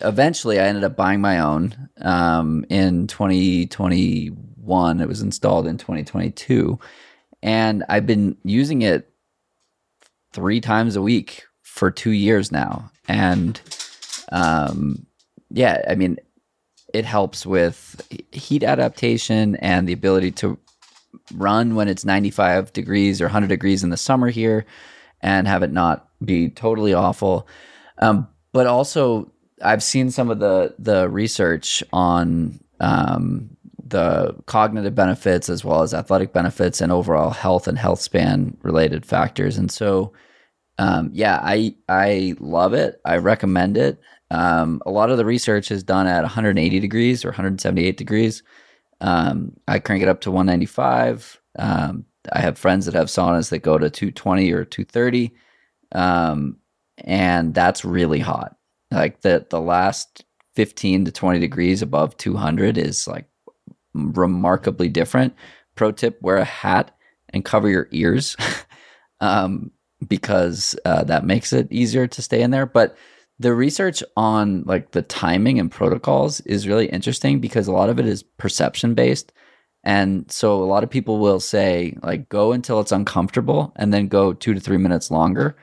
eventually 0.02 0.60
I 0.60 0.66
ended 0.66 0.84
up 0.84 0.96
buying 0.96 1.22
my 1.22 1.40
own 1.40 1.90
um, 2.02 2.66
in 2.70 3.08
2021. 3.08 5.02
It 5.02 5.08
was 5.08 5.22
installed 5.22 5.68
in 5.68 5.78
2022. 5.78 6.80
And 7.42 7.84
I've 7.88 8.06
been 8.06 8.38
using 8.44 8.82
it 8.82 9.10
three 10.34 10.62
times 10.62 10.96
a 10.96 11.02
week 11.02 11.46
for 11.64 11.90
two 11.92 12.12
years 12.12 12.52
now. 12.52 12.92
And 13.08 13.60
um, 14.32 15.06
yeah, 15.50 15.82
I 15.90 15.96
mean, 15.96 16.18
it 16.94 17.06
helps 17.06 17.46
with 17.46 18.02
heat 18.32 18.64
adaptation 18.64 19.56
and 19.58 19.88
the 19.88 19.94
ability 19.94 20.32
to 20.32 20.58
run 21.34 21.76
when 21.76 21.88
it's 21.88 22.06
95 22.06 22.74
degrees 22.74 23.22
or 23.22 23.26
100 23.26 23.48
degrees 23.48 23.84
in 23.84 23.90
the 23.90 23.98
summer 23.98 24.30
here 24.30 24.66
and 25.22 25.48
have 25.48 25.64
it 25.64 25.72
not 25.72 26.10
be 26.24 26.50
totally 26.50 26.94
awful. 26.94 27.48
Um, 28.00 28.28
but 28.52 28.68
also, 28.68 29.32
I've 29.64 29.84
seen 29.84 30.12
some 30.12 30.30
of 30.30 30.40
the 30.40 30.76
the 30.80 31.10
research 31.10 31.84
on 31.94 32.60
um, 32.80 33.56
the 33.90 34.36
cognitive 34.46 34.96
benefits 34.96 35.50
as 35.50 35.66
well 35.66 35.82
as 35.82 35.94
athletic 35.94 36.34
benefits 36.34 36.82
and 36.82 36.92
overall 36.92 37.32
health 37.32 37.68
and 37.68 37.78
health 37.78 38.00
span 38.00 38.56
related 38.62 39.06
factors. 39.06 39.58
And 39.58 39.72
so, 39.72 40.14
um, 40.78 41.10
yeah, 41.14 41.40
I 41.42 41.76
I 41.88 42.36
love 42.40 42.74
it. 42.74 43.02
I 43.06 43.18
recommend 43.18 43.78
it. 43.78 44.00
Um, 44.32 44.82
a 44.86 44.92
lot 44.92 45.10
of 45.10 45.18
the 45.18 45.26
research 45.26 45.72
is 45.72 45.84
done 45.84 46.08
at 46.08 46.22
180 46.22 46.80
degrees 46.80 47.26
or 47.26 47.30
178 47.30 47.98
degrees. 47.98 48.44
Um, 49.02 49.54
I 49.68 49.80
crank 49.80 50.04
it 50.04 50.10
up 50.10 50.22
to 50.22 50.32
195. 50.32 51.42
Um, 51.58 52.06
I 52.32 52.40
have 52.40 52.58
friends 52.58 52.86
that 52.86 52.94
have 52.94 53.08
saunas 53.08 53.50
that 53.50 53.60
go 53.60 53.78
to 53.78 53.90
220 53.90 54.52
or 54.52 54.66
230. 54.66 55.34
Um, 55.94 56.58
and 57.00 57.54
that's 57.54 57.86
really 57.86 58.20
hot. 58.20 58.56
Like 58.92 59.22
the, 59.22 59.46
the 59.50 59.62
last 59.62 60.26
15 60.56 61.06
to 61.06 61.12
20 61.12 61.40
degrees 61.40 61.82
above 61.82 62.18
200 62.18 62.78
is 62.78 63.08
like 63.08 63.26
remarkably 63.94 64.90
different. 64.90 65.34
Pro 65.76 65.92
tip 65.92 66.22
wear 66.22 66.38
a 66.38 66.46
hat 66.46 66.96
and 67.30 67.46
cover 67.46 67.70
your 67.70 67.88
ears 67.92 68.36
um, 69.22 69.72
because 70.08 70.76
uh, 70.86 71.04
that 71.04 71.26
makes 71.26 71.54
it 71.54 71.72
easier 71.72 72.08
to 72.08 72.22
stay 72.22 72.42
in 72.42 72.52
there. 72.52 72.66
But 72.66 72.98
the 73.40 73.54
research 73.54 74.04
on 74.18 74.64
like 74.66 74.92
the 74.92 75.02
timing 75.02 75.60
and 75.60 75.72
protocols 75.72 76.42
is 76.42 76.68
really 76.68 76.88
interesting 76.88 77.40
because 77.40 77.68
a 77.68 77.72
lot 77.72 77.90
of 77.90 78.00
it 78.00 78.06
is 78.06 78.24
perception 78.24 78.94
based 78.94 79.32
and 79.84 80.30
so 80.30 80.62
a 80.62 80.66
lot 80.66 80.84
of 80.84 80.90
people 80.90 81.20
will 81.20 81.40
say 81.40 81.98
like 82.04 82.28
go 82.30 82.52
until 82.52 82.80
it's 82.80 82.92
uncomfortable 82.92 83.72
and 83.78 83.94
then 83.94 84.08
go 84.08 84.34
2 84.34 84.54
to 84.54 84.60
3 84.60 84.78
minutes 84.78 85.10
longer 85.10 85.56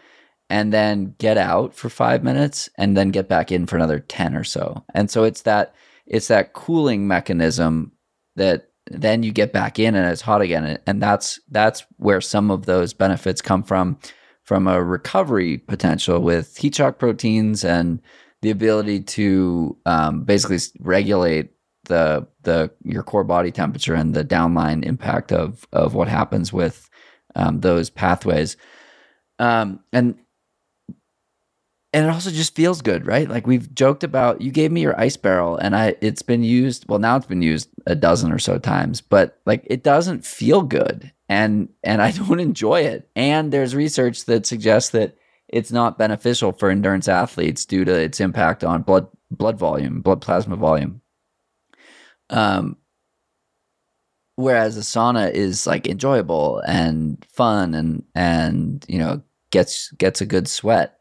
and 0.48 0.72
then 0.72 1.14
get 1.18 1.36
out 1.36 1.74
for 1.74 1.88
five 1.88 2.22
minutes 2.22 2.68
and 2.78 2.96
then 2.96 3.10
get 3.10 3.28
back 3.28 3.50
in 3.50 3.66
for 3.66 3.76
another 3.76 4.00
10 4.00 4.34
or 4.36 4.44
so. 4.44 4.84
And 4.94 5.10
so 5.10 5.24
it's 5.24 5.42
that 5.42 5.74
it's 6.06 6.28
that 6.28 6.52
cooling 6.52 7.08
mechanism 7.08 7.92
that 8.36 8.70
then 8.88 9.22
you 9.24 9.32
get 9.32 9.52
back 9.52 9.78
in 9.78 9.96
and 9.96 10.10
it's 10.10 10.20
hot 10.20 10.40
again. 10.40 10.78
And 10.86 11.02
that's 11.02 11.40
that's 11.50 11.84
where 11.96 12.20
some 12.20 12.50
of 12.50 12.66
those 12.66 12.94
benefits 12.94 13.42
come 13.42 13.62
from 13.62 13.98
from 14.44 14.68
a 14.68 14.82
recovery 14.82 15.58
potential 15.58 16.20
with 16.20 16.56
heat 16.56 16.76
shock 16.76 16.98
proteins 16.98 17.64
and 17.64 18.00
the 18.42 18.50
ability 18.50 19.00
to 19.00 19.76
um, 19.86 20.22
basically 20.22 20.58
regulate 20.78 21.50
the 21.86 22.26
the 22.42 22.70
your 22.84 23.02
core 23.02 23.24
body 23.24 23.50
temperature 23.50 23.94
and 23.94 24.14
the 24.14 24.24
downline 24.24 24.84
impact 24.84 25.32
of 25.32 25.66
of 25.72 25.94
what 25.94 26.06
happens 26.08 26.52
with 26.52 26.88
um, 27.34 27.60
those 27.60 27.90
pathways. 27.90 28.56
Um, 29.38 29.80
and 29.92 30.16
and 31.96 32.04
it 32.04 32.10
also 32.10 32.30
just 32.30 32.54
feels 32.54 32.82
good, 32.82 33.06
right? 33.06 33.26
Like 33.26 33.46
we've 33.46 33.74
joked 33.74 34.04
about 34.04 34.42
you 34.42 34.52
gave 34.52 34.70
me 34.70 34.82
your 34.82 35.00
ice 35.00 35.16
barrel 35.16 35.56
and 35.56 35.74
I 35.74 35.96
it's 36.02 36.20
been 36.20 36.42
used, 36.42 36.84
well 36.90 36.98
now 36.98 37.16
it's 37.16 37.24
been 37.24 37.40
used 37.40 37.70
a 37.86 37.94
dozen 37.94 38.30
or 38.30 38.38
so 38.38 38.58
times, 38.58 39.00
but 39.00 39.40
like 39.46 39.62
it 39.64 39.82
doesn't 39.82 40.26
feel 40.26 40.60
good 40.60 41.10
and 41.30 41.70
and 41.82 42.02
I 42.02 42.10
don't 42.28 42.38
enjoy 42.38 42.82
it. 42.82 43.08
And 43.16 43.50
there's 43.50 43.74
research 43.74 44.26
that 44.26 44.44
suggests 44.44 44.90
that 44.90 45.16
it's 45.48 45.72
not 45.72 45.96
beneficial 45.96 46.52
for 46.52 46.68
endurance 46.68 47.08
athletes 47.08 47.64
due 47.64 47.86
to 47.86 47.94
its 47.94 48.20
impact 48.20 48.62
on 48.62 48.82
blood 48.82 49.08
blood 49.30 49.58
volume, 49.58 50.02
blood 50.02 50.20
plasma 50.20 50.56
volume. 50.56 51.00
Um, 52.28 52.76
whereas 54.34 54.76
a 54.76 54.80
sauna 54.80 55.30
is 55.32 55.66
like 55.66 55.86
enjoyable 55.86 56.58
and 56.66 57.24
fun 57.32 57.72
and 57.72 58.04
and 58.14 58.84
you 58.86 58.98
know 58.98 59.22
gets 59.50 59.90
gets 59.92 60.20
a 60.20 60.26
good 60.26 60.46
sweat. 60.46 60.95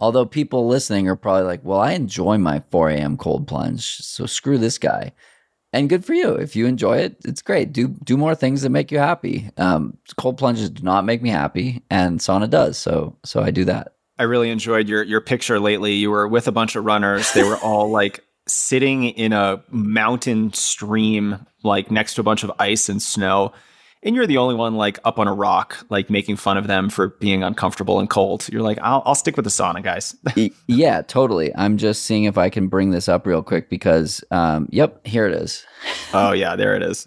Although 0.00 0.26
people 0.26 0.66
listening 0.66 1.08
are 1.08 1.16
probably 1.16 1.44
like, 1.44 1.60
"Well, 1.62 1.78
I 1.78 1.92
enjoy 1.92 2.38
my 2.38 2.62
4 2.70 2.90
a.m. 2.90 3.16
cold 3.16 3.46
plunge, 3.46 3.98
so 3.98 4.26
screw 4.26 4.58
this 4.58 4.78
guy." 4.78 5.12
And 5.72 5.88
good 5.88 6.04
for 6.04 6.14
you 6.14 6.34
if 6.34 6.56
you 6.56 6.66
enjoy 6.66 6.98
it. 6.98 7.16
It's 7.24 7.42
great. 7.42 7.72
Do 7.72 7.88
do 7.88 8.16
more 8.16 8.34
things 8.34 8.62
that 8.62 8.70
make 8.70 8.90
you 8.90 8.98
happy. 8.98 9.50
Um, 9.56 9.98
cold 10.16 10.36
plunges 10.38 10.70
do 10.70 10.82
not 10.82 11.04
make 11.04 11.22
me 11.22 11.30
happy, 11.30 11.82
and 11.90 12.18
sauna 12.18 12.50
does. 12.50 12.76
So 12.76 13.16
so 13.24 13.40
I 13.42 13.50
do 13.50 13.64
that. 13.66 13.94
I 14.18 14.24
really 14.24 14.50
enjoyed 14.50 14.88
your 14.88 15.02
your 15.02 15.20
picture 15.20 15.60
lately. 15.60 15.94
You 15.94 16.10
were 16.10 16.26
with 16.26 16.48
a 16.48 16.52
bunch 16.52 16.76
of 16.76 16.84
runners. 16.84 17.32
They 17.32 17.44
were 17.44 17.56
all 17.58 17.90
like 18.00 18.24
sitting 18.48 19.04
in 19.04 19.32
a 19.32 19.62
mountain 19.70 20.52
stream, 20.52 21.46
like 21.62 21.90
next 21.90 22.14
to 22.14 22.20
a 22.20 22.24
bunch 22.24 22.42
of 22.42 22.50
ice 22.58 22.88
and 22.88 23.00
snow. 23.00 23.52
And 24.02 24.16
you're 24.16 24.26
the 24.26 24.38
only 24.38 24.54
one 24.54 24.76
like 24.76 24.98
up 25.04 25.18
on 25.18 25.28
a 25.28 25.34
rock, 25.34 25.84
like 25.90 26.08
making 26.08 26.36
fun 26.36 26.56
of 26.56 26.66
them 26.66 26.88
for 26.88 27.08
being 27.08 27.42
uncomfortable 27.42 28.00
and 28.00 28.08
cold. 28.08 28.48
You're 28.50 28.62
like, 28.62 28.78
I'll, 28.80 29.02
I'll 29.04 29.14
stick 29.14 29.36
with 29.36 29.44
the 29.44 29.50
sauna, 29.50 29.82
guys. 29.82 30.16
yeah, 30.66 31.02
totally. 31.02 31.54
I'm 31.54 31.76
just 31.76 32.02
seeing 32.02 32.24
if 32.24 32.38
I 32.38 32.48
can 32.48 32.68
bring 32.68 32.92
this 32.92 33.08
up 33.08 33.26
real 33.26 33.42
quick 33.42 33.68
because, 33.68 34.24
um, 34.30 34.68
yep, 34.70 35.06
here 35.06 35.26
it 35.26 35.34
is. 35.34 35.66
oh 36.14 36.32
yeah, 36.32 36.56
there 36.56 36.74
it 36.74 36.82
is. 36.82 37.06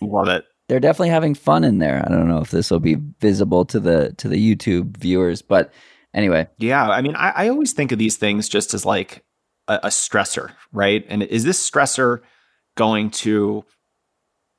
Love 0.00 0.28
it. 0.28 0.44
They're 0.68 0.80
definitely 0.80 1.10
having 1.10 1.34
fun 1.34 1.64
in 1.64 1.78
there. 1.78 2.02
I 2.06 2.10
don't 2.10 2.28
know 2.28 2.40
if 2.40 2.50
this 2.50 2.70
will 2.70 2.80
be 2.80 2.96
visible 3.20 3.64
to 3.66 3.80
the 3.80 4.14
to 4.18 4.28
the 4.28 4.36
YouTube 4.36 4.96
viewers, 4.96 5.42
but 5.42 5.72
anyway. 6.14 6.48
Yeah, 6.58 6.88
I 6.88 7.02
mean, 7.02 7.16
I, 7.16 7.30
I 7.30 7.48
always 7.48 7.72
think 7.72 7.92
of 7.92 7.98
these 7.98 8.16
things 8.16 8.48
just 8.48 8.74
as 8.74 8.86
like 8.86 9.24
a, 9.66 9.80
a 9.84 9.88
stressor, 9.88 10.52
right? 10.72 11.04
And 11.08 11.22
is 11.22 11.44
this 11.44 11.70
stressor 11.70 12.20
going 12.76 13.10
to 13.10 13.64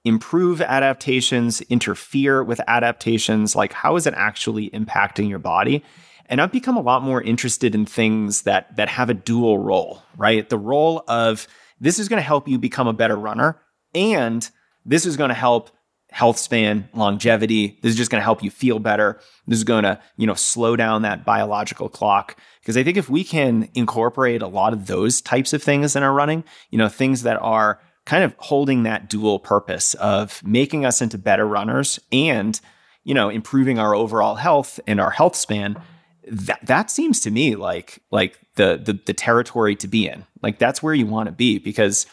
improve 0.06 0.62
adaptations, 0.62 1.62
interfere 1.62 2.44
with 2.44 2.62
adaptations? 2.68 3.56
Like, 3.56 3.74
how 3.74 3.96
is 3.96 4.08
it 4.08 4.14
actually 4.16 4.70
impacting 4.72 5.30
your 5.30 5.40
body? 5.40 5.84
And 6.28 6.40
I've 6.40 6.52
become 6.52 6.78
a 6.78 6.82
lot 6.82 7.02
more 7.02 7.22
interested 7.22 7.74
in 7.74 7.86
things 7.86 8.44
that 8.44 8.76
that 8.76 8.90
have 8.90 9.10
a 9.10 9.16
dual 9.16 9.58
role, 9.58 10.04
right? 10.16 10.48
The 10.48 10.60
role 10.60 11.04
of 11.08 11.48
this 11.80 11.98
is 11.98 12.08
going 12.08 12.20
to 12.20 12.28
help 12.28 12.48
you 12.48 12.60
become 12.60 12.88
a 12.88 12.94
better 12.94 13.16
runner, 13.16 13.60
and 13.96 14.48
this 14.86 15.06
is 15.06 15.18
going 15.18 15.30
to 15.30 15.36
help 15.36 15.72
health 16.12 16.38
span, 16.38 16.90
longevity. 16.94 17.78
This 17.82 17.92
is 17.92 17.98
just 17.98 18.12
going 18.12 18.20
to 18.20 18.26
help 18.26 18.44
you 18.44 18.50
feel 18.50 18.80
better. 18.80 19.20
This 19.48 19.60
is 19.60 19.64
going 19.64 19.84
to, 19.84 20.00
you 20.18 20.26
know, 20.26 20.34
slow 20.34 20.76
down 20.76 21.04
that 21.04 21.24
biological 21.26 21.90
clock. 21.90 22.36
Because 22.62 22.78
I 22.78 22.84
think 22.84 22.98
if 22.98 23.10
we 23.10 23.24
can 23.24 23.70
incorporate 23.76 24.42
a 24.42 24.48
lot 24.48 24.74
of 24.74 24.88
those 24.88 25.22
types 25.22 25.54
of 25.54 25.62
things 25.62 25.96
in 25.96 26.04
our 26.04 26.14
running, 26.14 26.44
you 26.72 26.78
know, 26.78 26.90
things 26.90 27.24
that 27.24 27.38
are 27.42 27.80
kind 28.10 28.24
of 28.24 28.34
holding 28.40 28.82
that 28.84 29.08
dual 29.08 29.38
purpose 29.38 29.94
of 29.94 30.44
making 30.44 30.84
us 30.84 31.00
into 31.00 31.16
better 31.16 31.46
runners 31.46 32.00
and, 32.12 32.60
you 33.04 33.14
know, 33.14 33.30
improving 33.30 33.78
our 33.78 33.94
overall 33.94 34.34
health 34.34 34.80
and 34.88 35.00
our 35.00 35.12
health 35.12 35.36
span, 35.36 35.80
that 36.28 36.60
that 36.66 36.90
seems 36.90 37.20
to 37.20 37.30
me 37.30 37.56
like 37.56 38.02
like 38.10 38.40
the 38.56 38.82
the, 38.84 39.00
the 39.06 39.14
territory 39.14 39.76
to 39.76 39.88
be 39.88 40.08
in. 40.08 40.26
Like 40.42 40.58
that's 40.58 40.82
where 40.82 40.96
you 40.96 41.06
want 41.06 41.28
to 41.28 41.32
be 41.32 41.60
because 41.60 42.08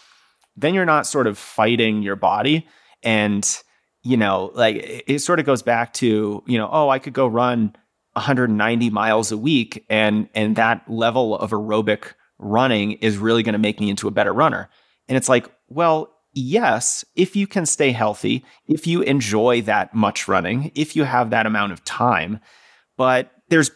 then 0.55 0.74
you're 0.74 0.84
not 0.84 1.07
sort 1.07 1.26
of 1.26 1.38
fighting 1.38 2.03
your 2.03 2.16
body 2.16 2.68
and 3.03 3.62
you 4.03 4.18
know, 4.18 4.51
like 4.55 4.76
it, 4.76 5.05
it 5.07 5.18
sort 5.20 5.40
of 5.40 5.47
goes 5.47 5.62
back 5.62 5.94
to, 5.94 6.44
you 6.47 6.59
know, 6.59 6.68
oh, 6.70 6.90
I 6.90 6.99
could 6.99 7.14
go 7.14 7.26
run 7.26 7.74
190 8.12 8.90
miles 8.90 9.32
a 9.32 9.38
week 9.38 9.86
and 9.88 10.28
and 10.34 10.57
that 10.57 10.82
level 10.90 11.38
of 11.38 11.53
aerobic 11.53 12.12
running 12.38 12.92
is 12.92 13.16
really 13.16 13.42
going 13.42 13.55
to 13.55 13.59
make 13.59 13.80
me 13.80 13.88
into 13.88 14.09
a 14.09 14.11
better 14.11 14.34
runner. 14.34 14.68
And 15.09 15.16
it's 15.16 15.28
like, 15.28 15.51
well, 15.69 16.12
yes, 16.33 17.05
if 17.14 17.35
you 17.35 17.47
can 17.47 17.67
stay 17.67 17.93
healthy, 17.93 18.45
if 18.69 18.87
you 18.87 19.03
enjoy 19.03 19.62
that 19.62 19.95
much 19.95 20.29
running, 20.29 20.71
if 20.75 20.95
you 20.95 21.05
have 21.05 21.31
that 21.31 21.47
amount 21.47 21.73
of 21.73 21.85
time, 21.85 22.41
but 22.97 23.33
there's 23.49 23.71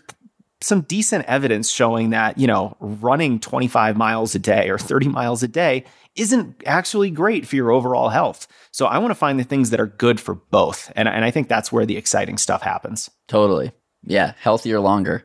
some 0.62 0.82
decent 0.82 1.24
evidence 1.24 1.70
showing 1.70 2.10
that, 2.10 2.38
you 2.38 2.46
know, 2.46 2.76
running 2.80 3.40
25 3.40 3.96
miles 3.96 4.34
a 4.34 4.38
day 4.38 4.68
or 4.68 4.78
30 4.78 5.08
miles 5.08 5.42
a 5.42 5.48
day 5.48 5.84
isn't 6.16 6.62
actually 6.66 7.10
great 7.10 7.46
for 7.46 7.56
your 7.56 7.70
overall 7.70 8.10
health. 8.10 8.46
So 8.72 8.86
I 8.86 8.98
want 8.98 9.10
to 9.10 9.16
find 9.16 9.38
the 9.38 9.44
things 9.44 9.70
that 9.70 9.80
are 9.80 9.86
good 9.86 10.20
for 10.20 10.34
both. 10.34 10.92
And, 10.96 11.08
and 11.08 11.24
I 11.24 11.30
think 11.30 11.48
that's 11.48 11.72
where 11.72 11.86
the 11.86 11.96
exciting 11.96 12.36
stuff 12.36 12.62
happens. 12.62 13.10
Totally. 13.26 13.72
Yeah. 14.02 14.34
Healthier 14.40 14.80
longer, 14.80 15.24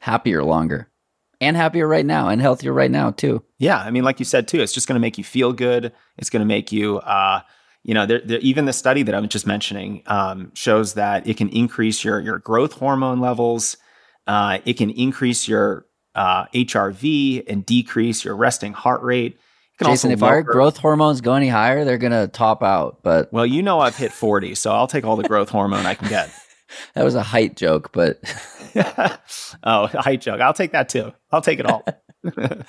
happier 0.00 0.44
longer, 0.44 0.90
and 1.44 1.56
happier 1.56 1.86
right 1.86 2.06
now, 2.06 2.28
and 2.28 2.40
healthier 2.40 2.72
right 2.72 2.90
now, 2.90 3.10
too. 3.10 3.42
Yeah. 3.58 3.78
I 3.78 3.90
mean, 3.90 4.04
like 4.04 4.18
you 4.18 4.24
said, 4.24 4.48
too, 4.48 4.60
it's 4.60 4.72
just 4.72 4.88
going 4.88 4.96
to 4.96 5.00
make 5.00 5.18
you 5.18 5.24
feel 5.24 5.52
good. 5.52 5.92
It's 6.18 6.30
going 6.30 6.40
to 6.40 6.46
make 6.46 6.72
you, 6.72 6.98
uh, 6.98 7.40
you 7.82 7.94
know, 7.94 8.06
there, 8.06 8.20
there, 8.24 8.38
even 8.40 8.64
the 8.64 8.72
study 8.72 9.02
that 9.02 9.14
I'm 9.14 9.28
just 9.28 9.46
mentioning 9.46 10.02
um, 10.06 10.50
shows 10.54 10.94
that 10.94 11.26
it 11.26 11.36
can 11.36 11.50
increase 11.50 12.02
your 12.02 12.18
your 12.20 12.38
growth 12.38 12.72
hormone 12.72 13.20
levels. 13.20 13.76
Uh, 14.26 14.58
it 14.64 14.74
can 14.74 14.90
increase 14.90 15.46
your 15.46 15.86
uh, 16.14 16.46
HRV 16.46 17.44
and 17.46 17.64
decrease 17.66 18.24
your 18.24 18.36
resting 18.36 18.72
heart 18.72 19.02
rate. 19.02 19.38
Jason, 19.82 20.12
if 20.12 20.22
our 20.22 20.42
growth 20.42 20.76
hormones 20.76 21.20
go 21.20 21.34
any 21.34 21.48
higher, 21.48 21.84
they're 21.84 21.98
going 21.98 22.12
to 22.12 22.28
top 22.28 22.62
out. 22.62 23.00
But 23.02 23.32
well, 23.32 23.44
you 23.44 23.60
know, 23.62 23.80
I've 23.80 23.96
hit 23.96 24.12
40, 24.12 24.54
so 24.54 24.70
I'll 24.72 24.86
take 24.86 25.04
all 25.04 25.16
the 25.16 25.26
growth 25.26 25.48
hormone 25.48 25.84
I 25.84 25.94
can 25.94 26.08
get. 26.08 26.30
that 26.94 27.04
was 27.04 27.16
a 27.16 27.22
height 27.22 27.56
joke, 27.56 27.90
but 27.92 28.20
oh, 29.64 29.86
height 29.86 30.20
joke. 30.20 30.40
I'll 30.40 30.54
take 30.54 30.72
that 30.72 30.88
too. 30.88 31.12
I'll 31.30 31.42
take 31.42 31.60
it 31.60 31.66
all. 31.66 31.84
but 32.22 32.66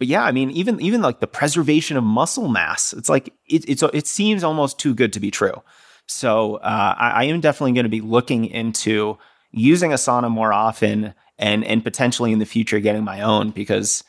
yeah, 0.00 0.24
I 0.24 0.32
mean, 0.32 0.50
even 0.50 0.80
even 0.80 1.02
like 1.02 1.20
the 1.20 1.26
preservation 1.26 1.96
of 1.96 2.04
muscle 2.04 2.48
mass, 2.48 2.92
it's 2.92 3.08
like 3.08 3.28
it, 3.46 3.64
it's 3.68 3.82
it 3.82 4.06
seems 4.06 4.44
almost 4.44 4.78
too 4.78 4.94
good 4.94 5.12
to 5.14 5.20
be 5.20 5.30
true. 5.30 5.62
So 6.06 6.56
uh, 6.56 6.94
I, 6.98 7.10
I 7.10 7.24
am 7.24 7.40
definitely 7.40 7.72
going 7.72 7.84
to 7.84 7.90
be 7.90 8.00
looking 8.00 8.46
into 8.46 9.18
using 9.50 9.92
a 9.92 9.96
sauna 9.96 10.30
more 10.30 10.52
often, 10.52 11.14
and 11.38 11.64
and 11.64 11.82
potentially 11.84 12.32
in 12.32 12.38
the 12.38 12.46
future 12.46 12.80
getting 12.80 13.04
my 13.04 13.20
own 13.20 13.50
because 13.50 14.04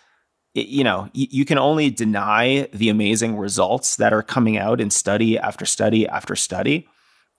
you 0.65 0.83
know, 0.83 1.09
you 1.13 1.45
can 1.45 1.59
only 1.59 1.89
deny 1.89 2.67
the 2.73 2.89
amazing 2.89 3.37
results 3.37 3.97
that 3.97 4.11
are 4.11 4.23
coming 4.23 4.57
out 4.57 4.81
in 4.81 4.89
study 4.89 5.37
after 5.37 5.65
study 5.65 6.07
after 6.07 6.35
study. 6.35 6.87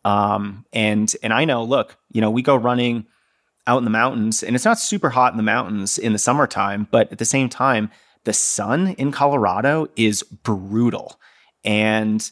Um, 0.05 0.65
and 0.73 1.13
and 1.23 1.33
I 1.33 1.45
know, 1.45 1.65
look, 1.65 1.97
you 2.13 2.21
know, 2.21 2.31
we 2.31 2.43
go 2.43 2.55
running 2.55 3.07
out 3.69 3.79
in 3.79 3.85
the 3.85 3.91
mountains, 3.91 4.43
and 4.43 4.57
it's 4.57 4.65
not 4.65 4.81
super 4.81 5.11
hot 5.11 5.33
in 5.33 5.37
the 5.37 5.43
mountains 5.43 5.99
in 5.99 6.13
the 6.13 6.19
summertime, 6.19 6.89
but 6.91 7.13
at 7.13 7.19
the 7.19 7.25
same 7.25 7.49
time, 7.49 7.91
the 8.25 8.33
sun 8.33 8.89
in 8.95 9.13
Colorado 9.13 9.89
is 9.95 10.23
brutal. 10.23 11.21
And 11.65 12.29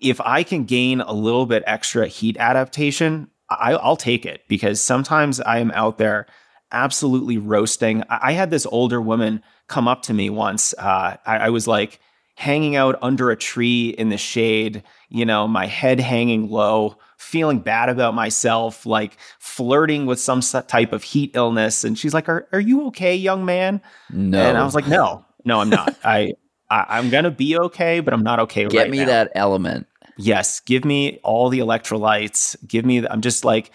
if 0.00 0.20
I 0.20 0.44
can 0.44 0.64
gain 0.64 1.00
a 1.00 1.12
little 1.12 1.44
bit 1.44 1.64
extra 1.66 2.06
heat 2.06 2.36
adaptation, 2.38 3.28
I, 3.50 3.72
will 3.72 3.96
take 3.96 4.24
it 4.24 4.42
because 4.48 4.80
sometimes 4.80 5.40
I 5.40 5.58
am 5.58 5.72
out 5.72 5.98
there 5.98 6.26
absolutely 6.70 7.36
roasting. 7.36 8.04
I, 8.08 8.32
had 8.32 8.50
this 8.50 8.64
older 8.64 9.00
woman 9.00 9.42
come 9.66 9.88
up 9.88 10.02
to 10.02 10.14
me 10.14 10.30
once. 10.30 10.72
Uh, 10.78 11.16
I, 11.26 11.36
I 11.36 11.48
was 11.50 11.66
like 11.66 11.98
hanging 12.36 12.76
out 12.76 12.96
under 13.02 13.30
a 13.30 13.36
tree 13.36 13.88
in 13.90 14.08
the 14.08 14.16
shade, 14.16 14.84
you 15.08 15.26
know, 15.26 15.48
my 15.48 15.66
head 15.66 15.98
hanging 15.98 16.48
low, 16.48 16.96
feeling 17.20 17.60
bad 17.60 17.88
about 17.88 18.14
myself, 18.14 18.86
like 18.86 19.16
flirting 19.38 20.06
with 20.06 20.18
some 20.18 20.40
type 20.40 20.92
of 20.92 21.04
heat 21.04 21.32
illness. 21.34 21.84
And 21.84 21.98
she's 21.98 22.14
like, 22.14 22.28
"Are 22.28 22.48
are 22.52 22.60
you 22.60 22.86
okay, 22.88 23.14
young 23.14 23.44
man?" 23.44 23.80
No. 24.10 24.40
And 24.40 24.58
I 24.58 24.64
was 24.64 24.74
like, 24.74 24.88
"No, 24.88 25.24
no, 25.44 25.60
I'm 25.60 25.70
not. 25.70 25.96
I, 26.04 26.32
I 26.70 26.98
am 26.98 27.10
gonna 27.10 27.30
be 27.30 27.58
okay, 27.58 28.00
but 28.00 28.14
I'm 28.14 28.22
not 28.22 28.40
okay 28.40 28.64
with 28.64 28.72
that. 28.72 28.76
Get 28.76 28.82
right 28.82 28.90
me 28.90 28.98
now. 28.98 29.06
that 29.06 29.32
element. 29.34 29.86
Yes, 30.16 30.60
give 30.60 30.84
me 30.84 31.18
all 31.22 31.48
the 31.48 31.60
electrolytes. 31.60 32.56
Give 32.66 32.84
me. 32.84 33.06
I'm 33.06 33.20
just 33.20 33.44
like 33.44 33.70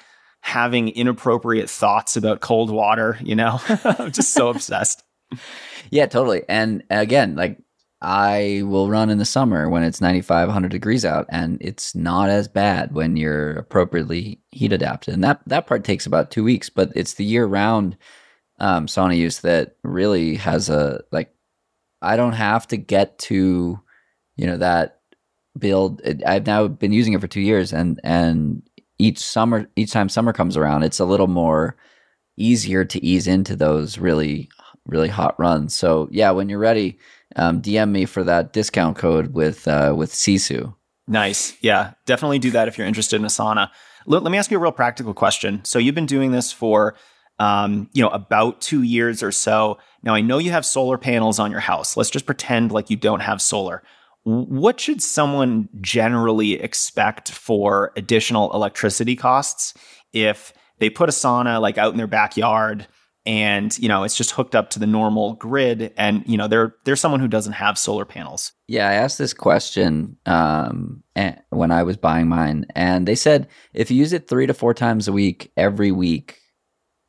having 0.45 0.89
inappropriate 0.89 1.67
thoughts 1.67 2.15
about 2.15 2.39
cold 2.39 2.69
water, 2.69 3.17
you 3.23 3.35
know? 3.35 3.59
I'm 3.83 4.11
just 4.11 4.31
so 4.33 4.49
obsessed. 4.49 5.03
Yeah, 5.91 6.07
totally. 6.07 6.41
And 6.49 6.83
again, 6.89 7.35
like 7.35 7.59
I 8.01 8.61
will 8.65 8.89
run 8.89 9.09
in 9.09 9.17
the 9.17 9.25
summer 9.25 9.69
when 9.69 9.83
it's 9.83 10.01
95, 10.01 10.47
100 10.47 10.69
degrees 10.69 11.05
out, 11.05 11.25
and 11.29 11.57
it's 11.61 11.95
not 11.95 12.29
as 12.29 12.47
bad 12.47 12.93
when 12.93 13.15
you're 13.17 13.53
appropriately 13.53 14.39
heat 14.51 14.73
adapted. 14.73 15.13
And 15.13 15.23
that, 15.23 15.41
that 15.47 15.65
part 15.67 15.83
takes 15.83 16.05
about 16.05 16.29
two 16.29 16.43
weeks, 16.43 16.69
but 16.69 16.91
it's 16.95 17.13
the 17.13 17.25
year 17.25 17.45
round 17.45 17.97
um, 18.59 18.87
sauna 18.87 19.17
use 19.17 19.39
that 19.39 19.77
really 19.83 20.35
has 20.35 20.69
a, 20.69 21.03
like, 21.11 21.33
I 22.01 22.15
don't 22.17 22.33
have 22.33 22.67
to 22.67 22.77
get 22.77 23.17
to, 23.19 23.79
you 24.35 24.45
know, 24.45 24.57
that 24.57 24.99
build. 25.57 26.01
I've 26.25 26.45
now 26.45 26.67
been 26.67 26.91
using 26.91 27.13
it 27.13 27.21
for 27.21 27.27
two 27.27 27.41
years, 27.41 27.73
and, 27.73 27.99
and 28.03 28.61
each 28.99 29.19
summer, 29.19 29.67
each 29.75 29.91
time 29.91 30.09
summer 30.09 30.33
comes 30.33 30.57
around, 30.57 30.83
it's 30.83 30.99
a 30.99 31.05
little 31.05 31.27
more 31.27 31.75
easier 32.37 32.85
to 32.85 33.03
ease 33.03 33.27
into 33.27 33.55
those 33.55 33.97
really, 33.97 34.49
really 34.85 35.07
hot 35.07 35.39
runs. 35.39 35.73
So 35.73 36.09
yeah, 36.11 36.31
when 36.31 36.49
you're 36.49 36.59
ready, 36.59 36.99
um, 37.35 37.61
DM 37.61 37.91
me 37.91 38.05
for 38.05 38.23
that 38.23 38.53
discount 38.53 38.97
code 38.97 39.33
with 39.33 39.67
uh, 39.67 39.93
with 39.95 40.11
Sisu. 40.11 40.73
Nice. 41.07 41.55
Yeah, 41.61 41.93
definitely 42.05 42.39
do 42.39 42.51
that 42.51 42.67
if 42.67 42.77
you're 42.77 42.87
interested 42.87 43.17
in 43.17 43.25
a 43.25 43.29
sauna. 43.29 43.69
Let, 44.07 44.23
let 44.23 44.31
me 44.31 44.37
ask 44.37 44.49
you 44.49 44.57
a 44.57 44.61
real 44.61 44.71
practical 44.71 45.13
question. 45.13 45.63
So 45.63 45.77
you've 45.77 45.95
been 45.95 46.05
doing 46.05 46.31
this 46.31 46.51
for 46.51 46.95
um, 47.37 47.89
you 47.93 48.01
know 48.01 48.09
about 48.09 48.61
two 48.61 48.81
years 48.81 49.21
or 49.21 49.31
so. 49.31 49.77
Now 50.03 50.15
I 50.15 50.21
know 50.21 50.37
you 50.37 50.51
have 50.51 50.65
solar 50.65 50.97
panels 50.97 51.39
on 51.39 51.51
your 51.51 51.59
house. 51.59 51.97
Let's 51.97 52.09
just 52.09 52.25
pretend 52.25 52.71
like 52.71 52.89
you 52.89 52.97
don't 52.97 53.19
have 53.19 53.41
solar. 53.41 53.83
What 54.23 54.79
should 54.79 55.03
someone 55.03 55.69
generally 55.81 56.53
expect 56.53 57.31
for 57.31 57.91
additional 57.95 58.51
electricity 58.53 59.15
costs 59.15 59.75
if 60.13 60.51
they 60.79 60.89
put 60.89 61.09
a 61.09 61.11
sauna 61.11 61.61
like 61.61 61.77
out 61.77 61.91
in 61.91 61.97
their 61.97 62.07
backyard? 62.07 62.87
And 63.25 63.77
you 63.79 63.87
know 63.87 64.03
it's 64.03 64.15
just 64.15 64.31
hooked 64.31 64.55
up 64.55 64.69
to 64.69 64.79
the 64.79 64.87
normal 64.87 65.33
grid 65.33 65.93
and 65.97 66.23
you 66.27 66.37
know 66.37 66.47
they're 66.47 66.75
they're 66.83 66.95
someone 66.95 67.19
who 67.19 67.27
doesn't 67.27 67.53
have 67.53 67.77
solar 67.77 68.05
panels. 68.05 68.53
Yeah 68.67 68.89
i 68.89 68.93
asked 68.93 69.17
this 69.17 69.33
question 69.33 70.17
um, 70.25 71.03
when 71.49 71.71
i 71.71 71.83
was 71.83 71.97
buying 71.97 72.27
mine 72.27 72.65
and 72.75 73.07
they 73.07 73.15
said 73.15 73.47
if 73.73 73.89
you 73.89 73.97
use 73.97 74.13
it 74.13 74.27
three 74.27 74.47
to 74.47 74.53
four 74.53 74.73
times 74.73 75.07
a 75.07 75.13
week 75.13 75.51
every 75.57 75.91
week 75.91 76.39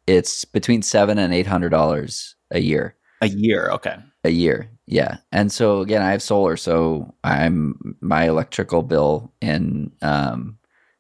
it's 0.06 0.44
between 0.44 0.82
seven 0.82 1.18
and 1.18 1.34
eight 1.34 1.46
hundred 1.46 1.70
dollars 1.70 2.36
a 2.50 2.60
year. 2.60 2.94
A 3.22 3.28
year 3.28 3.70
okay. 3.70 3.96
A 4.24 4.30
year 4.30 4.70
yeah. 4.86 5.16
And 5.32 5.50
so 5.50 5.80
again 5.80 6.02
i 6.02 6.10
have 6.10 6.22
solar 6.22 6.56
so 6.56 7.14
i'm 7.24 7.96
my 8.00 8.28
electrical 8.28 8.82
bill 8.82 9.32
in 9.40 9.92
um, 10.02 10.58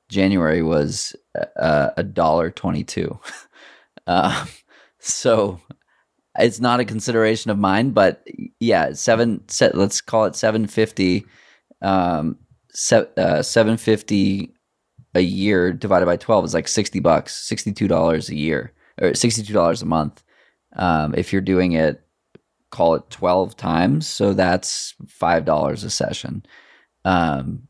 january 0.08 0.62
was 0.62 1.14
uh, 1.58 1.90
a 1.96 2.02
dollar 2.02 2.50
22 2.50 3.18
uh, 4.06 4.46
so 5.06 5.60
it's 6.38 6.60
not 6.60 6.80
a 6.80 6.84
consideration 6.84 7.50
of 7.50 7.58
mine, 7.58 7.90
but 7.90 8.26
yeah, 8.60 8.92
seven. 8.92 9.46
Set, 9.48 9.74
let's 9.74 10.00
call 10.00 10.24
it 10.24 10.36
seven 10.36 10.66
fifty. 10.66 11.24
Um, 11.82 12.38
se- 12.70 13.08
uh, 13.16 13.42
seven 13.42 13.76
fifty 13.76 14.54
a 15.14 15.20
year 15.20 15.72
divided 15.72 16.06
by 16.06 16.16
twelve 16.16 16.44
is 16.44 16.54
like 16.54 16.68
sixty 16.68 17.00
bucks, 17.00 17.34
sixty 17.36 17.72
two 17.72 17.88
dollars 17.88 18.28
a 18.28 18.36
year, 18.36 18.72
or 19.00 19.14
sixty 19.14 19.42
two 19.42 19.52
dollars 19.52 19.82
a 19.82 19.86
month. 19.86 20.22
Um, 20.74 21.14
if 21.14 21.32
you're 21.32 21.42
doing 21.42 21.72
it, 21.72 22.02
call 22.70 22.94
it 22.94 23.08
twelve 23.10 23.56
times, 23.56 24.06
so 24.06 24.34
that's 24.34 24.94
five 25.08 25.44
dollars 25.44 25.84
a 25.84 25.90
session. 25.90 26.44
Um, 27.04 27.65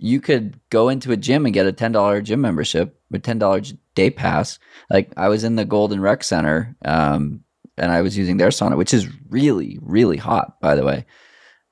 you 0.00 0.20
could 0.20 0.58
go 0.70 0.88
into 0.88 1.12
a 1.12 1.16
gym 1.16 1.44
and 1.44 1.54
get 1.54 1.66
a 1.66 1.72
ten 1.72 1.92
dollar 1.92 2.22
gym 2.22 2.40
membership, 2.40 2.98
ten 3.22 3.38
dollar 3.38 3.62
day 3.94 4.10
pass. 4.10 4.58
Like 4.88 5.12
I 5.16 5.28
was 5.28 5.44
in 5.44 5.56
the 5.56 5.64
Golden 5.64 6.00
Rec 6.00 6.24
Center, 6.24 6.74
um, 6.84 7.44
and 7.76 7.92
I 7.92 8.02
was 8.02 8.16
using 8.16 8.38
their 8.38 8.48
sauna, 8.48 8.76
which 8.76 8.94
is 8.94 9.08
really 9.28 9.78
really 9.82 10.16
hot, 10.16 10.60
by 10.60 10.74
the 10.74 10.84
way. 10.84 11.04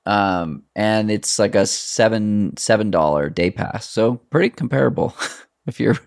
Um, 0.05 0.63
and 0.75 1.11
it's 1.11 1.39
like 1.39 1.55
a 1.55 1.65
seven 1.65 2.55
seven 2.57 2.91
dollar 2.91 3.29
day 3.29 3.51
pass, 3.51 3.89
so 3.89 4.15
pretty 4.15 4.49
comparable 4.49 5.15
if 5.67 5.79
you're 5.79 5.97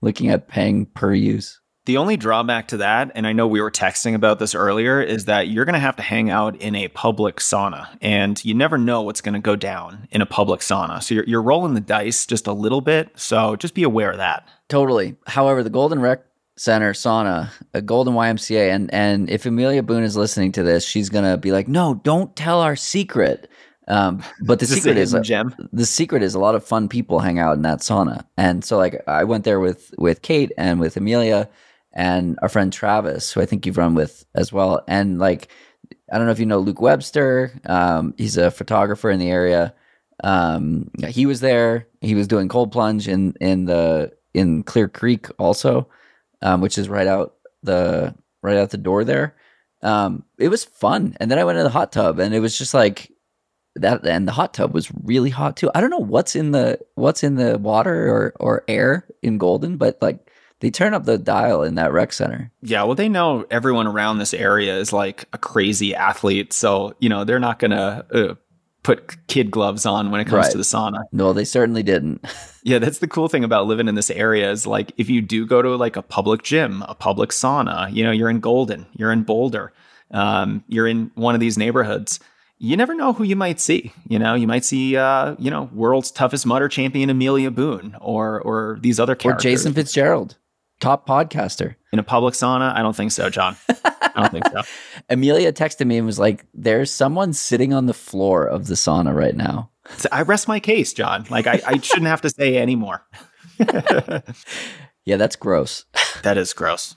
looking 0.00 0.30
at 0.30 0.48
paying 0.48 0.86
per 0.86 1.12
use. 1.12 1.60
The 1.86 1.98
only 1.98 2.16
drawback 2.16 2.66
to 2.68 2.78
that, 2.78 3.12
and 3.14 3.28
I 3.28 3.32
know 3.32 3.46
we 3.46 3.60
were 3.60 3.70
texting 3.70 4.16
about 4.16 4.40
this 4.40 4.56
earlier, 4.56 5.00
is 5.00 5.26
that 5.26 5.46
you're 5.46 5.64
going 5.64 5.74
to 5.74 5.78
have 5.78 5.94
to 5.96 6.02
hang 6.02 6.30
out 6.30 6.56
in 6.56 6.74
a 6.74 6.88
public 6.88 7.36
sauna, 7.36 7.86
and 8.02 8.44
you 8.44 8.54
never 8.54 8.76
know 8.76 9.02
what's 9.02 9.20
going 9.20 9.34
to 9.34 9.40
go 9.40 9.54
down 9.54 10.08
in 10.10 10.20
a 10.20 10.26
public 10.26 10.62
sauna. 10.62 11.00
So 11.00 11.14
you're, 11.14 11.24
you're 11.24 11.42
rolling 11.42 11.74
the 11.74 11.80
dice 11.80 12.26
just 12.26 12.48
a 12.48 12.52
little 12.52 12.80
bit. 12.80 13.10
So 13.14 13.54
just 13.54 13.74
be 13.74 13.84
aware 13.84 14.10
of 14.10 14.16
that. 14.16 14.48
Totally. 14.68 15.14
However, 15.28 15.62
the 15.62 15.70
Golden 15.70 16.00
Rec 16.00 16.24
Center 16.56 16.92
sauna, 16.92 17.50
a 17.72 17.80
Golden 17.80 18.14
YMCA, 18.14 18.74
and 18.74 18.92
and 18.92 19.30
if 19.30 19.46
Amelia 19.46 19.84
Boone 19.84 20.02
is 20.02 20.16
listening 20.16 20.50
to 20.52 20.64
this, 20.64 20.84
she's 20.84 21.08
gonna 21.08 21.36
be 21.36 21.52
like, 21.52 21.68
"No, 21.68 22.00
don't 22.02 22.34
tell 22.34 22.62
our 22.62 22.74
secret." 22.74 23.48
Um, 23.86 24.24
but 24.40 24.58
the 24.58 24.66
secret 24.66 24.96
is 24.96 25.14
gem. 25.22 25.54
the 25.72 25.86
secret 25.86 26.24
is 26.24 26.34
a 26.34 26.40
lot 26.40 26.56
of 26.56 26.64
fun 26.64 26.88
people 26.88 27.20
hang 27.20 27.38
out 27.38 27.54
in 27.54 27.62
that 27.62 27.80
sauna, 27.80 28.24
and 28.36 28.64
so 28.64 28.76
like 28.76 29.00
I 29.06 29.22
went 29.22 29.44
there 29.44 29.60
with 29.60 29.94
with 29.98 30.22
Kate 30.22 30.50
and 30.56 30.80
with 30.80 30.96
Amelia 30.96 31.48
and 31.96 32.38
our 32.42 32.50
friend 32.50 32.70
Travis, 32.70 33.32
who 33.32 33.40
I 33.40 33.46
think 33.46 33.64
you've 33.64 33.78
run 33.78 33.94
with 33.94 34.26
as 34.34 34.52
well. 34.52 34.84
And 34.86 35.18
like, 35.18 35.48
I 36.12 36.18
don't 36.18 36.26
know 36.26 36.32
if 36.32 36.38
you 36.38 36.46
know 36.46 36.58
Luke 36.58 36.80
Webster. 36.80 37.58
Um, 37.64 38.14
he's 38.18 38.36
a 38.36 38.50
photographer 38.50 39.10
in 39.10 39.18
the 39.18 39.30
area. 39.30 39.74
Um, 40.22 40.90
he 41.08 41.24
was 41.24 41.40
there. 41.40 41.88
He 42.02 42.14
was 42.14 42.28
doing 42.28 42.48
cold 42.48 42.70
plunge 42.70 43.08
in 43.08 43.34
in 43.40 43.64
the 43.64 44.12
in 44.34 44.62
Clear 44.62 44.88
Creek 44.88 45.28
also, 45.38 45.88
um, 46.42 46.60
which 46.60 46.76
is 46.76 46.88
right 46.88 47.06
out 47.06 47.34
the 47.62 48.14
right 48.42 48.58
out 48.58 48.70
the 48.70 48.76
door 48.76 49.02
there. 49.02 49.34
Um, 49.82 50.24
it 50.38 50.48
was 50.48 50.64
fun. 50.64 51.16
And 51.18 51.30
then 51.30 51.38
I 51.38 51.44
went 51.44 51.58
in 51.58 51.64
the 51.64 51.70
hot 51.70 51.92
tub, 51.92 52.18
and 52.18 52.34
it 52.34 52.40
was 52.40 52.58
just 52.58 52.74
like 52.74 53.10
that. 53.76 54.06
And 54.06 54.28
the 54.28 54.32
hot 54.32 54.52
tub 54.52 54.74
was 54.74 54.90
really 55.02 55.30
hot 55.30 55.56
too. 55.56 55.70
I 55.74 55.80
don't 55.80 55.90
know 55.90 55.98
what's 55.98 56.36
in 56.36 56.50
the 56.52 56.78
what's 56.94 57.24
in 57.24 57.36
the 57.36 57.56
water 57.58 58.08
or 58.14 58.34
or 58.38 58.64
air 58.68 59.06
in 59.22 59.38
Golden, 59.38 59.78
but 59.78 59.96
like 60.02 60.30
they 60.66 60.70
turn 60.70 60.94
up 60.94 61.04
the 61.04 61.16
dial 61.16 61.62
in 61.62 61.76
that 61.76 61.92
rec 61.92 62.12
center. 62.12 62.50
Yeah, 62.60 62.82
well, 62.82 62.96
they 62.96 63.08
know 63.08 63.46
everyone 63.52 63.86
around 63.86 64.18
this 64.18 64.34
area 64.34 64.76
is 64.76 64.92
like 64.92 65.24
a 65.32 65.38
crazy 65.38 65.94
athlete, 65.94 66.52
so 66.52 66.92
you 66.98 67.08
know 67.08 67.22
they're 67.22 67.38
not 67.38 67.60
gonna 67.60 68.04
uh, 68.12 68.34
put 68.82 69.28
kid 69.28 69.52
gloves 69.52 69.86
on 69.86 70.10
when 70.10 70.20
it 70.20 70.24
comes 70.24 70.46
right. 70.46 70.50
to 70.50 70.58
the 70.58 70.64
sauna. 70.64 71.04
No, 71.12 71.32
they 71.32 71.44
certainly 71.44 71.84
didn't. 71.84 72.26
yeah, 72.64 72.80
that's 72.80 72.98
the 72.98 73.06
cool 73.06 73.28
thing 73.28 73.44
about 73.44 73.68
living 73.68 73.86
in 73.86 73.94
this 73.94 74.10
area 74.10 74.50
is 74.50 74.66
like 74.66 74.90
if 74.96 75.08
you 75.08 75.22
do 75.22 75.46
go 75.46 75.62
to 75.62 75.76
like 75.76 75.94
a 75.94 76.02
public 76.02 76.42
gym, 76.42 76.82
a 76.88 76.96
public 76.96 77.30
sauna, 77.30 77.92
you 77.94 78.02
know, 78.02 78.10
you're 78.10 78.28
in 78.30 78.40
Golden, 78.40 78.86
you're 78.94 79.12
in 79.12 79.22
Boulder, 79.22 79.72
um, 80.10 80.64
you're 80.66 80.88
in 80.88 81.12
one 81.14 81.36
of 81.36 81.40
these 81.40 81.56
neighborhoods. 81.56 82.18
You 82.58 82.76
never 82.76 82.92
know 82.92 83.12
who 83.12 83.22
you 83.22 83.36
might 83.36 83.60
see. 83.60 83.92
You 84.08 84.18
know, 84.18 84.34
you 84.34 84.48
might 84.48 84.64
see, 84.64 84.96
uh, 84.96 85.36
you 85.38 85.48
know, 85.48 85.70
world's 85.72 86.10
toughest 86.10 86.44
Mudder 86.44 86.68
champion 86.68 87.08
Amelia 87.08 87.52
Boone, 87.52 87.96
or 88.00 88.40
or 88.40 88.78
these 88.80 88.98
other 88.98 89.14
characters, 89.14 89.44
or 89.44 89.50
Jason 89.50 89.74
Fitzgerald 89.74 90.36
top 90.80 91.06
podcaster 91.06 91.76
in 91.92 91.98
a 91.98 92.02
public 92.02 92.34
sauna? 92.34 92.74
I 92.74 92.82
don't 92.82 92.96
think 92.96 93.12
so, 93.12 93.30
Jon. 93.30 93.56
I 93.68 94.12
don't 94.16 94.32
think 94.32 94.46
so. 94.48 94.62
Amelia 95.10 95.52
texted 95.52 95.86
me 95.86 95.98
and 95.98 96.06
was 96.06 96.18
like, 96.18 96.46
"There's 96.54 96.90
someone 96.90 97.32
sitting 97.32 97.72
on 97.72 97.86
the 97.86 97.94
floor 97.94 98.46
of 98.46 98.66
the 98.66 98.74
sauna 98.74 99.14
right 99.14 99.36
now." 99.36 99.70
I 100.12 100.22
rest 100.22 100.48
my 100.48 100.60
case, 100.60 100.92
Jon. 100.92 101.26
Like 101.30 101.46
I, 101.46 101.60
I 101.66 101.78
shouldn't 101.78 102.08
have 102.08 102.22
to 102.22 102.30
say 102.30 102.56
anymore. 102.56 103.06
yeah, 105.04 105.16
that's 105.16 105.36
gross. 105.36 105.84
that 106.22 106.36
is 106.38 106.52
gross. 106.52 106.94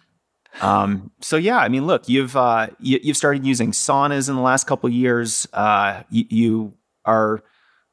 Um, 0.62 1.12
so 1.22 1.38
yeah, 1.38 1.58
I 1.58 1.70
mean, 1.70 1.86
look, 1.86 2.10
you've 2.10 2.36
uh, 2.36 2.68
you, 2.80 3.00
have 3.06 3.18
started 3.18 3.46
using 3.46 3.72
saunas 3.72 4.30
in 4.30 4.36
the 4.36 4.42
last 4.42 4.68
couple 4.68 4.90
years. 4.90 5.48
Uh, 5.54 6.04
you, 6.10 6.26
you, 6.30 6.74
are, 7.06 7.44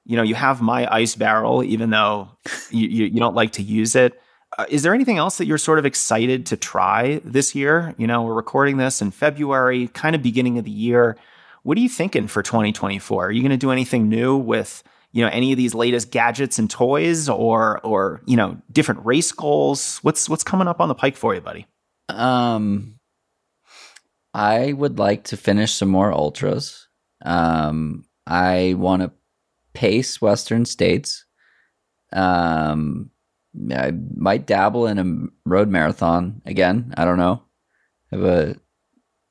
you 0.05 0.17
know, 0.17 0.23
you 0.23 0.35
have 0.35 0.61
my 0.61 0.93
ice 0.93 1.15
barrel, 1.15 1.63
even 1.63 1.91
though 1.91 2.31
you, 2.71 2.89
you, 2.89 3.05
you 3.07 3.21
don't 3.21 3.35
like 3.35 3.53
to 3.53 3.63
use 3.63 3.95
it. 3.95 4.21
Uh, 4.59 4.65
is 4.71 4.83
there 4.83 4.95
anything 4.95 5.19
else 5.19 5.37
that 5.39 5.47
you're 5.47 5.59
sort 5.59 5.79
of 5.79 5.85
excited 5.85 6.47
to 6.47 6.57
try 6.57 7.21
this 7.25 7.55
year? 7.55 7.95
You 7.99 8.07
know, 8.07 8.23
we're 8.23 8.35
recording 8.35 8.79
this 8.79 9.03
in 9.03 9.11
February, 9.11 9.89
kind 9.89 10.17
of 10.17 10.23
beginning 10.23 10.59
of 10.59 10.65
the 10.65 10.71
year. 10.71 11.17
What 11.63 11.77
are 11.77 11.81
you 11.81 11.89
thinking 11.89 12.27
for 12.27 12.43
2024? 12.43 13.27
Are 13.27 13.31
you 13.31 13.43
going 13.43 13.51
to 13.51 13.57
do 13.59 13.71
anything 13.71 14.09
new 14.09 14.37
with, 14.37 14.83
you 15.13 15.23
know, 15.23 15.31
any 15.31 15.53
of 15.53 15.59
these 15.59 15.75
latest 15.75 16.11
gadgets 16.11 16.59
and 16.59 16.71
toys 16.71 17.29
or 17.29 17.81
or, 17.81 18.23
you 18.25 18.37
know, 18.37 18.57
different 18.73 19.05
race 19.05 19.33
goals? 19.33 19.99
What's 19.99 20.29
what's 20.29 20.45
coming 20.45 20.69
up 20.69 20.81
on 20.81 20.89
the 20.89 20.95
pike 20.95 21.17
for 21.17 21.35
you, 21.35 21.41
buddy? 21.41 21.67
Um 22.09 22.99
I 24.33 24.73
would 24.73 24.99
like 24.99 25.25
to 25.25 25.37
finish 25.37 25.75
some 25.75 25.89
more 25.89 26.13
ultras. 26.13 26.89
Um 27.25 28.05
I 28.27 28.75
want 28.79 29.03
to 29.03 29.13
pace 29.75 30.23
western 30.23 30.65
states. 30.65 31.27
Um 32.13 33.11
I 33.71 33.93
might 34.15 34.47
dabble 34.47 34.87
in 34.87 34.99
a 34.99 35.49
road 35.49 35.69
marathon 35.69 36.43
again. 36.45 36.95
I 36.97 37.05
don't 37.05 37.19
know. 37.19 37.43
I 38.13 38.17
have 38.17 38.25
a 38.25 38.57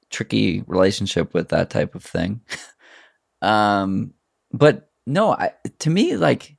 tricky 0.09 0.63
relationship 0.67 1.34
with 1.34 1.49
that 1.49 1.69
type 1.69 1.95
of 1.95 2.03
thing. 2.03 2.41
um, 3.41 4.13
but 4.51 4.89
no, 5.05 5.32
I, 5.32 5.51
to 5.80 5.89
me, 5.89 6.17
like 6.17 6.55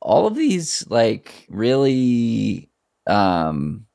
all 0.00 0.26
of 0.26 0.34
these, 0.34 0.84
like 0.88 1.46
really 1.48 2.70
um, 3.06 3.86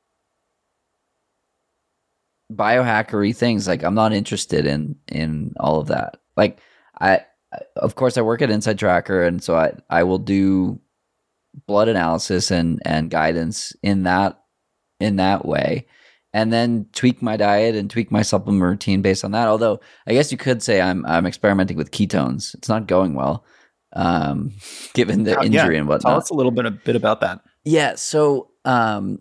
biohackery 2.52 3.34
things. 3.34 3.66
Like 3.66 3.82
I'm 3.82 3.94
not 3.94 4.12
interested 4.12 4.66
in 4.66 4.96
in 5.08 5.54
all 5.58 5.80
of 5.80 5.88
that. 5.88 6.18
Like 6.36 6.60
I, 7.00 7.24
of 7.76 7.94
course, 7.94 8.16
I 8.16 8.22
work 8.22 8.42
at 8.42 8.50
InsideTracker, 8.50 9.26
and 9.26 9.42
so 9.42 9.56
I 9.56 9.74
I 9.90 10.02
will 10.04 10.18
do 10.18 10.80
blood 11.66 11.88
analysis 11.88 12.50
and 12.50 12.80
and 12.84 13.10
guidance 13.10 13.72
in 13.82 14.04
that 14.04 14.42
in 15.00 15.16
that 15.16 15.44
way. 15.44 15.86
And 16.32 16.52
then 16.52 16.86
tweak 16.92 17.22
my 17.22 17.36
diet 17.36 17.76
and 17.76 17.88
tweak 17.88 18.10
my 18.10 18.22
supplement 18.22 18.62
routine 18.62 19.02
based 19.02 19.24
on 19.24 19.32
that. 19.32 19.48
Although 19.48 19.80
i 20.06 20.12
guess 20.12 20.32
you 20.32 20.38
could 20.38 20.62
say 20.62 20.80
i'm 20.80 21.04
i'm 21.06 21.26
experimenting 21.26 21.76
with 21.76 21.90
ketones. 21.90 22.54
It's 22.54 22.68
not 22.68 22.86
going 22.86 23.14
well 23.14 23.44
um, 23.94 24.52
given 24.94 25.24
the 25.24 25.40
injury 25.40 25.74
yeah. 25.74 25.80
and 25.80 25.88
whatnot. 25.88 26.10
tell 26.10 26.18
us 26.18 26.30
a 26.30 26.34
little 26.34 26.52
bit 26.52 26.66
a 26.66 26.70
bit 26.70 26.96
about 26.96 27.20
that. 27.20 27.40
Yeah 27.64 27.94
so 27.94 28.50
um, 28.64 29.20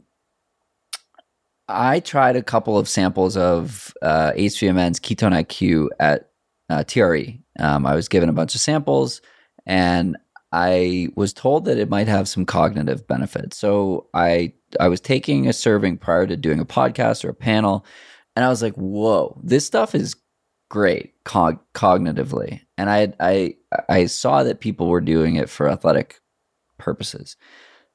i 1.68 2.00
tried 2.00 2.36
a 2.36 2.44
couple 2.44 2.78
of 2.78 2.90
samples 2.90 3.38
of 3.38 3.94
uh, 4.02 4.32
hvmn's 4.32 5.00
ketone 5.00 5.34
iq 5.46 5.88
at 6.00 6.30
uh, 6.70 6.84
tre 6.84 7.40
um, 7.60 7.86
i 7.86 7.96
was 7.96 8.08
given 8.08 8.30
a 8.30 8.34
bunch 8.34 8.56
of 8.56 8.62
samples 8.62 9.22
and 9.66 10.18
I 10.54 11.10
was 11.16 11.34
told 11.34 11.66
that 11.66 11.80
it 11.80 11.90
might 11.90 12.08
have 12.08 12.30
some 12.30 12.46
cognitive 12.46 13.08
benefits. 13.08 13.58
So 13.58 14.08
I 14.14 14.54
I 14.80 14.88
was 14.88 15.02
taking 15.02 15.48
a 15.48 15.54
serving 15.54 15.98
prior 15.98 16.28
to 16.28 16.38
doing 16.38 16.60
a 16.60 16.66
podcast 16.66 17.26
or 17.26 17.30
a 17.30 17.34
panel, 17.34 17.86
and 18.36 18.46
I 18.46 18.50
was 18.50 18.62
like, 18.62 18.76
"Whoa, 18.76 19.40
this 19.44 19.66
stuff 19.66 19.96
is 19.96 20.16
great 20.70 21.14
cog- 21.26 21.64
cognitively." 21.74 22.62
And 22.78 22.90
I 22.90 23.14
I 23.20 23.56
I 23.90 24.06
saw 24.06 24.44
that 24.44 24.62
people 24.62 24.88
were 24.90 25.02
doing 25.02 25.36
it 25.36 25.50
for 25.50 25.68
athletic 25.68 26.22
purposes. 26.78 27.36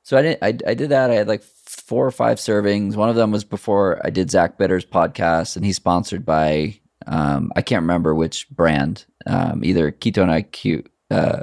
So 0.02 0.16
I 0.16 0.22
did 0.22 0.38
I, 0.42 0.48
I 0.66 0.74
did 0.74 0.90
that. 0.90 1.10
I 1.10 1.14
had 1.14 1.28
like 1.28 1.44
four 1.44 2.04
or 2.04 2.10
five 2.10 2.38
servings. 2.38 2.96
One 2.96 3.08
of 3.08 3.16
them 3.16 3.30
was 3.30 3.44
before 3.44 4.04
I 4.04 4.10
did 4.10 4.32
Zach 4.32 4.58
Bitter's 4.58 4.84
podcast, 4.84 5.54
and 5.54 5.64
he's 5.64 5.76
sponsored 5.76 6.26
by 6.26 6.80
um, 7.06 7.52
I 7.54 7.62
can't 7.62 7.82
remember 7.82 8.14
which 8.16 8.48
brand, 8.50 9.04
um, 9.26 9.64
either 9.64 9.92
Ketone 9.92 10.42
IQ. 10.42 10.86
Uh, 11.10 11.42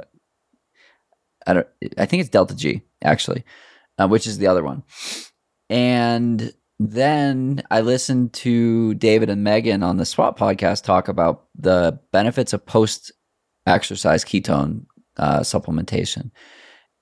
I 1.46 1.52
don't. 1.54 1.66
I 1.98 2.06
think 2.06 2.20
it's 2.20 2.30
Delta 2.30 2.56
G 2.56 2.82
actually, 3.02 3.44
uh, 3.98 4.08
which 4.08 4.26
is 4.26 4.38
the 4.38 4.46
other 4.46 4.64
one. 4.64 4.82
And 5.68 6.52
then 6.78 7.62
I 7.70 7.80
listened 7.80 8.32
to 8.34 8.94
David 8.94 9.30
and 9.30 9.42
Megan 9.42 9.82
on 9.82 9.96
the 9.96 10.04
SWAP 10.04 10.38
podcast 10.38 10.84
talk 10.84 11.08
about 11.08 11.46
the 11.56 11.98
benefits 12.12 12.52
of 12.52 12.66
post 12.66 13.12
exercise 13.66 14.24
ketone 14.24 14.86
uh, 15.16 15.40
supplementation. 15.40 16.30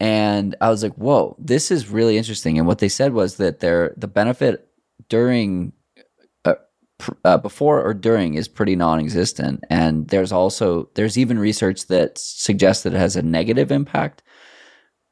And 0.00 0.56
I 0.60 0.70
was 0.70 0.82
like, 0.82 0.94
whoa, 0.94 1.36
this 1.38 1.70
is 1.70 1.88
really 1.88 2.18
interesting. 2.18 2.58
And 2.58 2.66
what 2.66 2.78
they 2.78 2.88
said 2.88 3.12
was 3.12 3.36
that 3.36 3.60
there 3.60 3.94
the 3.96 4.08
benefit 4.08 4.68
during 5.08 5.72
uh, 6.44 6.54
uh, 7.24 7.38
before 7.38 7.82
or 7.82 7.94
during 7.94 8.34
is 8.34 8.48
pretty 8.48 8.76
non-existent 8.76 9.64
and 9.68 10.08
there's 10.08 10.32
also 10.32 10.88
there's 10.94 11.18
even 11.18 11.38
research 11.38 11.86
that 11.88 12.16
suggests 12.16 12.84
that 12.84 12.94
it 12.94 12.98
has 12.98 13.16
a 13.16 13.22
negative 13.22 13.72
impact 13.72 14.22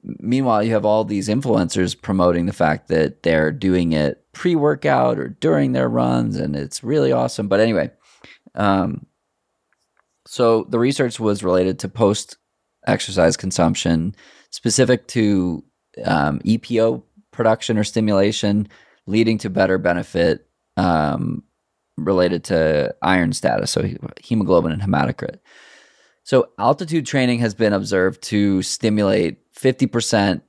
meanwhile 0.02 0.62
you 0.62 0.72
have 0.72 0.84
all 0.84 1.04
these 1.04 1.28
influencers 1.28 2.00
promoting 2.00 2.46
the 2.46 2.52
fact 2.52 2.88
that 2.88 3.22
they're 3.22 3.52
doing 3.52 3.92
it 3.92 4.24
pre-workout 4.32 5.18
or 5.18 5.28
during 5.28 5.72
their 5.72 5.88
runs 5.88 6.36
and 6.36 6.56
it's 6.56 6.82
really 6.82 7.12
awesome. 7.12 7.48
But 7.48 7.60
anyway 7.60 7.90
um, 8.54 9.06
so 10.26 10.64
the 10.68 10.78
research 10.78 11.18
was 11.18 11.42
related 11.42 11.78
to 11.80 11.88
post 11.88 12.36
exercise 12.86 13.36
consumption 13.36 14.14
specific 14.50 15.06
to 15.08 15.64
um, 16.04 16.40
epo 16.40 17.02
production 17.30 17.78
or 17.78 17.84
stimulation 17.84 18.68
leading 19.06 19.38
to 19.38 19.50
better 19.50 19.78
benefit 19.78 20.46
um, 20.76 21.42
related 21.96 22.44
to 22.44 22.94
iron 23.02 23.32
status 23.32 23.70
so 23.70 23.88
hemoglobin 24.20 24.72
and 24.72 24.82
hematocrit. 24.82 25.38
So 26.24 26.50
altitude 26.58 27.06
training 27.06 27.40
has 27.40 27.54
been 27.54 27.72
observed 27.72 28.22
to 28.24 28.62
stimulate 28.62 29.38
50% 29.56 30.42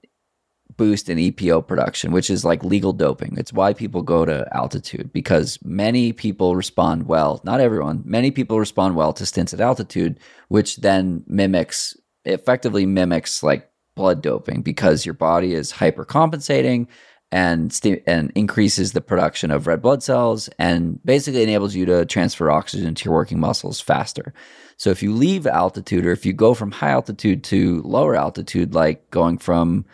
boost 0.77 1.09
in 1.09 1.17
EPO 1.17 1.67
production, 1.67 2.11
which 2.11 2.29
is 2.29 2.43
like 2.43 2.63
legal 2.63 2.93
doping. 2.93 3.35
It's 3.37 3.53
why 3.53 3.73
people 3.73 4.01
go 4.01 4.25
to 4.25 4.47
altitude 4.51 5.11
because 5.13 5.59
many 5.63 6.13
people 6.13 6.55
respond 6.55 7.07
well, 7.07 7.41
not 7.43 7.59
everyone, 7.59 8.01
many 8.05 8.31
people 8.31 8.59
respond 8.59 8.95
well 8.95 9.13
to 9.13 9.25
stints 9.25 9.53
at 9.53 9.61
altitude, 9.61 10.19
which 10.47 10.77
then 10.77 11.23
mimics, 11.27 11.95
effectively 12.25 12.85
mimics 12.85 13.43
like 13.43 13.69
blood 13.95 14.21
doping 14.21 14.61
because 14.61 15.05
your 15.05 15.13
body 15.13 15.53
is 15.53 15.71
hypercompensating 15.71 16.87
and 17.31 17.73
st- 17.73 18.03
and 18.05 18.31
increases 18.35 18.91
the 18.91 19.01
production 19.01 19.51
of 19.51 19.67
red 19.67 19.81
blood 19.81 20.03
cells 20.03 20.49
and 20.59 21.03
basically 21.03 21.43
enables 21.43 21.75
you 21.75 21.85
to 21.85 22.05
transfer 22.05 22.51
oxygen 22.51 22.95
to 22.95 23.05
your 23.05 23.13
working 23.13 23.39
muscles 23.39 23.79
faster. 23.79 24.33
So 24.77 24.89
if 24.89 25.03
you 25.03 25.13
leave 25.13 25.47
altitude 25.47 26.05
or 26.05 26.11
if 26.11 26.25
you 26.25 26.33
go 26.33 26.53
from 26.53 26.71
high 26.71 26.91
altitude 26.91 27.43
to 27.45 27.81
lower 27.83 28.15
altitude, 28.15 28.73
like 28.73 29.09
going 29.11 29.37
from 29.37 29.85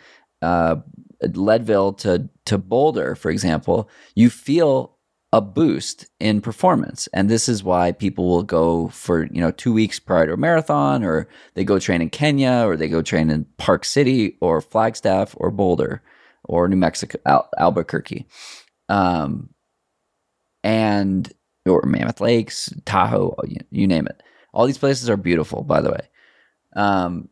uh, 0.42 0.76
Leadville 1.22 1.92
to 1.94 2.28
to 2.46 2.58
Boulder, 2.58 3.14
for 3.14 3.30
example, 3.30 3.88
you 4.14 4.30
feel 4.30 4.96
a 5.32 5.40
boost 5.40 6.06
in 6.18 6.40
performance. 6.40 7.08
And 7.12 7.30
this 7.30 7.48
is 7.48 7.62
why 7.62 7.92
people 7.92 8.28
will 8.28 8.42
go 8.42 8.88
for, 8.88 9.26
you 9.26 9.40
know, 9.40 9.52
two 9.52 9.72
weeks 9.72 10.00
prior 10.00 10.26
to 10.26 10.32
a 10.32 10.36
marathon, 10.36 11.04
or 11.04 11.28
they 11.54 11.62
go 11.62 11.78
train 11.78 12.02
in 12.02 12.10
Kenya, 12.10 12.64
or 12.66 12.76
they 12.76 12.88
go 12.88 13.00
train 13.00 13.30
in 13.30 13.44
Park 13.56 13.84
City, 13.84 14.36
or 14.40 14.60
Flagstaff, 14.60 15.36
or 15.38 15.52
Boulder 15.52 16.02
or 16.44 16.68
New 16.68 16.76
Mexico, 16.76 17.18
Al- 17.26 17.48
Albuquerque, 17.58 18.26
um, 18.88 19.50
and 20.64 21.32
or 21.66 21.82
Mammoth 21.82 22.20
Lakes, 22.20 22.72
Tahoe, 22.84 23.36
you, 23.44 23.58
you, 23.70 23.86
name 23.86 24.06
it. 24.06 24.22
All 24.52 24.66
these 24.66 24.78
places 24.78 25.08
are 25.08 25.16
beautiful, 25.16 25.62
by 25.62 25.80
the 25.80 25.90
way. 25.90 26.08
Um, 26.76 27.28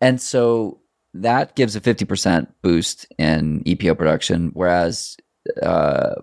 and 0.00 0.20
so 0.20 0.80
that 1.14 1.54
gives 1.56 1.76
a 1.76 1.80
50% 1.80 2.46
boost 2.62 3.06
in 3.18 3.62
EPO 3.64 3.96
production, 3.98 4.50
whereas 4.54 5.16
uh, 5.62 6.14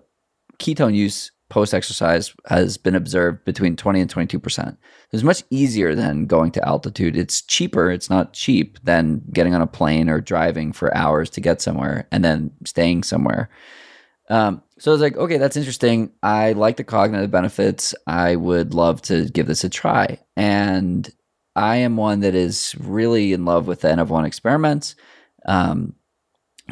ketone 0.58 0.94
use 0.94 1.30
post 1.48 1.74
exercise 1.74 2.32
has 2.46 2.76
been 2.76 2.94
observed 2.94 3.44
between 3.44 3.76
20 3.76 4.00
and 4.00 4.12
22%. 4.12 4.76
It's 5.10 5.22
much 5.22 5.42
easier 5.50 5.94
than 5.94 6.26
going 6.26 6.52
to 6.52 6.66
altitude. 6.66 7.16
It's 7.16 7.42
cheaper, 7.42 7.90
it's 7.90 8.08
not 8.08 8.32
cheap 8.32 8.78
than 8.84 9.22
getting 9.32 9.54
on 9.54 9.60
a 9.60 9.66
plane 9.66 10.08
or 10.08 10.20
driving 10.20 10.72
for 10.72 10.96
hours 10.96 11.28
to 11.30 11.40
get 11.40 11.60
somewhere 11.60 12.06
and 12.12 12.24
then 12.24 12.52
staying 12.64 13.02
somewhere. 13.02 13.50
Um, 14.30 14.62
so 14.78 14.90
I 14.90 14.94
was 14.94 15.02
like, 15.02 15.16
okay, 15.16 15.36
that's 15.36 15.56
interesting. 15.56 16.12
I 16.22 16.52
like 16.52 16.76
the 16.76 16.84
cognitive 16.84 17.30
benefits. 17.30 17.94
I 18.06 18.36
would 18.36 18.72
love 18.72 19.02
to 19.02 19.28
give 19.28 19.46
this 19.46 19.64
a 19.64 19.68
try. 19.68 20.18
And 20.36 21.10
I 21.56 21.76
am 21.76 21.96
one 21.96 22.20
that 22.20 22.34
is 22.34 22.74
really 22.78 23.32
in 23.32 23.44
love 23.44 23.66
with 23.66 23.82
the 23.82 23.90
N 23.90 23.98
of 23.98 24.08
one 24.08 24.24
experiments. 24.24 24.94
Um, 25.46 25.94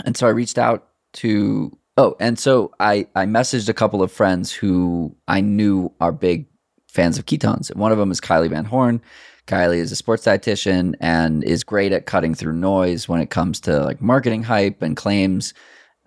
and 0.04 0.16
so 0.16 0.26
I 0.26 0.30
reached 0.30 0.56
out 0.58 0.88
to 1.14 1.76
Oh, 1.98 2.14
and 2.20 2.38
so 2.38 2.70
I 2.78 3.08
I 3.16 3.24
messaged 3.24 3.68
a 3.68 3.74
couple 3.74 4.04
of 4.04 4.12
friends 4.12 4.52
who 4.52 5.16
I 5.26 5.40
knew 5.40 5.92
are 6.00 6.12
big 6.12 6.46
fans 6.86 7.18
of 7.18 7.26
ketones. 7.26 7.74
One 7.74 7.90
of 7.90 7.98
them 7.98 8.12
is 8.12 8.20
Kylee 8.20 8.50
Van 8.50 8.64
Horn. 8.64 9.02
Kylee 9.48 9.78
is 9.78 9.90
a 9.90 9.96
sports 9.96 10.24
dietitian 10.24 10.94
and 11.00 11.42
is 11.42 11.64
great 11.64 11.90
at 11.90 12.06
cutting 12.06 12.36
through 12.36 12.52
noise 12.52 13.08
when 13.08 13.20
it 13.20 13.30
comes 13.30 13.58
to 13.62 13.80
like 13.80 14.00
marketing 14.00 14.44
hype 14.44 14.80
and 14.80 14.96
claims 14.96 15.54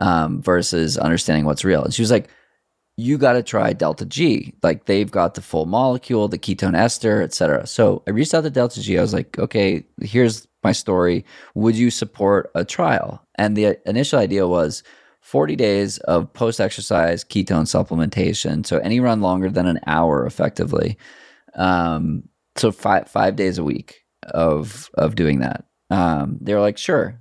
um, 0.02 0.42
versus 0.42 0.98
understanding 0.98 1.46
what's 1.46 1.64
real. 1.64 1.84
And 1.84 1.94
she 1.94 2.02
was 2.02 2.12
like, 2.12 2.30
"You 2.98 3.18
got 3.18 3.34
to 3.34 3.44
try 3.44 3.72
Delta 3.72 4.06
G. 4.06 4.54
Like 4.64 4.86
they've 4.86 5.10
got 5.10 5.36
the 5.36 5.42
full 5.42 5.66
molecule, 5.66 6.28
the 6.28 6.38
ketone 6.40 6.76
ester, 6.76 7.22
etc." 7.22 7.68
So 7.68 8.04
I 8.08 8.12
reached 8.12 8.34
out 8.34 8.44
to 8.44 8.50
Delta 8.50 8.82
G. 8.82 8.98
I 8.98 9.02
was 9.02 9.14
like, 9.14 9.40
"Okay, 9.40 9.86
here's 10.02 10.48
my 10.64 10.74
story. 10.74 11.24
Would 11.56 11.78
you 11.78 11.90
support 11.90 12.52
a 12.56 12.66
trial?" 12.66 13.26
And 13.36 13.56
the 13.56 13.80
initial 13.88 14.20
idea 14.20 14.48
was 14.48 14.84
40 15.22 15.56
days 15.56 15.98
of 16.00 16.34
post 16.34 16.60
exercise 16.60 17.24
ketone 17.24 17.66
supplementation. 17.66 18.66
So 18.66 18.80
any 18.80 19.00
run 19.00 19.22
longer 19.22 19.50
than 19.50 19.68
an 19.68 19.80
hour 19.88 20.26
effectively. 20.26 20.98
Um, 21.56 22.24
so 22.58 22.72
five, 22.72 23.08
five 23.08 23.36
days 23.36 23.58
a 23.58 23.64
week 23.64 24.04
of, 24.24 24.90
of 24.96 25.16
doing 25.16 25.40
that. 25.40 25.66
Um, 25.90 26.38
they're 26.42 26.60
like, 26.60 26.78
sure. 26.78 27.21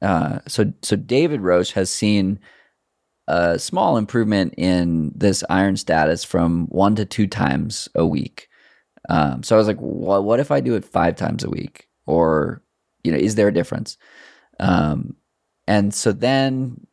Uh, 0.00 0.38
so, 0.46 0.72
so 0.82 0.96
David 0.96 1.40
Roche 1.40 1.72
has 1.72 1.90
seen 1.90 2.38
a 3.26 3.58
small 3.58 3.96
improvement 3.96 4.54
in 4.56 5.12
this 5.14 5.44
iron 5.50 5.76
status 5.76 6.24
from 6.24 6.66
one 6.68 6.94
to 6.96 7.04
two 7.04 7.26
times 7.26 7.88
a 7.94 8.06
week. 8.06 8.48
Um, 9.08 9.42
so 9.42 9.56
I 9.56 9.58
was 9.58 9.66
like, 9.66 9.78
well, 9.80 10.22
what 10.22 10.40
if 10.40 10.50
I 10.50 10.60
do 10.60 10.74
it 10.74 10.84
five 10.84 11.16
times 11.16 11.44
a 11.44 11.50
week? 11.50 11.88
Or, 12.06 12.62
you 13.04 13.12
know, 13.12 13.18
is 13.18 13.34
there 13.34 13.48
a 13.48 13.54
difference? 13.54 13.96
Um, 14.60 15.16
and 15.66 15.92
so 15.94 16.12
then 16.12 16.86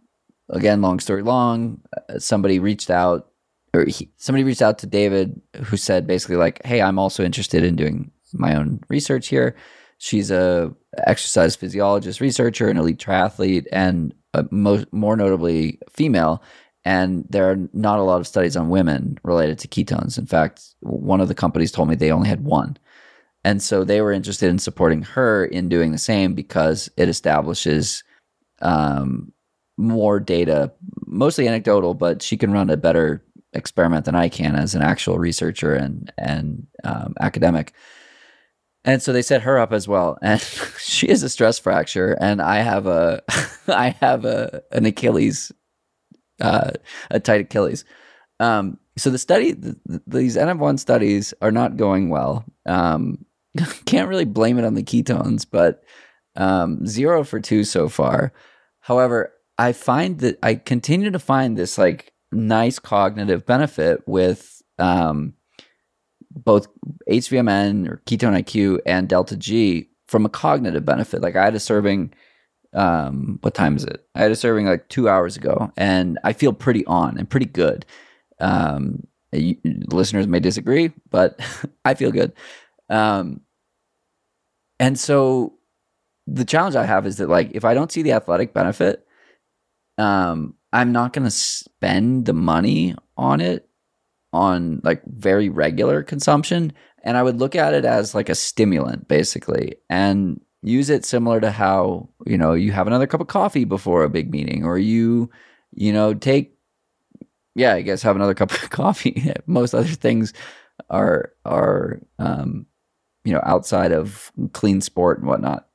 again, 0.49 0.81
long 0.81 0.99
story 0.99 1.23
long, 1.23 1.81
uh, 1.97 2.19
somebody 2.19 2.59
reached 2.59 2.89
out 2.89 3.29
or 3.73 3.85
he, 3.85 4.09
somebody 4.17 4.43
reached 4.43 4.61
out 4.61 4.79
to 4.79 4.87
David 4.87 5.41
who 5.65 5.77
said 5.77 6.07
basically 6.07 6.37
like, 6.37 6.63
"Hey, 6.65 6.81
I'm 6.81 6.99
also 6.99 7.23
interested 7.23 7.63
in 7.63 7.75
doing 7.75 8.11
my 8.33 8.55
own 8.55 8.81
research 8.89 9.27
here." 9.27 9.55
She's 10.05 10.29
a 10.29 10.71
exercise 11.07 11.55
physiologist 11.55 12.21
researcher, 12.21 12.69
an 12.69 12.77
elite 12.77 12.99
triathlete, 12.99 13.65
and 13.71 14.13
uh, 14.35 14.43
mo- 14.51 14.85
more 14.91 15.17
notably 15.17 15.79
female. 15.89 16.43
And 16.83 17.25
there 17.27 17.49
are 17.49 17.57
not 17.73 17.97
a 17.97 18.03
lot 18.03 18.19
of 18.19 18.27
studies 18.27 18.55
on 18.55 18.69
women 18.69 19.17
related 19.23 19.57
to 19.57 19.67
ketones. 19.67 20.19
In 20.19 20.27
fact, 20.27 20.61
one 20.81 21.21
of 21.21 21.27
the 21.27 21.33
companies 21.33 21.71
told 21.71 21.89
me 21.89 21.95
they 21.95 22.11
only 22.11 22.29
had 22.29 22.43
one. 22.43 22.77
And 23.43 23.63
so 23.63 23.83
they 23.83 23.99
were 23.99 24.11
interested 24.11 24.47
in 24.47 24.59
supporting 24.59 25.01
her 25.01 25.43
in 25.43 25.69
doing 25.69 25.91
the 25.91 25.97
same 25.97 26.35
because 26.35 26.87
it 26.97 27.09
establishes 27.09 28.03
um, 28.61 29.33
more 29.75 30.19
data, 30.19 30.71
mostly 31.07 31.47
anecdotal, 31.47 31.95
but 31.95 32.21
she 32.21 32.37
can 32.37 32.51
run 32.51 32.69
a 32.69 32.77
better 32.77 33.25
experiment 33.53 34.05
than 34.05 34.13
I 34.13 34.29
can 34.29 34.55
as 34.55 34.75
an 34.75 34.83
actual 34.83 35.17
researcher 35.17 35.73
and 35.73 36.13
and 36.19 36.67
um, 36.83 37.15
academic. 37.19 37.73
And 38.85 39.01
so 39.01 39.11
they 39.11 39.23
set 39.23 39.41
her 39.41 39.57
up 39.57 39.73
as 39.73 39.87
well, 39.87 40.17
and 40.21 40.39
she 40.79 41.07
has 41.07 41.23
a 41.23 41.29
stress 41.29 41.59
fracture, 41.59 42.15
and 42.21 42.41
I 42.41 42.57
have 42.57 42.87
a 42.87 43.23
I 43.67 43.89
have 43.99 44.25
a 44.25 44.61
an 44.71 44.85
Achilles, 44.85 45.51
uh, 46.39 46.71
a 47.09 47.19
tight 47.19 47.41
Achilles. 47.41 47.83
Um, 48.39 48.77
so 48.97 49.09
the 49.09 49.17
study, 49.17 49.51
the, 49.53 49.77
these 50.07 50.37
NF1 50.37 50.79
studies 50.79 51.33
are 51.41 51.51
not 51.51 51.77
going 51.77 52.09
well. 52.09 52.45
Um, 52.65 53.25
can't 53.85 54.09
really 54.09 54.25
blame 54.25 54.57
it 54.59 54.65
on 54.65 54.73
the 54.73 54.83
ketones, 54.83 55.45
but 55.49 55.83
um, 56.35 56.85
zero 56.85 57.23
for 57.23 57.39
two 57.39 57.63
so 57.63 57.89
far. 57.89 58.33
However, 58.81 59.33
I 59.57 59.71
find 59.71 60.19
that 60.19 60.37
I 60.43 60.55
continue 60.55 61.11
to 61.11 61.19
find 61.19 61.57
this 61.57 61.77
like 61.77 62.13
nice 62.31 62.79
cognitive 62.79 63.45
benefit 63.45 64.01
with 64.05 64.61
um, 64.77 65.33
both 66.35 66.67
HVMN 67.09 67.87
or 67.87 68.01
ketone 68.05 68.37
IQ 68.39 68.79
and 68.85 69.07
delta 69.07 69.37
G 69.37 69.89
from 70.07 70.25
a 70.25 70.29
cognitive 70.29 70.85
benefit. 70.85 71.21
Like 71.21 71.35
I 71.35 71.45
had 71.45 71.55
a 71.55 71.59
serving, 71.59 72.13
um, 72.73 73.39
what 73.41 73.53
time 73.53 73.75
is 73.77 73.85
it? 73.85 74.05
I 74.15 74.21
had 74.21 74.31
a 74.31 74.35
serving 74.35 74.65
like 74.65 74.89
two 74.89 75.09
hours 75.09 75.37
ago, 75.37 75.71
and 75.77 76.19
I 76.23 76.33
feel 76.33 76.53
pretty 76.53 76.85
on 76.85 77.17
and 77.17 77.29
pretty 77.29 77.47
good. 77.47 77.85
Um, 78.39 79.07
you, 79.31 79.57
listeners 79.91 80.27
may 80.27 80.39
disagree, 80.39 80.91
but 81.09 81.39
I 81.85 81.93
feel 81.93 82.11
good. 82.11 82.33
Um, 82.89 83.41
and 84.79 84.99
so 84.99 85.53
the 86.27 86.45
challenge 86.45 86.75
I 86.75 86.85
have 86.85 87.05
is 87.05 87.17
that 87.17 87.29
like 87.29 87.51
if 87.53 87.65
I 87.65 87.73
don't 87.73 87.91
see 87.91 88.01
the 88.01 88.13
athletic 88.13 88.53
benefit, 88.53 89.05
um, 89.97 90.55
I'm 90.73 90.91
not 90.91 91.13
going 91.13 91.25
to 91.25 91.31
spend 91.31 92.25
the 92.25 92.33
money 92.33 92.95
on 93.15 93.39
it 93.39 93.69
on 94.35 94.81
like 94.83 95.01
very 95.05 95.49
regular 95.49 96.03
consumption. 96.03 96.73
And 97.03 97.17
I 97.17 97.23
would 97.23 97.39
look 97.39 97.55
at 97.55 97.73
it 97.73 97.85
as 97.85 98.13
like 98.13 98.29
a 98.29 98.35
stimulant 98.35 99.07
basically 99.07 99.75
and 99.89 100.41
use 100.61 100.89
it 100.89 101.05
similar 101.05 101.39
to 101.39 101.51
how, 101.51 102.09
you 102.25 102.37
know, 102.37 102.53
you 102.53 102.71
have 102.71 102.87
another 102.87 103.07
cup 103.07 103.21
of 103.21 103.27
coffee 103.27 103.63
before 103.63 104.03
a 104.03 104.09
big 104.09 104.31
meeting 104.31 104.65
or 104.65 104.77
you, 104.77 105.29
you 105.71 105.93
know, 105.93 106.13
take, 106.13 106.57
yeah, 107.55 107.73
I 107.73 107.81
guess 107.81 108.01
have 108.01 108.15
another 108.15 108.33
cup 108.41 108.51
of 108.51 108.69
coffee. 108.69 109.31
Most 109.47 109.73
other 109.73 109.87
things 109.87 110.33
are, 110.89 111.31
are, 111.45 112.01
um, 112.19 112.65
you 113.23 113.33
know, 113.33 113.41
outside 113.43 113.91
of 113.91 114.31
clean 114.53 114.81
sport 114.81 115.19
and 115.19 115.27
whatnot. 115.27 115.67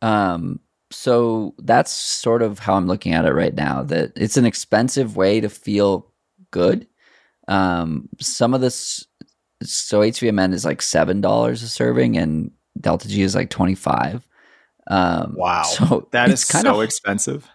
Um, 0.00 0.60
so 0.90 1.54
that's 1.58 1.92
sort 1.92 2.42
of 2.42 2.60
how 2.60 2.74
I'm 2.74 2.86
looking 2.86 3.12
at 3.12 3.26
it 3.26 3.32
right 3.34 3.54
now. 3.54 3.82
That 3.82 4.12
it's 4.16 4.36
an 4.36 4.46
expensive 4.46 5.16
way 5.16 5.40
to 5.40 5.48
feel 5.48 6.10
good. 6.50 6.86
Um, 7.48 8.08
some 8.20 8.54
of 8.54 8.60
this, 8.60 9.06
so 9.62 10.00
HVMN 10.00 10.52
is 10.52 10.64
like 10.64 10.82
seven 10.82 11.20
dollars 11.20 11.62
a 11.62 11.68
serving, 11.68 12.16
and 12.16 12.50
Delta 12.80 13.08
G 13.08 13.22
is 13.22 13.34
like 13.34 13.50
twenty 13.50 13.74
five. 13.74 14.26
Um, 14.86 15.34
wow, 15.36 15.62
so 15.62 16.08
that 16.12 16.30
is 16.30 16.44
kind 16.44 16.64
so 16.64 16.76
of 16.76 16.82
expensive. 16.82 17.48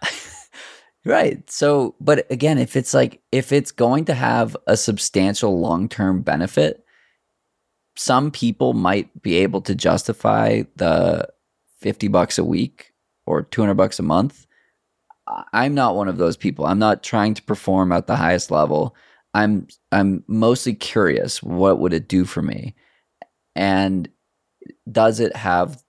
right. 1.04 1.48
So, 1.50 1.94
but 2.00 2.30
again, 2.30 2.58
if 2.58 2.76
it's 2.76 2.92
like 2.92 3.22
if 3.32 3.52
it's 3.52 3.72
going 3.72 4.04
to 4.06 4.14
have 4.14 4.56
a 4.66 4.76
substantial 4.76 5.60
long 5.60 5.88
term 5.88 6.22
benefit, 6.22 6.84
some 7.96 8.30
people 8.30 8.72
might 8.72 9.22
be 9.22 9.36
able 9.36 9.60
to 9.62 9.74
justify 9.74 10.62
the 10.76 11.28
50 11.78 12.08
bucks 12.08 12.38
a 12.38 12.44
week 12.44 12.92
or 13.26 13.42
200 13.42 13.74
bucks 13.74 13.98
a 13.98 14.02
month. 14.02 14.46
I'm 15.52 15.74
not 15.74 15.96
one 15.96 16.08
of 16.08 16.18
those 16.18 16.36
people. 16.36 16.66
I'm 16.66 16.78
not 16.78 17.02
trying 17.02 17.34
to 17.34 17.42
perform 17.42 17.92
at 17.92 18.06
the 18.06 18.16
highest 18.16 18.50
level. 18.50 18.94
I'm 19.34 19.66
I'm 19.92 20.24
mostly 20.26 20.74
curious 20.74 21.42
what 21.42 21.80
would 21.80 21.92
it 21.92 22.08
do 22.08 22.24
for 22.24 22.40
me? 22.40 22.74
And 23.56 24.08
does 24.90 25.20
it 25.20 25.34
have 25.36 25.82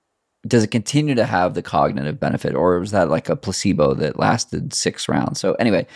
does 0.48 0.64
it 0.64 0.72
continue 0.72 1.16
to 1.16 1.26
have 1.26 1.54
the 1.54 1.62
cognitive 1.62 2.20
benefit 2.20 2.56
or 2.56 2.80
was 2.80 2.92
that 2.92 3.10
like 3.10 3.30
a 3.30 3.36
placebo 3.36 3.94
that 3.96 4.20
lasted 4.20 4.74
6 4.74 5.10
rounds? 5.10 5.40
So 5.40 5.54
anyway, 5.54 5.88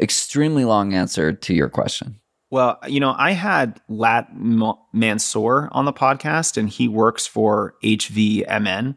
extremely 0.00 0.64
long 0.64 0.94
answer 0.94 1.32
to 1.32 1.54
your 1.54 1.68
question. 1.68 2.20
Well, 2.50 2.78
you 2.86 3.00
know, 3.00 3.14
I 3.16 3.32
had 3.32 3.80
Latt 3.88 4.36
Mansor 4.36 5.68
on 5.72 5.84
the 5.84 5.92
podcast 5.92 6.56
and 6.56 6.68
he 6.68 6.86
works 6.86 7.26
for 7.26 7.74
HVMN 7.82 8.94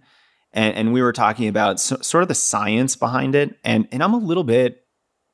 and, 0.53 0.75
and 0.75 0.93
we 0.93 1.01
were 1.01 1.13
talking 1.13 1.47
about 1.47 1.79
so, 1.79 1.97
sort 2.01 2.21
of 2.21 2.27
the 2.27 2.35
science 2.35 2.95
behind 2.95 3.33
it. 3.33 3.57
And, 3.63 3.87
and 3.91 4.03
I'm 4.03 4.13
a 4.13 4.19
little 4.19 4.43
bit 4.43 4.85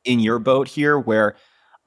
in 0.05 0.19
your 0.19 0.39
boat 0.39 0.67
here 0.67 0.99
where 0.99 1.35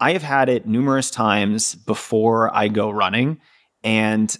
I 0.00 0.12
have 0.12 0.22
had 0.22 0.48
it 0.48 0.66
numerous 0.66 1.10
times 1.10 1.74
before 1.74 2.54
I 2.54 2.68
go 2.68 2.90
running. 2.90 3.40
And 3.82 4.34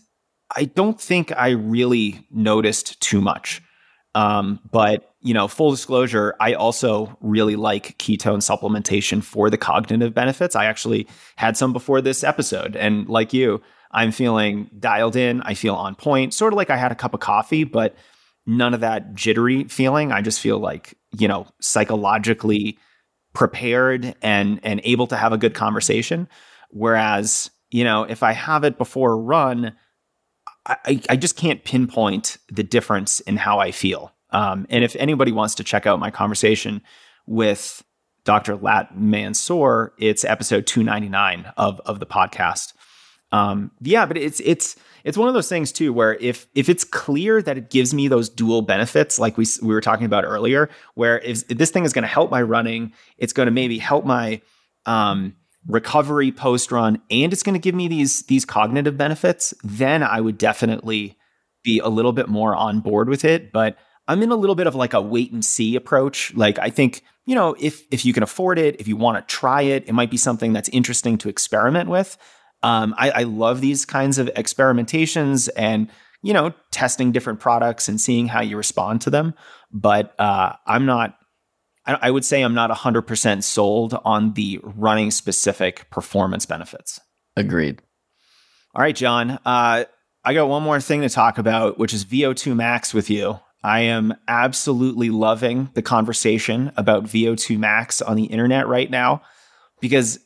I 0.55 0.65
don't 0.65 1.01
think 1.01 1.33
I 1.37 1.51
really 1.51 2.27
noticed 2.31 3.01
too 3.01 3.21
much. 3.21 3.63
Um, 4.15 4.61
but 4.71 5.15
you 5.21 5.33
know, 5.35 5.49
full 5.49 5.71
disclosure, 5.71 6.35
I 6.39 6.53
also 6.53 7.17
really 7.21 7.57
like 7.57 7.99
ketone 7.99 8.43
supplementation 8.43 9.25
for 9.25 9.49
the 9.49 9.57
cognitive 9.57 10.15
benefits. 10.15 10.55
I 10.55 10.67
actually 10.67 11.09
had 11.37 11.57
some 11.57 11.73
before 11.73 12.01
this 12.03 12.23
episode, 12.23 12.77
and 12.77 13.09
like 13.09 13.33
you, 13.33 13.63
I'm 13.91 14.13
feeling 14.13 14.71
dialed 14.79 15.17
in. 15.17 15.41
I 15.43 15.55
feel 15.55 15.75
on 15.75 15.95
point, 15.95 16.35
sort 16.35 16.53
of 16.53 16.59
like 16.59 16.69
I 16.69 16.77
had 16.77 16.93
a 16.93 16.97
cup 16.97 17.15
of 17.15 17.21
coffee, 17.21 17.65
but 17.65 17.97
none 18.47 18.75
of 18.75 18.81
that 18.81 19.15
jittery 19.15 19.65
feeling. 19.65 20.13
I 20.13 20.21
just 20.21 20.41
feel 20.41 20.59
like, 20.59 20.95
you 21.17 21.27
know, 21.27 21.47
psychologically 21.61 22.79
prepared 23.35 24.15
and 24.23 24.61
and 24.63 24.81
able 24.85 25.07
to 25.09 25.17
have 25.17 25.33
a 25.33 25.39
good 25.39 25.55
conversation. 25.55 26.29
Whereas, 26.71 27.51
you 27.71 27.85
know, 27.85 28.05
if 28.05 28.23
I 28.23 28.33
have 28.33 28.65
it 28.65 28.79
before 28.79 29.13
a 29.13 29.17
run, 29.17 29.77
I, 30.67 31.01
I 31.09 31.17
just 31.17 31.37
can't 31.37 31.63
pinpoint 31.65 32.39
the 32.49 32.63
difference 32.63 33.21
in 33.21 33.37
how 33.37 33.59
I 33.59 33.71
feel. 33.71 34.13
Um, 34.31 34.67
and 34.71 34.83
if 34.83 34.97
anybody 34.97 35.31
wants 35.31 35.55
to 35.57 35.65
check 35.65 35.87
out 35.87 36.01
my 36.01 36.11
conversation 36.11 36.83
with 37.27 37.85
Dr. 38.25 38.57
Latt 38.57 38.97
Mansor, 38.97 39.91
it's 39.99 40.25
episode 40.25 40.67
299 40.67 41.53
of, 41.57 41.81
of 41.85 42.01
the 42.01 42.07
podcast. 42.07 42.73
Um, 43.31 43.71
yeah, 43.81 44.07
but 44.07 44.17
it's 44.17 44.41
it's 44.41 44.77
it's 45.05 45.19
one 45.19 45.29
of 45.29 45.35
those 45.35 45.49
things 45.49 45.71
too 45.71 45.93
where 45.93 46.15
if 46.15 46.47
if 46.55 46.69
it's 46.69 46.85
clear 46.85 47.41
that 47.43 47.57
it 47.57 47.71
gives 47.71 47.95
me 47.95 48.09
those 48.09 48.29
dual 48.29 48.63
benefits 48.63 49.19
like 49.19 49.37
we 49.37 49.47
we 49.63 49.75
were 49.75 49.81
talking 49.81 50.07
about 50.07 50.25
earlier 50.25 50.69
where 50.95 51.19
if, 51.21 51.43
if 51.51 51.59
this 51.59 51.71
thing 51.71 51.85
is 51.85 51.93
going 51.93 52.03
to 52.03 52.09
help 52.09 52.31
my 52.31 52.43
running 52.43 52.93
it's 53.19 53.33
going 53.33 53.47
to 53.47 53.53
maybe 53.53 53.79
help 53.79 54.05
my 54.05 54.41
um, 54.87 55.35
recovery 55.67 56.33
post 56.33 56.73
run 56.73 57.01
and 57.11 57.33
it's 57.33 57.43
going 57.43 57.55
to 57.55 57.59
give 57.59 57.75
me 57.75 57.89
these 57.89 58.23
these 58.23 58.45
cognitive 58.45 58.97
benefits 58.97 59.55
then 59.63 60.03
i 60.03 60.21
would 60.21 60.39
definitely 60.39 61.17
be 61.65 61.81
a 61.81 61.89
little 61.89 62.13
bit 62.13 62.29
more 62.29 62.55
on 62.55 62.79
board 62.79 63.09
with 63.09 63.25
it. 63.25 63.51
But 63.51 63.77
i'm 64.07 64.23
in 64.23 64.31
a 64.31 64.37
little 64.37 64.55
bit 64.55 64.69
of 64.69 64.77
like 64.77 64.93
a 64.93 65.01
wait 65.01 65.33
and 65.33 65.45
see 65.45 65.75
approach. 65.75 66.33
Like 66.35 66.61
i 66.61 66.71
think 66.71 67.03
you 67.25 67.35
know 67.35 67.57
if 67.59 67.83
if 67.91 68.05
you 68.05 68.13
can 68.13 68.23
afford 68.23 68.59
it 68.61 68.79
if 68.79 68.87
you 68.87 68.97
want 68.97 69.17
to 69.17 69.35
try 69.35 69.63
it 69.63 69.89
it 69.89 69.93
might 69.95 70.11
be 70.11 70.19
something 70.19 70.53
that's 70.53 70.69
interesting 70.69 71.19
to 71.19 71.29
experiment 71.29 71.89
with 71.89 72.17
um, 72.65 72.95
I, 72.97 73.11
I 73.11 73.23
love 73.25 73.61
these 73.61 73.85
kinds 73.85 74.19
of 74.19 74.27
experimentations 74.29 75.51
and 75.55 75.89
you 76.23 76.33
know 76.33 76.55
testing 76.71 77.13
different 77.13 77.39
products 77.39 77.89
and 77.89 78.01
seeing 78.01 78.27
how 78.27 78.41
you 78.41 78.57
respond 78.57 79.03
to 79.03 79.11
them. 79.11 79.35
But 79.71 80.19
uh, 80.19 80.55
I'm 80.67 80.87
not. 80.87 81.17
I, 81.87 81.99
I 82.03 82.11
would 82.11 82.25
say 82.25 82.41
I'm 82.41 82.55
not 82.55 82.71
100% 82.71 83.43
sold 83.43 84.01
on 84.05 84.33
the 84.33 84.59
running 84.63 85.11
specific 85.11 85.89
performance 85.91 86.47
benefits. 86.47 87.01
Agreed. 87.37 87.83
All 88.75 88.83
right, 88.83 88.97
Jon. 88.97 89.33
Uh, 89.45 89.85
I 90.25 90.33
got 90.33 90.49
one 90.49 90.63
more 90.63 90.81
thing 90.81 91.03
to 91.03 91.11
talk 91.11 91.37
about, 91.37 91.79
which 91.79 91.93
is 91.93 92.07
VO2 92.07 92.57
max 92.57 92.95
with 92.95 93.11
you. 93.11 93.39
I 93.63 93.81
am 93.81 94.15
absolutely 94.27 95.11
loving 95.11 95.69
the 95.75 95.83
conversation 95.83 96.73
about 96.79 97.05
VO2 97.05 97.59
max 97.59 98.01
on 98.01 98.17
the 98.17 98.25
internet 98.25 98.67
right 98.67 98.91
now 98.91 99.21
because 99.81 100.19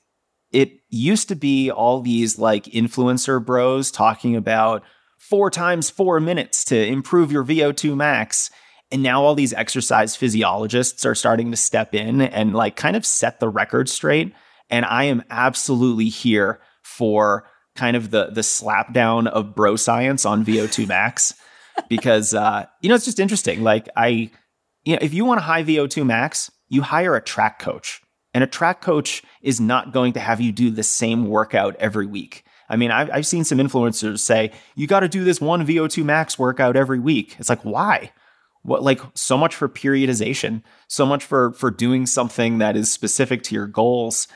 it 0.53 0.81
used 0.89 1.29
to 1.29 1.35
be 1.35 1.71
all 1.71 2.01
these 2.01 2.39
like 2.39 2.65
influencer 2.65 3.45
bros 3.45 3.91
talking 3.91 4.37
about 4.37 4.83
four 5.19 5.51
times 5.51 5.91
four 5.91 6.21
minutes 6.21 6.65
to 6.65 6.87
improve 6.87 7.31
your 7.31 7.45
VO2 7.45 7.97
max. 7.97 8.51
And 8.91 9.03
now 9.03 9.23
all 9.23 9.35
these 9.35 9.53
exercise 9.53 10.17
physiologists 10.17 11.05
are 11.05 11.15
starting 11.15 11.51
to 11.51 11.57
step 11.57 11.95
in 11.95 12.23
and 12.23 12.55
like 12.55 12.77
kind 12.77 12.97
of 12.97 13.05
set 13.05 13.41
the 13.41 13.49
record 13.49 13.89
straight. 13.89 14.33
And 14.71 14.87
I 14.87 15.05
am 15.05 15.23
absolutely 15.29 16.09
here 16.09 16.61
for 16.83 17.47
kind 17.77 17.97
of 17.97 18.11
the 18.11 18.31
the 18.31 18.41
slapdown 18.41 19.29
of 19.29 19.55
bro 19.55 19.77
science 19.77 20.25
on 20.25 20.45
VO2 20.45 20.89
max 20.89 21.35
because 21.89 22.35
uh, 22.35 22.67
you 22.81 22.89
know 22.89 22.95
it's 22.95 23.05
just 23.05 23.21
interesting. 23.21 23.63
Like 23.63 23.89
I 23.97 24.31
you 24.85 24.95
know, 24.95 24.99
if 25.03 25.13
you 25.13 25.25
want 25.25 25.39
a 25.39 25.43
high 25.43 25.65
VO2 25.65 26.07
max, 26.07 26.51
you 26.69 26.81
hire 26.83 27.15
a 27.15 27.23
track 27.23 27.59
coach. 27.59 28.01
And 28.39 28.45
a 28.45 28.47
track 28.47 28.81
coach 28.81 29.25
is 29.43 29.61
not 29.61 29.93
going 29.93 30.13
to 30.13 30.21
have 30.21 30.41
you 30.41 30.53
do 30.53 30.71
the 30.71 30.85
same 30.85 31.27
workout 31.27 31.75
every 31.81 32.07
week. 32.07 32.45
I 32.69 32.77
mean, 32.77 32.93
I've, 32.93 33.11
I've 33.13 33.27
seen 33.27 33.43
some 33.43 33.59
influencers 33.59 34.21
say, 34.21 34.53
you 34.77 34.87
got 34.87 35.01
to 35.01 35.09
do 35.09 35.25
this 35.25 35.41
one 35.41 35.67
VO2 35.67 36.05
max 36.05 36.39
workout 36.39 36.77
every 36.77 37.01
week. 37.01 37.35
It's 37.41 37.49
like, 37.49 37.65
why? 37.65 38.13
What, 38.63 38.85
like, 38.85 39.01
so 39.15 39.37
much 39.37 39.57
for 39.57 39.69
periodization, 39.69 40.63
so 40.87 41.05
much 41.05 41.25
for, 41.25 41.53
for 41.55 41.73
doing 41.73 42.07
something 42.07 42.59
that 42.59 42.77
is 42.77 42.93
specific 42.93 43.43
to 43.43 43.57
your 43.57 43.67
goals. 43.67 44.29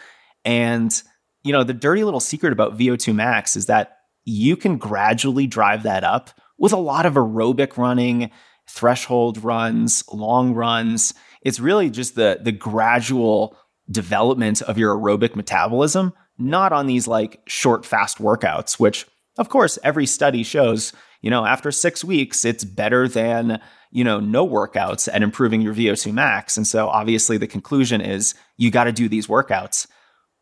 And, 0.44 1.00
you 1.44 1.52
know, 1.52 1.62
the 1.62 1.72
dirty 1.72 2.02
little 2.02 2.18
secret 2.18 2.52
about 2.52 2.76
VO2 2.76 3.14
max 3.14 3.54
is 3.54 3.66
that 3.66 3.98
you 4.24 4.56
can 4.56 4.78
gradually 4.78 5.46
drive 5.46 5.84
that 5.84 6.02
up 6.02 6.30
with 6.58 6.72
a 6.72 6.76
lot 6.76 7.06
of 7.06 7.14
aerobic 7.14 7.76
running, 7.76 8.32
threshold 8.68 9.44
runs, 9.44 10.02
long 10.12 10.54
runs. 10.54 11.14
It's 11.42 11.60
really 11.60 11.88
just 11.88 12.16
the, 12.16 12.40
the 12.42 12.50
gradual 12.50 13.56
development 13.90 14.62
of 14.62 14.78
your 14.78 14.96
aerobic 14.96 15.34
metabolism, 15.36 16.12
not 16.38 16.72
on 16.72 16.86
these 16.86 17.06
like 17.06 17.40
short, 17.46 17.84
fast 17.84 18.18
workouts, 18.18 18.78
which 18.78 19.06
of 19.38 19.48
course 19.48 19.78
every 19.82 20.06
study 20.06 20.42
shows, 20.42 20.92
you 21.20 21.30
know, 21.30 21.44
after 21.44 21.70
six 21.70 22.04
weeks, 22.04 22.44
it's 22.44 22.64
better 22.64 23.08
than, 23.08 23.60
you 23.90 24.04
know, 24.04 24.20
no 24.20 24.46
workouts 24.46 25.08
at 25.12 25.22
improving 25.22 25.60
your 25.60 25.74
VO2 25.74 26.12
max. 26.12 26.56
And 26.56 26.66
so 26.66 26.88
obviously 26.88 27.36
the 27.38 27.46
conclusion 27.46 28.00
is 28.00 28.34
you 28.56 28.70
got 28.70 28.84
to 28.84 28.92
do 28.92 29.08
these 29.08 29.26
workouts. 29.26 29.86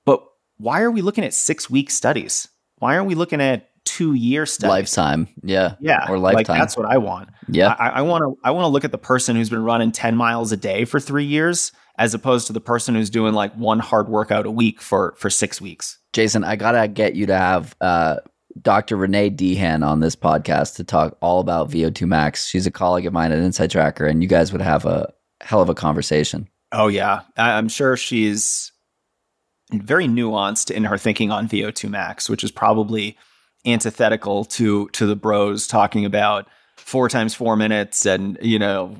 But 0.05 0.23
why 0.57 0.83
are 0.83 0.91
we 0.91 1.03
looking 1.03 1.25
at 1.25 1.35
six 1.35 1.69
week 1.69 1.91
studies? 1.91 2.49
Why 2.77 2.97
aren't 2.97 3.09
we 3.09 3.15
looking 3.15 3.41
at 3.41 3.71
two 3.85 4.15
year 4.15 4.47
studies? 4.47 4.71
Lifetime. 4.71 5.29
Yeah. 5.43 5.75
Yeah. 5.81 6.11
Or 6.11 6.19
lifetime. 6.19 6.55
Like 6.55 6.63
that's 6.63 6.77
what 6.77 6.87
I 6.87 6.99
want. 6.99 7.29
Yeah. 7.49 7.75
I 7.79 8.03
want 8.03 8.23
to 8.23 8.37
I 8.43 8.53
want 8.53 8.65
to 8.65 8.69
look 8.69 8.85
at 8.85 8.93
the 8.93 8.99
person 8.99 9.37
who's 9.37 9.51
been 9.51 9.65
running 9.65 9.93
10 9.93 10.17
miles 10.17 10.53
a 10.53 10.57
day 10.57 10.85
for 10.85 11.01
three 11.01 11.25
years 11.25 11.73
as 12.01 12.15
opposed 12.15 12.49
to 12.49 12.53
the 12.53 12.61
person 12.61 12.97
who's 12.97 13.11
doing 13.11 13.35
like 13.35 13.55
one 13.55 13.79
hard 13.79 14.09
workout 14.09 14.47
a 14.47 14.51
week 14.51 14.81
for 14.81 15.15
for 15.19 15.31
six 15.31 15.61
weeks. 15.61 15.99
Jason, 16.13 16.43
I 16.43 16.57
gotta 16.57 16.89
get 16.89 17.15
you 17.15 17.27
to 17.27 17.37
have 17.37 17.77
uh, 17.81 18.17
Dr. 18.61 18.97
Renee 18.97 19.31
Deehan 19.31 19.85
on 19.85 20.01
this 20.01 20.17
podcast 20.17 20.75
to 20.77 20.85
talk 20.85 21.17
all 21.21 21.39
about 21.41 21.71
VO2 21.71 22.09
Max. 22.09 22.49
She's 22.49 22.67
a 22.67 22.71
colleague 22.73 23.07
of 23.07 23.13
mine 23.13 23.31
at 23.31 23.39
InsideTracker, 23.39 24.11
and 24.11 24.23
you 24.23 24.29
guys 24.29 24.51
would 24.51 24.63
have 24.63 24.85
a 24.87 25.13
hell 25.41 25.61
of 25.63 25.69
a 25.69 25.75
conversation. 25.75 26.49
Oh 26.73 26.89
yeah, 26.89 27.21
I- 27.37 27.53
I'm 27.53 27.69
sure 27.69 27.97
she's 27.97 28.73
very 29.73 30.09
nuanced 30.09 30.71
in 30.71 30.85
her 30.85 30.99
thinking 30.99 31.31
on 31.31 31.49
VO2 31.49 31.89
max, 31.89 32.29
which 32.29 32.43
is 32.43 32.51
probably 32.51 33.17
antithetical 33.67 34.45
to 34.47 34.89
to 34.89 35.05
the 35.07 35.15
bros 35.17 35.67
talking 35.67 36.05
about 36.07 36.49
four 36.79 37.09
times 37.11 37.35
four 37.35 37.57
minutes 37.57 38.07
and 38.07 38.39
you 38.41 38.59
know 38.59 38.97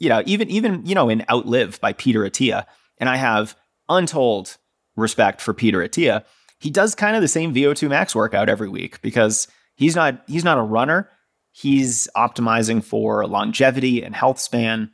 you 0.00 0.08
know 0.08 0.22
even 0.26 0.50
even 0.50 0.84
you 0.84 0.94
know 0.94 1.08
in 1.08 1.24
outlive 1.30 1.80
by 1.80 1.92
peter 1.92 2.20
attia 2.20 2.64
and 2.98 3.08
i 3.08 3.16
have 3.16 3.56
untold 3.88 4.56
respect 4.96 5.40
for 5.40 5.54
peter 5.54 5.78
attia 5.78 6.24
he 6.58 6.70
does 6.70 6.94
kind 6.94 7.14
of 7.14 7.22
the 7.22 7.28
same 7.28 7.54
vo2 7.54 7.88
max 7.88 8.14
workout 8.14 8.48
every 8.48 8.68
week 8.68 9.00
because 9.02 9.46
he's 9.76 9.94
not 9.94 10.22
he's 10.26 10.44
not 10.44 10.58
a 10.58 10.62
runner 10.62 11.08
he's 11.52 12.08
optimizing 12.16 12.82
for 12.82 13.26
longevity 13.26 14.02
and 14.02 14.14
health 14.16 14.40
span 14.40 14.90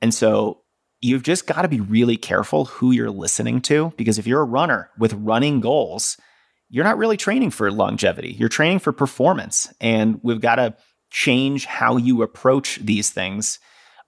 and 0.00 0.14
so 0.14 0.60
you've 1.00 1.22
just 1.22 1.46
got 1.46 1.62
to 1.62 1.68
be 1.68 1.80
really 1.80 2.16
careful 2.16 2.66
who 2.66 2.92
you're 2.92 3.10
listening 3.10 3.60
to 3.60 3.92
because 3.96 4.18
if 4.18 4.26
you're 4.26 4.42
a 4.42 4.44
runner 4.44 4.90
with 4.98 5.12
running 5.14 5.60
goals 5.60 6.16
you're 6.70 6.84
not 6.84 6.98
really 6.98 7.16
training 7.16 7.50
for 7.50 7.70
longevity. 7.70 8.32
You're 8.38 8.48
training 8.48 8.78
for 8.78 8.92
performance. 8.92 9.74
And 9.80 10.20
we've 10.22 10.40
got 10.40 10.54
to 10.54 10.76
change 11.10 11.66
how 11.66 11.96
you 11.96 12.22
approach 12.22 12.76
these 12.76 13.10
things, 13.10 13.58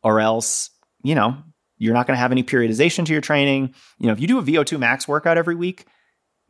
or 0.03 0.21
else, 0.21 0.71
you 1.03 1.15
know, 1.15 1.37
you're 1.79 1.95
not 1.95 2.07
going 2.07 2.17
to 2.17 2.21
have 2.21 2.33
any 2.33 2.43
periodization 2.43 3.05
to 3.07 3.13
your 3.13 3.21
training. 3.21 3.75
You 3.99 4.07
know, 4.07 4.13
if 4.13 4.21
you 4.21 4.27
do 4.27 4.39
a 4.39 4.43
VO2 4.43 4.79
max 4.79 5.09
workout 5.09 5.37
every 5.37 5.55
week 5.55 5.87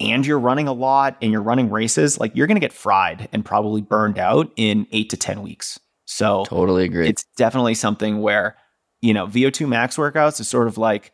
and 0.01 0.27
you're 0.27 0.39
running 0.39 0.69
a 0.69 0.73
lot 0.73 1.17
and 1.23 1.33
you're 1.33 1.43
running 1.43 1.71
races, 1.71 2.21
like 2.21 2.33
you're 2.35 2.47
going 2.47 2.57
to 2.57 2.61
get 2.61 2.73
fried 2.73 3.29
and 3.33 3.45
probably 3.45 3.81
burned 3.81 4.19
out 4.19 4.53
in 4.57 4.87
eight 4.93 5.11
to 5.11 5.17
10 5.17 5.43
weeks. 5.43 5.81
So 6.05 6.45
totally 6.45 6.85
agree. 6.85 7.09
It's 7.09 7.25
definitely 7.37 7.75
something 7.75 8.21
where, 8.21 8.57
you 9.01 9.15
know, 9.15 9.27
VO2 9.27 9.69
max 9.69 9.97
workouts 9.97 10.41
is 10.41 10.49
sort 10.49 10.67
of 10.67 10.77
like, 10.77 11.13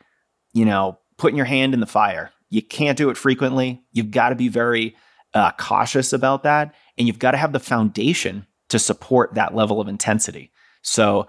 you 0.52 0.64
know, 0.64 0.98
putting 1.16 1.36
your 1.36 1.46
hand 1.46 1.74
in 1.74 1.80
the 1.80 1.86
fire 1.86 2.32
you 2.50 2.62
can't 2.62 2.98
do 2.98 3.10
it 3.10 3.16
frequently. 3.16 3.82
You've 3.92 4.10
got 4.10 4.30
to 4.30 4.34
be 4.34 4.48
very 4.48 4.96
uh, 5.34 5.52
cautious 5.52 6.12
about 6.12 6.42
that. 6.44 6.74
And 6.96 7.06
you've 7.06 7.18
got 7.18 7.32
to 7.32 7.36
have 7.36 7.52
the 7.52 7.60
foundation 7.60 8.46
to 8.68 8.78
support 8.78 9.34
that 9.34 9.54
level 9.54 9.80
of 9.80 9.88
intensity. 9.88 10.50
So, 10.82 11.26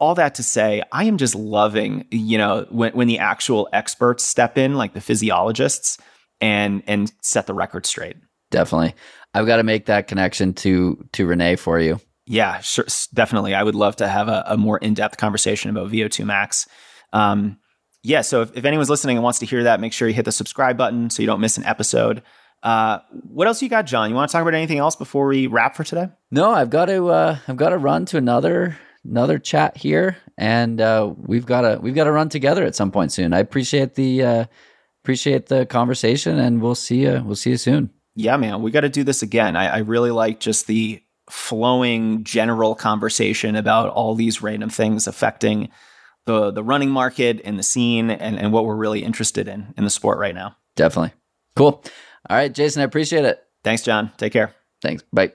all 0.00 0.14
that 0.16 0.34
to 0.36 0.42
say, 0.42 0.82
I 0.90 1.04
am 1.04 1.18
just 1.18 1.34
loving, 1.34 2.06
you 2.10 2.38
know, 2.38 2.66
when, 2.70 2.92
when 2.92 3.06
the 3.06 3.18
actual 3.18 3.68
experts 3.72 4.24
step 4.24 4.58
in, 4.58 4.74
like 4.74 4.94
the 4.94 5.00
physiologists, 5.00 5.98
and 6.40 6.82
and 6.86 7.12
set 7.20 7.46
the 7.46 7.54
record 7.54 7.86
straight. 7.86 8.16
Definitely, 8.50 8.94
I've 9.34 9.46
got 9.46 9.56
to 9.58 9.62
make 9.62 9.86
that 9.86 10.08
connection 10.08 10.54
to 10.54 11.06
to 11.12 11.26
Renee 11.26 11.56
for 11.56 11.78
you. 11.78 12.00
Yeah, 12.26 12.60
sure, 12.60 12.86
definitely. 13.12 13.54
I 13.54 13.62
would 13.62 13.74
love 13.74 13.96
to 13.96 14.08
have 14.08 14.28
a, 14.28 14.44
a 14.46 14.56
more 14.56 14.78
in 14.78 14.94
depth 14.94 15.16
conversation 15.16 15.70
about 15.70 15.90
VO2 15.90 16.24
max. 16.24 16.68
Um, 17.12 17.58
yeah, 18.02 18.20
so 18.20 18.42
if, 18.42 18.56
if 18.56 18.64
anyone's 18.64 18.88
listening 18.88 19.16
and 19.16 19.24
wants 19.24 19.40
to 19.40 19.46
hear 19.46 19.64
that, 19.64 19.80
make 19.80 19.92
sure 19.92 20.08
you 20.08 20.14
hit 20.14 20.24
the 20.24 20.32
subscribe 20.32 20.76
button 20.76 21.10
so 21.10 21.22
you 21.22 21.26
don't 21.26 21.40
miss 21.40 21.58
an 21.58 21.64
episode. 21.64 22.22
Uh, 22.62 23.00
what 23.10 23.46
else 23.46 23.60
you 23.62 23.68
got, 23.68 23.86
Jon? 23.86 24.10
You 24.10 24.14
want 24.14 24.30
to 24.30 24.32
talk 24.32 24.42
about 24.42 24.54
anything 24.54 24.78
else 24.78 24.94
before 24.94 25.26
we 25.26 25.48
wrap 25.48 25.74
for 25.74 25.82
today? 25.84 26.08
No, 26.30 26.50
I've 26.50 26.70
got 26.70 26.86
to. 26.86 27.08
Uh, 27.08 27.38
I've 27.48 27.56
got 27.56 27.70
to 27.70 27.78
run 27.78 28.06
to 28.06 28.16
another 28.16 28.78
another 29.04 29.38
chat 29.38 29.76
here, 29.76 30.16
and 30.36 30.80
uh, 30.80 31.12
we've 31.16 31.46
got 31.46 31.62
to 31.62 31.78
we've 31.80 31.94
got 31.94 32.04
to 32.04 32.12
run 32.12 32.28
together 32.28 32.64
at 32.64 32.74
some 32.74 32.90
point 32.90 33.12
soon. 33.12 33.32
I 33.32 33.38
appreciate 33.38 33.94
the 33.94 34.22
uh, 34.22 34.44
appreciate 35.02 35.46
the 35.46 35.66
conversation, 35.66 36.38
and 36.38 36.60
we'll 36.60 36.74
see 36.74 37.02
you. 37.02 37.22
We'll 37.24 37.36
see 37.36 37.50
you 37.50 37.56
soon. 37.56 37.90
Yeah, 38.14 38.36
man, 38.36 38.62
we 38.62 38.70
got 38.70 38.80
to 38.80 38.88
do 38.88 39.04
this 39.04 39.22
again. 39.22 39.56
I, 39.56 39.66
I 39.66 39.78
really 39.78 40.10
like 40.10 40.40
just 40.40 40.66
the 40.66 41.02
flowing 41.30 42.24
general 42.24 42.74
conversation 42.74 43.54
about 43.54 43.88
all 43.90 44.14
these 44.14 44.42
random 44.42 44.68
things 44.68 45.06
affecting 45.06 45.70
the 46.26 46.50
the 46.50 46.62
running 46.62 46.90
market 46.90 47.40
and 47.44 47.58
the 47.58 47.62
scene 47.62 48.10
and, 48.10 48.38
and 48.38 48.52
what 48.52 48.64
we're 48.64 48.76
really 48.76 49.02
interested 49.02 49.48
in 49.48 49.72
in 49.76 49.84
the 49.84 49.90
sport 49.90 50.18
right 50.18 50.34
now. 50.34 50.56
Definitely. 50.76 51.12
Cool. 51.56 51.82
All 52.28 52.36
right, 52.36 52.52
Jason, 52.52 52.82
I 52.82 52.84
appreciate 52.84 53.24
it. 53.24 53.42
Thanks, 53.64 53.82
Jon. 53.82 54.10
Take 54.16 54.32
care. 54.32 54.54
Thanks. 54.82 55.02
Bye. 55.12 55.32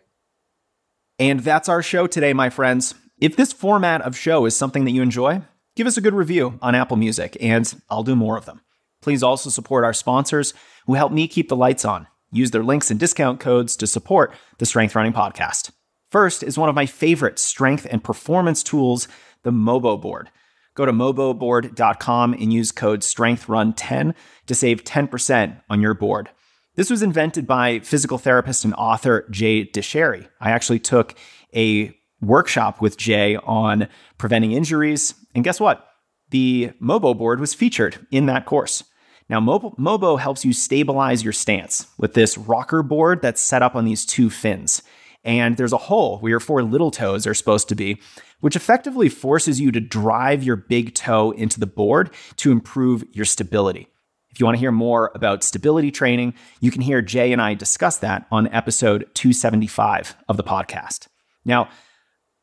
And 1.18 1.40
that's 1.40 1.70
our 1.70 1.82
show 1.82 2.08
today, 2.08 2.34
my 2.34 2.50
friends. 2.50 2.94
If 3.26 3.36
this 3.36 3.52
format 3.52 4.04
of 4.04 4.16
show 4.16 4.46
is 4.46 4.56
something 4.56 4.86
that 4.86 4.92
you 4.92 5.02
enjoy, 5.02 5.42
give 5.76 5.88
us 5.88 5.98
a 5.98 6.02
good 6.02 6.14
review 6.14 6.60
on 6.62 6.76
Apple 6.76 6.96
Music, 6.96 7.36
and 7.42 7.82
I'll 7.90 8.04
do 8.04 8.16
more 8.16 8.38
of 8.38 8.46
them. 8.46 8.62
Please 9.02 9.24
also 9.24 9.50
support 9.50 9.84
our 9.84 9.94
sponsors 9.94 10.54
who 10.86 10.94
help 10.94 11.12
me 11.12 11.28
keep 11.28 11.50
the 11.50 11.56
lights 11.56 11.86
on. 11.86 12.06
Use 12.32 12.52
their 12.52 12.64
links 12.64 12.92
and 12.92 13.00
discount 13.00 13.40
codes 13.40 13.76
to 13.78 13.88
support 13.88 14.32
the 14.60 14.66
Strength 14.68 14.94
Running 14.94 15.12
Podcast. 15.12 15.72
First 16.12 16.44
is 16.44 16.56
one 16.56 16.70
of 16.70 16.76
my 16.76 16.86
favorite 16.86 17.40
strength 17.40 17.88
and 17.90 18.04
performance 18.04 18.62
tools, 18.62 19.08
the 19.42 19.50
Mobo 19.50 20.00
Board. 20.00 20.30
Go 20.76 20.86
to 20.86 20.94
moboboard.com 20.94 22.34
and 22.34 22.54
use 22.54 22.72
code 22.72 23.00
STRENGTHRUN10 23.00 24.14
to 24.46 24.54
save 24.54 24.84
10% 24.84 25.62
on 25.68 25.82
your 25.82 25.96
board. 25.96 26.30
This 26.76 26.92
was 26.92 27.02
invented 27.02 27.48
by 27.48 27.80
physical 27.80 28.20
therapist 28.20 28.66
and 28.66 28.76
author 28.76 29.28
Jay 29.32 29.66
Dicharry. 29.66 30.28
I 30.40 30.52
actually 30.52 30.78
took 30.78 31.16
a 31.56 31.98
workshop 32.22 32.82
with 32.82 32.98
Jay 32.98 33.36
on 33.38 33.88
preventing 34.18 34.52
injuries, 34.52 35.14
and 35.34 35.44
guess 35.44 35.60
what? 35.60 35.88
The 36.32 36.72
Mobo 36.82 37.18
board 37.18 37.40
was 37.40 37.54
featured 37.54 38.06
in 38.12 38.26
that 38.26 38.46
course. 38.46 38.84
Now, 39.28 39.40
Mobo, 39.40 40.20
helps 40.20 40.46
you 40.46 40.54
stabilize 40.54 41.24
your 41.24 41.34
stance 41.34 41.88
with 41.98 42.14
this 42.14 42.38
rocker 42.38 42.84
board 42.84 43.22
that's 43.22 43.42
set 43.42 43.64
up 43.64 43.76
on 43.76 43.86
these 43.86 44.06
two 44.06 44.30
fins. 44.30 44.84
And 45.24 45.58
there's 45.58 45.74
a 45.74 45.78
hole 45.78 46.20
where 46.20 46.30
your 46.30 46.40
four 46.40 46.62
little 46.62 46.92
toes 46.92 47.26
are 47.26 47.34
supposed 47.34 47.68
to 47.70 47.76
be, 47.76 48.00
which 48.42 48.56
effectively 48.56 49.10
forces 49.10 49.60
you 49.60 49.72
to 49.72 49.80
drive 49.80 50.44
your 50.44 50.56
big 50.56 50.94
toe 50.94 51.32
into 51.32 51.60
the 51.60 51.66
board 51.66 52.12
to 52.38 52.52
improve 52.52 53.04
your 53.12 53.26
stability. 53.26 53.88
If 54.30 54.40
you 54.40 54.46
want 54.46 54.58
to 54.58 54.60
hear 54.60 54.72
more 54.72 55.12
about 55.16 55.44
stability 55.44 55.90
training, 55.90 56.36
you 56.60 56.70
can 56.70 56.82
hear 56.82 57.02
Jay 57.02 57.32
and 57.32 57.42
I 57.42 57.56
discuss 57.56 57.98
that 58.00 58.28
on 58.30 58.48
episode 58.50 59.10
275 59.16 60.16
of 60.28 60.38
the 60.38 60.44
podcast. 60.44 61.08
Now, 61.46 61.70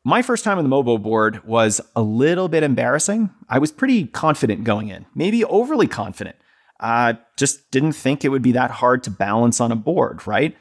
my 0.03 0.21
first 0.21 0.43
time 0.43 0.57
on 0.57 0.69
the 0.69 0.75
Mobo 0.75 1.01
board 1.01 1.43
was 1.45 1.79
a 1.95 2.01
little 2.01 2.49
bit 2.49 2.63
embarrassing. 2.63 3.29
I 3.47 3.59
was 3.59 3.71
pretty 3.71 4.05
confident 4.07 4.63
going 4.63 4.89
in, 4.89 5.05
maybe 5.15 5.45
overly 5.45 5.87
confident. 5.87 6.35
I 6.79 7.19
just 7.37 7.71
didn't 7.71 7.93
think 7.93 8.25
it 8.25 8.29
would 8.29 8.41
be 8.41 8.51
that 8.53 8.71
hard 8.71 9.03
to 9.03 9.09
balance 9.11 9.61
on 9.61 9.71
a 9.71 9.77
board, 9.77 10.27
right? 10.27 10.57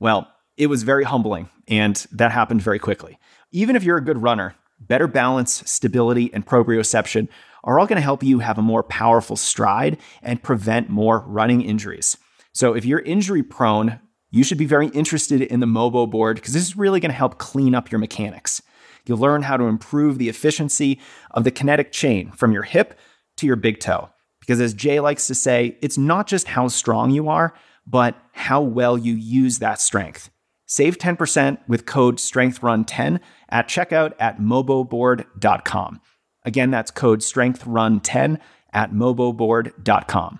Well, 0.00 0.28
it 0.56 0.66
was 0.66 0.82
very 0.82 1.04
humbling, 1.04 1.48
and 1.68 2.04
that 2.10 2.32
happened 2.32 2.62
very 2.62 2.80
quickly. 2.80 3.18
Even 3.52 3.76
if 3.76 3.84
you're 3.84 3.96
a 3.96 4.04
good 4.04 4.22
runner, 4.22 4.56
better 4.80 5.06
balance, 5.06 5.62
stability, 5.70 6.32
and 6.34 6.44
proprioception 6.44 7.28
are 7.62 7.78
all 7.78 7.86
going 7.86 7.96
to 7.96 8.02
help 8.02 8.22
you 8.22 8.40
have 8.40 8.58
a 8.58 8.62
more 8.62 8.82
powerful 8.82 9.36
stride 9.36 9.98
and 10.22 10.42
prevent 10.42 10.88
more 10.88 11.20
running 11.26 11.62
injuries. 11.62 12.16
So 12.52 12.74
if 12.74 12.84
you're 12.84 13.00
injury 13.00 13.42
prone, 13.42 14.00
you 14.30 14.42
should 14.42 14.58
be 14.58 14.66
very 14.66 14.88
interested 14.88 15.42
in 15.42 15.60
the 15.60 15.66
Mobo 15.66 16.10
board 16.10 16.36
because 16.36 16.54
this 16.54 16.62
is 16.62 16.76
really 16.76 16.98
going 16.98 17.10
to 17.10 17.16
help 17.16 17.38
clean 17.38 17.74
up 17.74 17.92
your 17.92 17.98
mechanics. 17.98 18.62
You'll 19.10 19.18
learn 19.18 19.42
how 19.42 19.56
to 19.56 19.64
improve 19.64 20.18
the 20.18 20.28
efficiency 20.28 21.00
of 21.32 21.42
the 21.42 21.50
kinetic 21.50 21.90
chain 21.90 22.30
from 22.30 22.52
your 22.52 22.62
hip 22.62 22.96
to 23.38 23.46
your 23.46 23.56
big 23.56 23.80
toe. 23.80 24.08
Because 24.38 24.60
as 24.60 24.72
Jay 24.72 25.00
likes 25.00 25.26
to 25.26 25.34
say, 25.34 25.76
it's 25.82 25.98
not 25.98 26.28
just 26.28 26.46
how 26.46 26.68
strong 26.68 27.10
you 27.10 27.28
are, 27.28 27.52
but 27.84 28.14
how 28.30 28.60
well 28.60 28.96
you 28.96 29.14
use 29.14 29.58
that 29.58 29.80
strength. 29.80 30.30
Save 30.66 30.96
10% 30.98 31.58
with 31.66 31.86
code 31.86 32.18
StrengthRun10 32.18 33.18
at 33.48 33.66
checkout 33.66 34.12
at 34.20 34.38
moboboard.com. 34.38 36.00
Again, 36.44 36.70
that's 36.70 36.92
code 36.92 37.18
StrengthRun10 37.18 38.38
at 38.72 38.92
moboboard.com. 38.92 40.38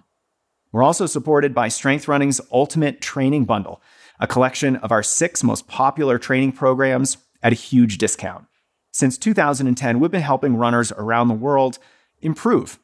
We're 0.70 0.84
also 0.84 1.06
supported 1.06 1.52
by 1.52 1.66
Strength 1.66 2.06
Running's 2.06 2.40
Ultimate 2.52 3.00
Training 3.00 3.46
Bundle, 3.46 3.82
a 4.20 4.28
collection 4.28 4.76
of 4.76 4.92
our 4.92 5.02
six 5.02 5.42
most 5.42 5.66
popular 5.66 6.20
training 6.20 6.52
programs 6.52 7.16
at 7.42 7.52
a 7.52 7.56
huge 7.56 7.98
discount. 7.98 8.46
Since 8.92 9.18
2010, 9.18 10.00
we've 10.00 10.10
been 10.10 10.20
helping 10.20 10.56
runners 10.56 10.92
around 10.92 11.28
the 11.28 11.34
world 11.34 11.78
improve, 12.20 12.78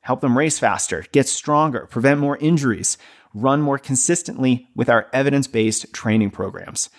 help 0.00 0.20
them 0.20 0.38
race 0.38 0.58
faster, 0.58 1.04
get 1.12 1.28
stronger, 1.28 1.86
prevent 1.86 2.20
more 2.20 2.36
injuries, 2.38 2.96
run 3.34 3.60
more 3.60 3.78
consistently 3.78 4.68
with 4.74 4.88
our 4.88 5.08
evidence 5.12 5.46
based 5.46 5.92
training 5.92 6.30
programs. 6.30 6.90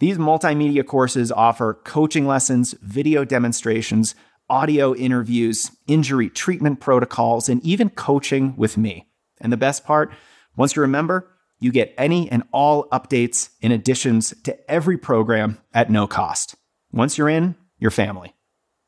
These 0.00 0.18
multimedia 0.18 0.86
courses 0.86 1.32
offer 1.32 1.74
coaching 1.84 2.26
lessons, 2.26 2.74
video 2.82 3.24
demonstrations, 3.24 4.14
audio 4.50 4.94
interviews, 4.94 5.70
injury 5.86 6.30
treatment 6.30 6.80
protocols, 6.80 7.48
and 7.48 7.62
even 7.64 7.90
coaching 7.90 8.56
with 8.56 8.76
me. 8.76 9.08
And 9.40 9.52
the 9.52 9.56
best 9.56 9.84
part, 9.84 10.12
once 10.56 10.74
you're 10.74 10.84
a 10.84 10.88
member, 10.88 11.30
you 11.60 11.72
get 11.72 11.94
any 11.98 12.30
and 12.30 12.44
all 12.52 12.88
updates 12.90 13.50
and 13.62 13.72
additions 13.72 14.34
to 14.44 14.70
every 14.70 14.96
program 14.96 15.58
at 15.74 15.90
no 15.90 16.06
cost. 16.06 16.54
Once 16.92 17.18
you're 17.18 17.28
in, 17.28 17.56
your 17.78 17.90
family. 17.90 18.34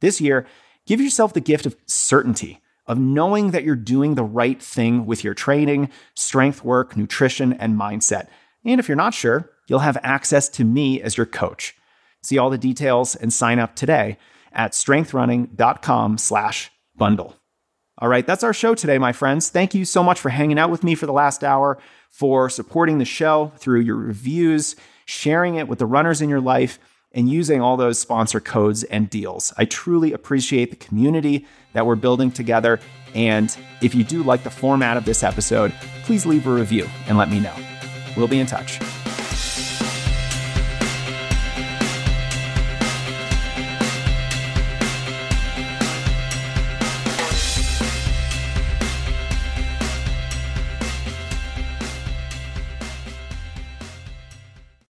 This 0.00 0.20
year, 0.20 0.46
give 0.86 1.00
yourself 1.00 1.32
the 1.32 1.40
gift 1.40 1.66
of 1.66 1.76
certainty, 1.86 2.60
of 2.86 2.98
knowing 2.98 3.52
that 3.52 3.64
you're 3.64 3.76
doing 3.76 4.14
the 4.14 4.24
right 4.24 4.60
thing 4.60 5.06
with 5.06 5.22
your 5.22 5.34
training, 5.34 5.90
strength 6.14 6.64
work, 6.64 6.96
nutrition, 6.96 7.52
and 7.52 7.78
mindset. 7.78 8.26
And 8.64 8.80
if 8.80 8.88
you're 8.88 8.96
not 8.96 9.14
sure, 9.14 9.50
you'll 9.68 9.80
have 9.80 9.98
access 10.02 10.48
to 10.50 10.64
me 10.64 11.00
as 11.00 11.16
your 11.16 11.26
coach. 11.26 11.76
See 12.22 12.38
all 12.38 12.50
the 12.50 12.58
details 12.58 13.14
and 13.14 13.32
sign 13.32 13.58
up 13.58 13.76
today 13.76 14.18
at 14.52 14.72
strengthrunning.com 14.72 16.18
slash 16.18 16.70
bundle. 16.96 17.36
All 17.98 18.08
right, 18.08 18.26
that's 18.26 18.42
our 18.42 18.54
show 18.54 18.74
today, 18.74 18.98
my 18.98 19.12
friends. 19.12 19.50
Thank 19.50 19.74
you 19.74 19.84
so 19.84 20.02
much 20.02 20.18
for 20.18 20.30
hanging 20.30 20.58
out 20.58 20.70
with 20.70 20.82
me 20.82 20.94
for 20.94 21.06
the 21.06 21.12
last 21.12 21.44
hour, 21.44 21.78
for 22.08 22.48
supporting 22.48 22.98
the 22.98 23.04
show 23.04 23.52
through 23.58 23.80
your 23.80 23.96
reviews, 23.96 24.74
sharing 25.04 25.56
it 25.56 25.68
with 25.68 25.78
the 25.78 25.86
runners 25.86 26.22
in 26.22 26.30
your 26.30 26.40
life, 26.40 26.78
and 27.12 27.28
using 27.28 27.60
all 27.60 27.76
those 27.76 27.98
sponsor 27.98 28.40
codes 28.40 28.84
and 28.84 29.10
deals. 29.10 29.52
I 29.56 29.64
truly 29.64 30.12
appreciate 30.12 30.70
the 30.70 30.76
community 30.76 31.46
that 31.72 31.86
we're 31.86 31.96
building 31.96 32.30
together. 32.30 32.80
And 33.14 33.54
if 33.82 33.94
you 33.94 34.04
do 34.04 34.22
like 34.22 34.44
the 34.44 34.50
format 34.50 34.96
of 34.96 35.04
this 35.04 35.22
episode, 35.22 35.72
please 36.04 36.26
leave 36.26 36.46
a 36.46 36.52
review 36.52 36.88
and 37.06 37.18
let 37.18 37.30
me 37.30 37.40
know. 37.40 37.54
We'll 38.16 38.28
be 38.28 38.40
in 38.40 38.46
touch. 38.46 38.80